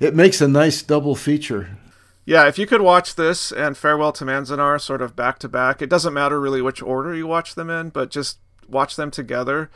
it 0.00 0.14
makes 0.14 0.42
a 0.42 0.48
nice 0.48 0.82
double 0.82 1.14
feature. 1.14 1.78
Yeah, 2.26 2.48
if 2.48 2.58
you 2.58 2.66
could 2.66 2.80
watch 2.80 3.16
this 3.16 3.52
and 3.52 3.76
Farewell 3.76 4.12
to 4.12 4.24
Manzanar 4.24 4.80
sort 4.80 5.02
of 5.02 5.14
back 5.14 5.38
to 5.40 5.48
back, 5.48 5.82
it 5.82 5.90
doesn't 5.90 6.14
matter 6.14 6.40
really 6.40 6.62
which 6.62 6.82
order 6.82 7.14
you 7.14 7.26
watch 7.26 7.54
them 7.54 7.68
in, 7.68 7.90
but 7.90 8.10
just 8.10 8.38
watch 8.68 8.96
them 8.96 9.10
together. 9.10 9.70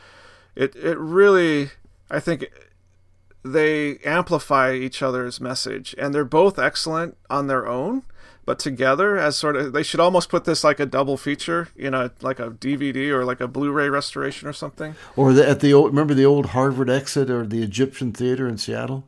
It 0.57 0.75
it 0.77 0.99
really 0.99 1.71
I 2.11 2.21
think 2.21 2.47
they 3.45 3.99
amplify 3.99 4.73
each 4.73 5.03
other's 5.03 5.41
message 5.41 5.95
and 5.99 6.15
they're 6.15 6.25
both 6.25 6.59
excellent 6.59 7.17
on 7.29 7.47
their 7.47 7.67
own, 7.67 8.03
but 8.47 8.59
together 8.59 9.19
as 9.19 9.37
sort 9.37 9.57
of 9.57 9.75
they 9.75 9.83
should 9.83 10.01
almost 10.01 10.31
put 10.31 10.45
this 10.45 10.65
like 10.65 10.81
a 10.81 10.87
double 10.87 11.19
feature, 11.19 11.69
you 11.77 11.91
know, 11.91 12.09
like 12.23 12.41
a 12.41 12.51
DVD 12.51 13.11
or 13.11 13.27
like 13.27 13.41
a 13.41 13.49
Blu-ray 13.49 13.91
restoration 13.91 14.49
or 14.49 14.55
something. 14.55 14.95
Or 15.17 15.35
the, 15.35 15.47
at 15.47 15.61
the 15.61 15.75
old 15.75 15.91
remember 15.91 16.15
the 16.15 16.25
old 16.25 16.47
Harvard 16.47 16.89
exit 16.89 17.29
or 17.29 17.47
the 17.47 17.63
Egyptian 17.63 18.13
Theater 18.13 18.49
in 18.49 18.57
Seattle? 18.57 19.05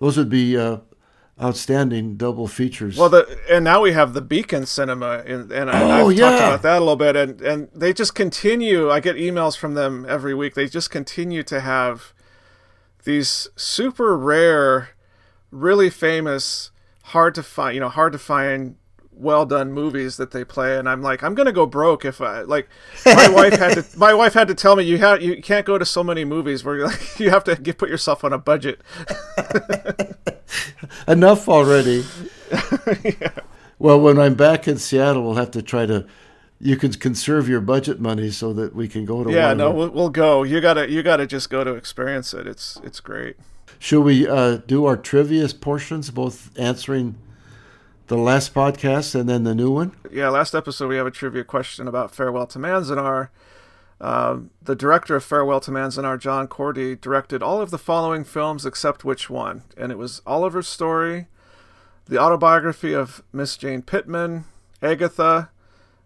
Those 0.00 0.16
would 0.16 0.30
be 0.30 0.56
uh, 0.56 0.78
outstanding 1.40 2.16
double 2.16 2.48
features. 2.48 2.96
Well, 2.96 3.08
the 3.08 3.38
and 3.50 3.64
now 3.64 3.82
we 3.82 3.92
have 3.92 4.12
the 4.12 4.20
Beacon 4.20 4.66
Cinema, 4.66 5.22
and, 5.26 5.52
and 5.52 5.70
I, 5.70 6.00
Oh, 6.00 6.08
I've 6.08 6.16
yeah. 6.16 6.30
talked 6.30 6.42
about 6.42 6.62
that 6.62 6.76
a 6.78 6.80
little 6.80 6.96
bit, 6.96 7.14
and 7.16 7.40
and 7.40 7.68
they 7.74 7.92
just 7.92 8.14
continue. 8.14 8.90
I 8.90 9.00
get 9.00 9.16
emails 9.16 9.56
from 9.56 9.74
them 9.74 10.04
every 10.08 10.34
week. 10.34 10.54
They 10.54 10.66
just 10.66 10.90
continue 10.90 11.42
to 11.44 11.60
have 11.60 12.12
these 13.04 13.48
super 13.56 14.16
rare, 14.16 14.90
really 15.50 15.90
famous, 15.90 16.70
hard 17.04 17.34
to 17.36 17.42
find, 17.42 17.74
you 17.74 17.80
know, 17.80 17.88
hard 17.88 18.12
to 18.12 18.18
find, 18.18 18.76
well 19.18 19.44
done 19.44 19.72
movies 19.72 20.16
that 20.16 20.30
they 20.30 20.44
play. 20.44 20.78
And 20.78 20.88
I'm 20.88 21.02
like, 21.02 21.22
I'm 21.22 21.34
gonna 21.34 21.52
go 21.52 21.66
broke 21.66 22.04
if 22.04 22.20
I 22.20 22.42
like. 22.42 22.68
My 23.04 23.28
wife 23.32 23.54
had 23.54 23.74
to. 23.74 23.98
My 23.98 24.14
wife 24.14 24.34
had 24.34 24.48
to 24.48 24.54
tell 24.54 24.76
me 24.76 24.84
you 24.84 24.98
have 24.98 25.22
you 25.22 25.42
can't 25.42 25.66
go 25.66 25.78
to 25.78 25.84
so 25.84 26.04
many 26.04 26.24
movies 26.24 26.64
where 26.64 26.76
you're 26.76 26.86
like, 26.86 27.18
you 27.20 27.30
have 27.30 27.44
to 27.44 27.56
get, 27.56 27.78
put 27.78 27.88
yourself 27.88 28.24
on 28.24 28.32
a 28.32 28.38
budget. 28.38 28.80
Enough 31.08 31.48
already. 31.48 32.04
Well, 33.78 34.00
when 34.00 34.18
I'm 34.18 34.34
back 34.34 34.66
in 34.66 34.78
Seattle, 34.78 35.22
we'll 35.22 35.34
have 35.34 35.50
to 35.52 35.62
try 35.62 35.86
to. 35.86 36.06
You 36.60 36.76
can 36.76 36.92
conserve 36.92 37.48
your 37.48 37.60
budget 37.60 38.00
money 38.00 38.30
so 38.30 38.52
that 38.54 38.74
we 38.74 38.88
can 38.88 39.04
go 39.04 39.22
to. 39.22 39.30
yeah, 39.30 39.54
no, 39.54 39.70
we'll, 39.70 39.90
we'll 39.90 40.10
go. 40.10 40.42
You 40.42 40.60
gotta 40.60 40.90
you 40.90 41.02
gotta 41.02 41.26
just 41.26 41.50
go 41.50 41.62
to 41.62 41.74
experience 41.74 42.34
it. 42.34 42.46
It's 42.46 42.80
it's 42.82 43.00
great. 43.00 43.36
Should 43.78 44.00
we 44.00 44.26
uh, 44.26 44.56
do 44.66 44.84
our 44.84 44.96
trivia 44.96 45.48
portions, 45.48 46.10
both 46.10 46.50
answering 46.58 47.14
the 48.08 48.16
last 48.16 48.54
podcast 48.54 49.14
and 49.14 49.28
then 49.28 49.44
the 49.44 49.54
new 49.54 49.70
one? 49.70 49.92
Yeah, 50.10 50.30
last 50.30 50.54
episode 50.54 50.88
we 50.88 50.96
have 50.96 51.06
a 51.06 51.10
trivia 51.10 51.44
question 51.44 51.86
about 51.86 52.14
Farewell 52.14 52.46
to 52.48 52.58
Manzanar. 52.58 53.28
Um, 54.00 54.50
the 54.62 54.74
director 54.74 55.16
of 55.16 55.24
Farewell 55.24 55.60
to 55.60 55.70
Manzanar, 55.70 56.18
John 56.18 56.48
Korty, 56.48 56.98
directed 56.98 57.42
all 57.42 57.60
of 57.60 57.70
the 57.70 57.78
following 57.78 58.24
films 58.24 58.64
except 58.64 59.04
which 59.04 59.28
one, 59.28 59.62
and 59.76 59.92
it 59.92 59.98
was 59.98 60.22
Oliver's 60.26 60.68
Story, 60.68 61.26
the 62.06 62.18
autobiography 62.18 62.94
of 62.94 63.22
Miss 63.32 63.56
Jane 63.56 63.82
Pittman, 63.82 64.44
Agatha, 64.82 65.50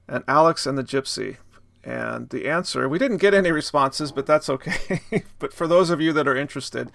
and 0.08 0.24
Alex 0.26 0.66
and 0.66 0.76
the 0.76 0.84
Gypsy. 0.84 1.36
And 1.84 2.30
the 2.30 2.48
answer, 2.48 2.88
we 2.88 2.98
didn't 2.98 3.16
get 3.18 3.34
any 3.34 3.52
responses, 3.52 4.10
but 4.10 4.26
that's 4.26 4.48
okay. 4.48 5.24
but 5.38 5.52
for 5.52 5.66
those 5.68 5.90
of 5.90 6.00
you 6.00 6.12
that 6.12 6.28
are 6.28 6.36
interested, 6.36 6.90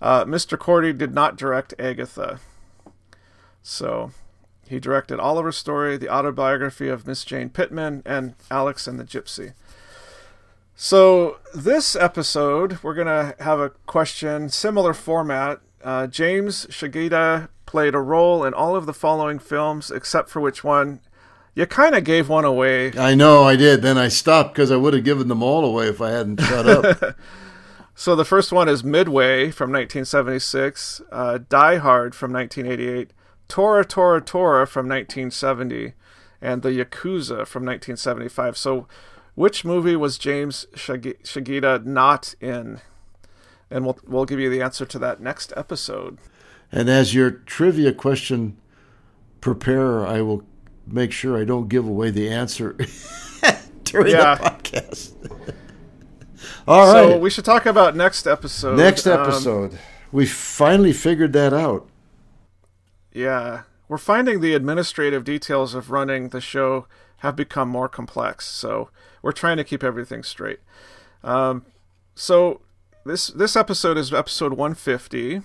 uh, 0.00 0.24
Mr. 0.24 0.56
Korty 0.56 0.96
did 0.96 1.14
not 1.14 1.36
direct 1.36 1.74
Agatha. 1.78 2.40
So 3.62 4.12
he 4.72 4.80
directed 4.80 5.20
Oliver's 5.20 5.58
Story, 5.58 5.98
the 5.98 6.08
autobiography 6.08 6.88
of 6.88 7.06
Miss 7.06 7.24
Jane 7.24 7.50
Pittman, 7.50 8.02
and 8.06 8.34
Alex 8.50 8.86
and 8.86 8.98
the 8.98 9.04
Gypsy. 9.04 9.52
So 10.74 11.36
this 11.54 11.94
episode, 11.94 12.82
we're 12.82 12.94
gonna 12.94 13.34
have 13.40 13.60
a 13.60 13.68
question, 13.86 14.48
similar 14.48 14.94
format. 14.94 15.60
Uh, 15.84 16.06
James 16.06 16.66
Shigeta 16.66 17.48
played 17.66 17.94
a 17.94 18.00
role 18.00 18.44
in 18.44 18.54
all 18.54 18.74
of 18.74 18.86
the 18.86 18.94
following 18.94 19.38
films, 19.38 19.90
except 19.90 20.30
for 20.30 20.40
which 20.40 20.64
one? 20.64 21.00
You 21.54 21.66
kind 21.66 21.94
of 21.94 22.02
gave 22.02 22.30
one 22.30 22.46
away. 22.46 22.96
I 22.96 23.14
know 23.14 23.44
I 23.44 23.56
did. 23.56 23.82
Then 23.82 23.98
I 23.98 24.08
stopped 24.08 24.54
because 24.54 24.70
I 24.70 24.76
would 24.76 24.94
have 24.94 25.04
given 25.04 25.28
them 25.28 25.42
all 25.42 25.66
away 25.66 25.88
if 25.88 26.00
I 26.00 26.10
hadn't 26.10 26.40
shut 26.40 26.66
up. 26.66 27.16
So 27.94 28.16
the 28.16 28.24
first 28.24 28.52
one 28.52 28.68
is 28.70 28.82
Midway 28.82 29.50
from 29.50 29.70
1976, 29.70 31.02
uh, 31.12 31.38
Die 31.46 31.76
Hard 31.76 32.14
from 32.14 32.32
1988, 32.32 33.12
Tora 33.52 33.84
Tora 33.84 34.22
Tora 34.22 34.66
from 34.66 34.88
1970, 34.88 35.92
and 36.40 36.62
The 36.62 36.70
Yakuza 36.70 37.46
from 37.46 37.66
1975. 37.66 38.56
So, 38.56 38.88
which 39.34 39.62
movie 39.62 39.94
was 39.94 40.16
James 40.16 40.66
Shigeta 40.74 41.84
not 41.84 42.34
in? 42.40 42.80
And 43.70 43.84
we'll 43.84 43.98
we'll 44.06 44.24
give 44.24 44.40
you 44.40 44.48
the 44.48 44.62
answer 44.62 44.86
to 44.86 44.98
that 45.00 45.20
next 45.20 45.52
episode. 45.54 46.16
And 46.70 46.88
as 46.88 47.14
your 47.14 47.30
trivia 47.30 47.92
question 47.92 48.56
preparer, 49.42 50.06
I 50.06 50.22
will 50.22 50.44
make 50.86 51.12
sure 51.12 51.36
I 51.38 51.44
don't 51.44 51.68
give 51.68 51.86
away 51.86 52.10
the 52.10 52.30
answer 52.30 52.72
during 53.84 54.12
Yeah. 54.12 54.34
the 54.36 54.44
podcast. 54.44 55.12
All 56.66 56.86
right. 56.90 57.10
So 57.12 57.18
we 57.18 57.28
should 57.28 57.44
talk 57.44 57.66
about 57.66 57.94
next 57.96 58.26
episode. 58.26 58.78
Next 58.78 59.06
Um, 59.06 59.20
episode. 59.20 59.78
we 60.10 60.24
finally 60.24 60.94
figured 60.94 61.34
that 61.34 61.52
out. 61.52 61.86
Yeah. 63.12 63.62
We're 63.88 63.98
finding 63.98 64.40
the 64.40 64.54
administrative 64.54 65.24
details 65.24 65.74
of 65.74 65.90
running 65.90 66.30
the 66.30 66.40
show 66.40 66.86
have 67.18 67.36
become 67.36 67.68
more 67.68 67.88
complex, 67.88 68.46
so 68.46 68.90
we're 69.20 69.32
trying 69.32 69.56
to 69.58 69.64
keep 69.64 69.84
everything 69.84 70.22
straight. 70.22 70.60
Um, 71.22 71.66
so 72.14 72.62
this 73.04 73.28
this 73.28 73.54
episode 73.54 73.98
is 73.98 74.12
episode 74.12 74.54
150, 74.54 75.42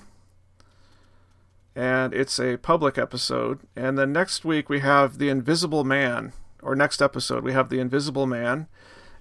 and 1.76 2.14
it's 2.14 2.40
a 2.40 2.58
public 2.58 2.98
episode. 2.98 3.60
And 3.76 3.98
then 3.98 4.12
next 4.12 4.46
week 4.46 4.70
we 4.70 4.80
have 4.80 5.18
the 5.18 5.30
Invisible 5.30 5.84
Man, 5.84 6.34
or 6.64 6.76
next 6.76 7.02
episode 7.02 7.44
we 7.44 7.54
have 7.54 7.70
the 7.70 7.80
Invisible 7.80 8.26
Man, 8.26 8.68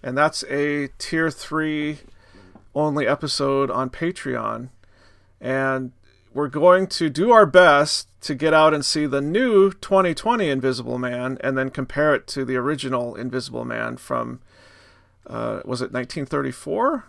and 0.03 0.16
that's 0.16 0.44
a 0.44 0.88
tier 0.99 1.30
three 1.30 1.99
only 2.74 3.07
episode 3.07 3.70
on 3.70 3.90
Patreon. 3.90 4.68
And 5.40 5.92
we're 6.32 6.49
going 6.49 6.86
to 6.86 7.11
do 7.11 7.32
our 7.32 7.47
best 7.47 8.09
to 8.26 8.34
get 8.34 8.52
out 8.52 8.74
and 8.74 8.84
see 8.84 9.06
the 9.06 9.20
new 9.20 9.72
2020 9.72 10.48
Invisible 10.48 10.98
Man 10.98 11.38
and 11.42 11.56
then 11.56 11.70
compare 11.70 12.14
it 12.14 12.26
to 12.28 12.44
the 12.44 12.56
original 12.56 13.14
Invisible 13.14 13.64
Man 13.64 13.96
from, 13.96 14.40
uh, 15.26 15.60
was 15.64 15.80
it 15.80 15.92
1934? 15.92 17.04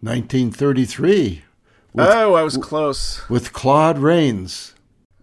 1933. 0.00 1.44
with- 1.92 2.06
oh, 2.08 2.34
I 2.34 2.42
was 2.42 2.56
close. 2.56 3.28
With 3.28 3.52
Claude 3.52 3.98
Rains. 3.98 4.74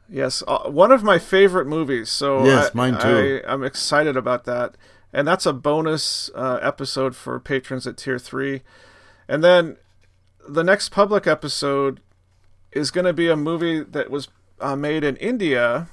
Yes, 0.07 0.41
uh, 0.47 0.69
one 0.69 0.91
of 0.91 1.03
my 1.03 1.19
favorite 1.19 1.67
movies. 1.67 2.09
So 2.09 2.45
Yes, 2.45 2.69
I, 2.73 2.77
mine 2.77 2.97
too. 2.99 3.41
I, 3.45 3.51
I'm 3.53 3.63
excited 3.63 4.17
about 4.17 4.45
that, 4.45 4.75
and 5.13 5.27
that's 5.27 5.45
a 5.45 5.53
bonus 5.53 6.31
uh, 6.33 6.59
episode 6.61 7.15
for 7.15 7.39
patrons 7.39 7.85
at 7.85 7.97
tier 7.97 8.17
three. 8.17 8.61
And 9.27 9.43
then 9.43 9.77
the 10.47 10.63
next 10.63 10.89
public 10.89 11.27
episode 11.27 11.99
is 12.71 12.89
going 12.89 13.05
to 13.05 13.13
be 13.13 13.29
a 13.29 13.35
movie 13.35 13.81
that 13.83 14.09
was 14.09 14.29
uh, 14.60 14.76
made 14.76 15.03
in 15.03 15.16
India, 15.18 15.88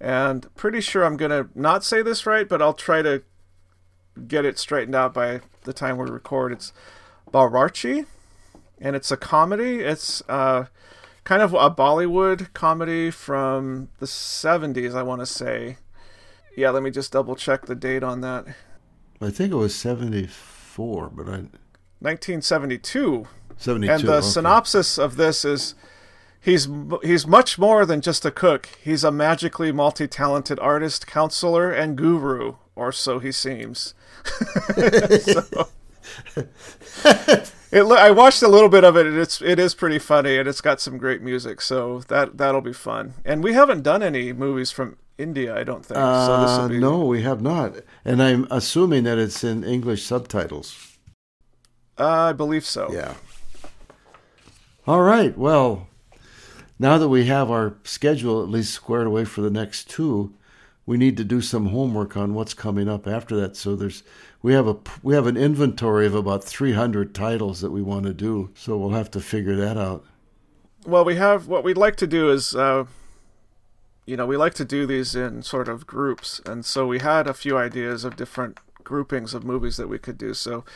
and 0.00 0.52
pretty 0.54 0.80
sure 0.80 1.04
I'm 1.04 1.16
going 1.16 1.30
to 1.30 1.48
not 1.54 1.84
say 1.84 2.02
this 2.02 2.26
right, 2.26 2.48
but 2.48 2.60
I'll 2.60 2.74
try 2.74 3.02
to 3.02 3.22
get 4.26 4.44
it 4.44 4.58
straightened 4.58 4.94
out 4.94 5.14
by 5.14 5.40
the 5.62 5.72
time 5.72 5.98
we 5.98 6.08
record. 6.08 6.52
It's 6.52 6.72
Bawarchi, 7.32 8.06
and 8.80 8.94
it's 8.94 9.10
a 9.10 9.16
comedy. 9.16 9.80
It's 9.80 10.22
uh, 10.28 10.66
kind 11.24 11.42
of 11.42 11.54
a 11.54 11.70
Bollywood 11.70 12.52
comedy 12.52 13.10
from 13.10 13.88
the 13.98 14.06
70s, 14.06 14.94
I 14.94 15.02
want 15.02 15.20
to 15.20 15.26
say. 15.26 15.78
Yeah, 16.56 16.70
let 16.70 16.82
me 16.82 16.90
just 16.90 17.12
double 17.12 17.34
check 17.34 17.66
the 17.66 17.74
date 17.74 18.02
on 18.02 18.20
that. 18.20 18.46
I 19.20 19.30
think 19.30 19.52
it 19.52 19.56
was 19.56 19.74
74, 19.74 21.10
but 21.10 21.28
I 21.28 21.48
1972. 22.00 23.26
72, 23.56 23.92
And 23.92 24.02
the 24.02 24.16
okay. 24.16 24.26
synopsis 24.26 24.98
of 24.98 25.16
this 25.16 25.44
is 25.44 25.74
he's 26.44 26.68
he's 27.02 27.26
much 27.26 27.58
more 27.58 27.84
than 27.86 28.00
just 28.00 28.24
a 28.24 28.30
cook. 28.30 28.68
He's 28.82 29.02
a 29.02 29.10
magically 29.10 29.72
multi-talented 29.72 30.58
artist, 30.60 31.06
counselor, 31.06 31.70
and 31.70 31.96
guru, 31.96 32.54
or 32.76 32.92
so 32.92 33.18
he 33.18 33.32
seems. 33.32 33.94
So- 35.20 35.68
it, 37.72 37.82
I 37.82 38.10
watched 38.10 38.42
a 38.42 38.48
little 38.48 38.68
bit 38.68 38.84
of 38.84 38.96
it, 38.96 39.06
and 39.06 39.16
it's 39.18 39.40
it 39.42 39.58
is 39.58 39.74
pretty 39.74 39.98
funny, 39.98 40.36
and 40.38 40.48
it's 40.48 40.60
got 40.60 40.80
some 40.80 40.98
great 40.98 41.22
music, 41.22 41.60
so 41.60 42.00
that 42.08 42.36
that'll 42.38 42.60
be 42.60 42.72
fun. 42.72 43.14
And 43.24 43.42
we 43.42 43.54
haven't 43.54 43.82
done 43.82 44.02
any 44.02 44.32
movies 44.32 44.70
from 44.70 44.96
India, 45.18 45.56
I 45.56 45.64
don't 45.64 45.84
think. 45.84 45.98
Uh, 45.98 46.58
will 46.62 46.68
be 46.68 46.78
no, 46.78 47.04
we 47.04 47.22
have 47.22 47.40
not. 47.40 47.76
And 48.04 48.22
I'm 48.22 48.46
assuming 48.50 49.04
that 49.04 49.18
it's 49.18 49.42
in 49.42 49.64
English 49.64 50.04
subtitles. 50.04 50.96
Uh, 51.98 52.06
I 52.06 52.32
believe 52.32 52.64
so. 52.64 52.90
Yeah. 52.92 53.14
All 54.86 55.00
right. 55.02 55.36
Well, 55.38 55.88
now 56.84 56.98
that 56.98 57.08
we 57.08 57.24
have 57.24 57.50
our 57.50 57.78
schedule 57.82 58.42
at 58.42 58.50
least 58.50 58.74
squared 58.74 59.06
away 59.06 59.24
for 59.24 59.40
the 59.40 59.50
next 59.50 59.88
two, 59.88 60.34
we 60.84 60.98
need 60.98 61.16
to 61.16 61.24
do 61.24 61.40
some 61.40 61.68
homework 61.68 62.14
on 62.14 62.34
what's 62.34 62.52
coming 62.52 62.90
up 62.90 63.06
after 63.06 63.34
that. 63.36 63.56
So 63.56 63.74
there's 63.74 64.02
we 64.42 64.52
have 64.52 64.68
a 64.68 64.76
we 65.02 65.14
have 65.14 65.26
an 65.26 65.38
inventory 65.38 66.06
of 66.06 66.14
about 66.14 66.44
300 66.44 67.14
titles 67.14 67.62
that 67.62 67.70
we 67.70 67.80
want 67.80 68.04
to 68.04 68.12
do. 68.12 68.50
So 68.54 68.76
we'll 68.76 68.90
have 68.90 69.10
to 69.12 69.20
figure 69.20 69.56
that 69.56 69.78
out. 69.78 70.04
Well, 70.84 71.06
we 71.06 71.16
have 71.16 71.48
what 71.48 71.64
we'd 71.64 71.78
like 71.78 71.96
to 71.96 72.06
do 72.06 72.30
is, 72.30 72.54
uh, 72.54 72.84
you 74.04 74.18
know, 74.18 74.26
we 74.26 74.36
like 74.36 74.52
to 74.52 74.64
do 74.66 74.84
these 74.84 75.14
in 75.14 75.42
sort 75.42 75.68
of 75.68 75.86
groups, 75.86 76.42
and 76.44 76.66
so 76.66 76.86
we 76.86 76.98
had 76.98 77.26
a 77.26 77.32
few 77.32 77.56
ideas 77.56 78.04
of 78.04 78.14
different 78.14 78.58
groupings 78.84 79.32
of 79.32 79.42
movies 79.42 79.78
that 79.78 79.88
we 79.88 79.98
could 79.98 80.18
do. 80.18 80.34
So, 80.34 80.66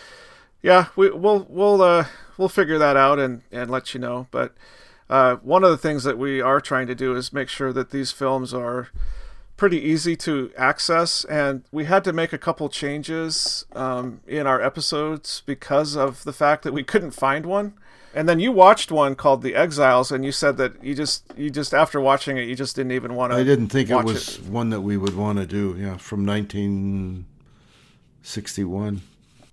yeah, 0.62 0.86
we, 0.96 1.10
we'll 1.10 1.46
we'll 1.50 1.82
uh, 1.82 2.06
we'll 2.38 2.48
figure 2.48 2.78
that 2.78 2.96
out 2.96 3.18
and 3.18 3.42
and 3.52 3.70
let 3.70 3.92
you 3.92 4.00
know. 4.00 4.26
But 4.30 4.54
uh, 5.10 5.36
one 5.36 5.64
of 5.64 5.70
the 5.70 5.78
things 5.78 6.04
that 6.04 6.18
we 6.18 6.40
are 6.40 6.60
trying 6.60 6.86
to 6.86 6.94
do 6.94 7.16
is 7.16 7.32
make 7.32 7.48
sure 7.48 7.72
that 7.72 7.90
these 7.90 8.12
films 8.12 8.52
are 8.52 8.88
pretty 9.56 9.80
easy 9.80 10.14
to 10.16 10.52
access, 10.56 11.24
and 11.24 11.64
we 11.72 11.86
had 11.86 12.04
to 12.04 12.12
make 12.12 12.32
a 12.32 12.38
couple 12.38 12.68
changes 12.68 13.64
um, 13.74 14.20
in 14.26 14.46
our 14.46 14.62
episodes 14.62 15.42
because 15.44 15.96
of 15.96 16.24
the 16.24 16.32
fact 16.32 16.62
that 16.62 16.72
we 16.72 16.82
couldn't 16.82 17.10
find 17.10 17.44
one. 17.44 17.74
And 18.14 18.26
then 18.28 18.40
you 18.40 18.52
watched 18.52 18.90
one 18.90 19.14
called 19.14 19.42
The 19.42 19.54
Exiles, 19.54 20.10
and 20.10 20.24
you 20.24 20.32
said 20.32 20.56
that 20.56 20.82
you 20.82 20.94
just 20.94 21.30
you 21.36 21.50
just 21.50 21.74
after 21.74 22.00
watching 22.00 22.38
it, 22.38 22.48
you 22.48 22.54
just 22.54 22.74
didn't 22.74 22.92
even 22.92 23.14
want 23.14 23.32
to. 23.32 23.38
I 23.38 23.44
didn't 23.44 23.68
think 23.68 23.90
it 23.90 24.02
was 24.02 24.40
one 24.40 24.70
that 24.70 24.80
we 24.80 24.96
would 24.96 25.14
want 25.14 25.38
to 25.38 25.46
do. 25.46 25.76
Yeah, 25.78 25.98
from 25.98 26.24
1961. 26.24 29.02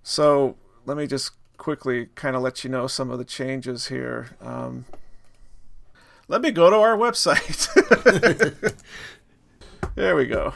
So 0.02 0.56
let 0.86 0.96
me 0.96 1.06
just 1.06 1.32
quickly 1.58 2.06
kind 2.14 2.34
of 2.34 2.40
let 2.42 2.64
you 2.64 2.70
know 2.70 2.86
some 2.86 3.10
of 3.10 3.18
the 3.18 3.24
changes 3.24 3.88
here. 3.88 4.30
Um, 4.40 4.86
let 6.28 6.42
me 6.42 6.50
go 6.50 6.70
to 6.70 6.76
our 6.76 6.96
website. 6.96 7.68
there 9.94 10.16
we 10.16 10.26
go. 10.26 10.54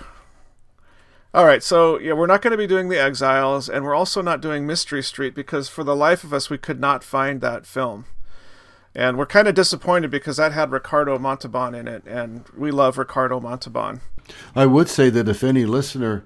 All 1.32 1.44
right, 1.44 1.62
so 1.62 1.98
yeah, 1.98 2.14
we're 2.14 2.26
not 2.26 2.42
going 2.42 2.50
to 2.50 2.56
be 2.56 2.66
doing 2.66 2.88
The 2.88 3.00
Exiles, 3.00 3.68
and 3.68 3.84
we're 3.84 3.94
also 3.94 4.20
not 4.20 4.40
doing 4.40 4.66
Mystery 4.66 5.02
Street 5.02 5.32
because 5.32 5.68
for 5.68 5.84
the 5.84 5.94
life 5.94 6.24
of 6.24 6.32
us, 6.32 6.50
we 6.50 6.58
could 6.58 6.80
not 6.80 7.04
find 7.04 7.40
that 7.40 7.66
film. 7.66 8.06
And 8.96 9.16
we're 9.16 9.26
kind 9.26 9.46
of 9.46 9.54
disappointed 9.54 10.10
because 10.10 10.38
that 10.38 10.50
had 10.50 10.72
Ricardo 10.72 11.16
Montalban 11.20 11.76
in 11.76 11.86
it, 11.86 12.02
and 12.04 12.44
we 12.56 12.72
love 12.72 12.98
Ricardo 12.98 13.38
Montalban. 13.38 14.00
I 14.56 14.66
would 14.66 14.88
say 14.88 15.08
that 15.10 15.28
if 15.28 15.44
any 15.44 15.64
listener 15.64 16.24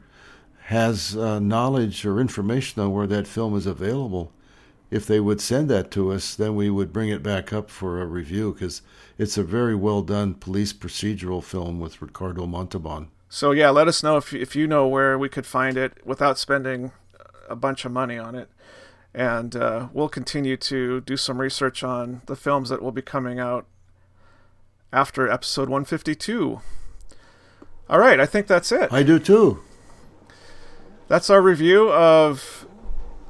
has 0.64 1.14
uh, 1.14 1.38
knowledge 1.38 2.07
or 2.07 2.18
information 2.18 2.80
on 2.80 2.92
where 2.92 3.07
that 3.07 3.26
film 3.26 3.55
is 3.55 3.66
available, 3.66 4.32
if 4.95 5.07
they 5.07 5.18
would 5.18 5.40
send 5.40 5.68
that 5.70 5.90
to 5.90 6.12
us, 6.12 6.36
then 6.36 6.55
we 6.55 6.70
would 6.70 6.92
bring 6.92 7.09
it 7.09 7.20
back 7.20 7.53
up 7.53 7.68
for 7.68 8.01
a 8.01 8.07
review 8.07 8.53
because 8.53 8.80
it's 9.18 9.36
a 9.36 9.42
very 9.42 9.74
well 9.74 10.03
done 10.03 10.34
police 10.34 10.72
procedural 10.72 11.42
film 11.42 11.80
with 11.80 12.01
Ricardo 12.01 12.47
Montalban. 12.47 13.09
So 13.28 13.51
yeah, 13.51 13.70
let 13.70 13.88
us 13.88 14.05
know 14.05 14.16
if 14.16 14.32
if 14.32 14.55
you 14.55 14.68
know 14.68 14.86
where 14.86 15.18
we 15.18 15.28
could 15.28 15.47
find 15.47 15.76
it 15.76 15.99
without 16.07 16.38
spending 16.38 16.92
a 17.49 17.57
bunch 17.57 17.84
of 17.84 17.90
money 17.90 18.16
on 18.18 18.36
it, 18.36 18.49
and 19.12 19.57
uh, 19.57 19.88
we'll 19.92 20.09
continue 20.09 20.57
to 20.59 21.01
do 21.01 21.16
some 21.16 21.40
research 21.40 21.82
on 21.82 22.22
the 22.26 22.36
films 22.36 22.68
that 22.68 22.80
will 22.80 22.92
be 22.92 23.03
coming 23.03 23.40
out 23.40 23.66
after 24.92 25.28
episode 25.28 25.68
152. 25.68 26.61
All 27.90 27.99
right, 27.99 28.20
I 28.20 28.26
think 28.26 28.47
that's 28.47 28.70
it. 28.70 28.92
I 28.92 29.03
do 29.03 29.18
too. 29.18 29.61
That's 31.09 31.30
our 31.30 31.42
review 31.42 31.92
of 31.92 32.66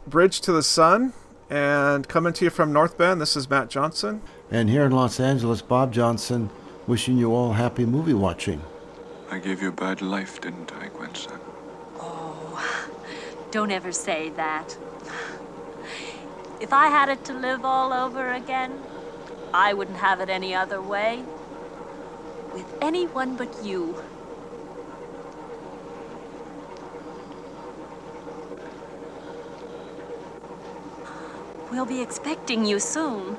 Bridge 0.06 0.42
to 0.42 0.52
the 0.52 0.62
Sun, 0.62 1.14
and 1.54 2.08
coming 2.08 2.32
to 2.32 2.44
you 2.44 2.50
from 2.50 2.72
North 2.72 2.98
Bend. 2.98 3.20
This 3.20 3.36
is 3.36 3.48
Matt 3.48 3.70
Johnson. 3.70 4.22
And 4.50 4.68
here 4.68 4.84
in 4.84 4.90
Los 4.90 5.20
Angeles, 5.20 5.62
Bob 5.62 5.92
Johnson 5.92 6.50
wishing 6.88 7.16
you 7.16 7.32
all 7.32 7.52
happy 7.52 7.86
movie 7.86 8.12
watching. 8.12 8.60
I 9.30 9.38
gave 9.38 9.62
you 9.62 9.68
a 9.68 9.72
bad 9.72 10.02
life, 10.02 10.40
didn't 10.40 10.72
I, 10.74 10.88
Gwen? 10.88 11.10
Oh, 12.00 12.88
Don't 13.52 13.70
ever 13.70 13.92
say 13.92 14.30
that. 14.30 14.76
If 16.60 16.72
I 16.72 16.88
had 16.88 17.08
it 17.08 17.24
to 17.26 17.32
live 17.32 17.64
all 17.64 17.92
over 17.92 18.32
again, 18.32 18.72
I 19.52 19.74
wouldn't 19.74 19.98
have 19.98 20.18
it 20.20 20.28
any 20.28 20.56
other 20.56 20.82
way. 20.82 21.22
With 22.52 22.66
anyone 22.82 23.36
but 23.36 23.64
you. 23.64 24.02
We'll 31.74 31.86
be 31.86 32.00
expecting 32.00 32.64
you 32.64 32.78
soon. 32.78 33.36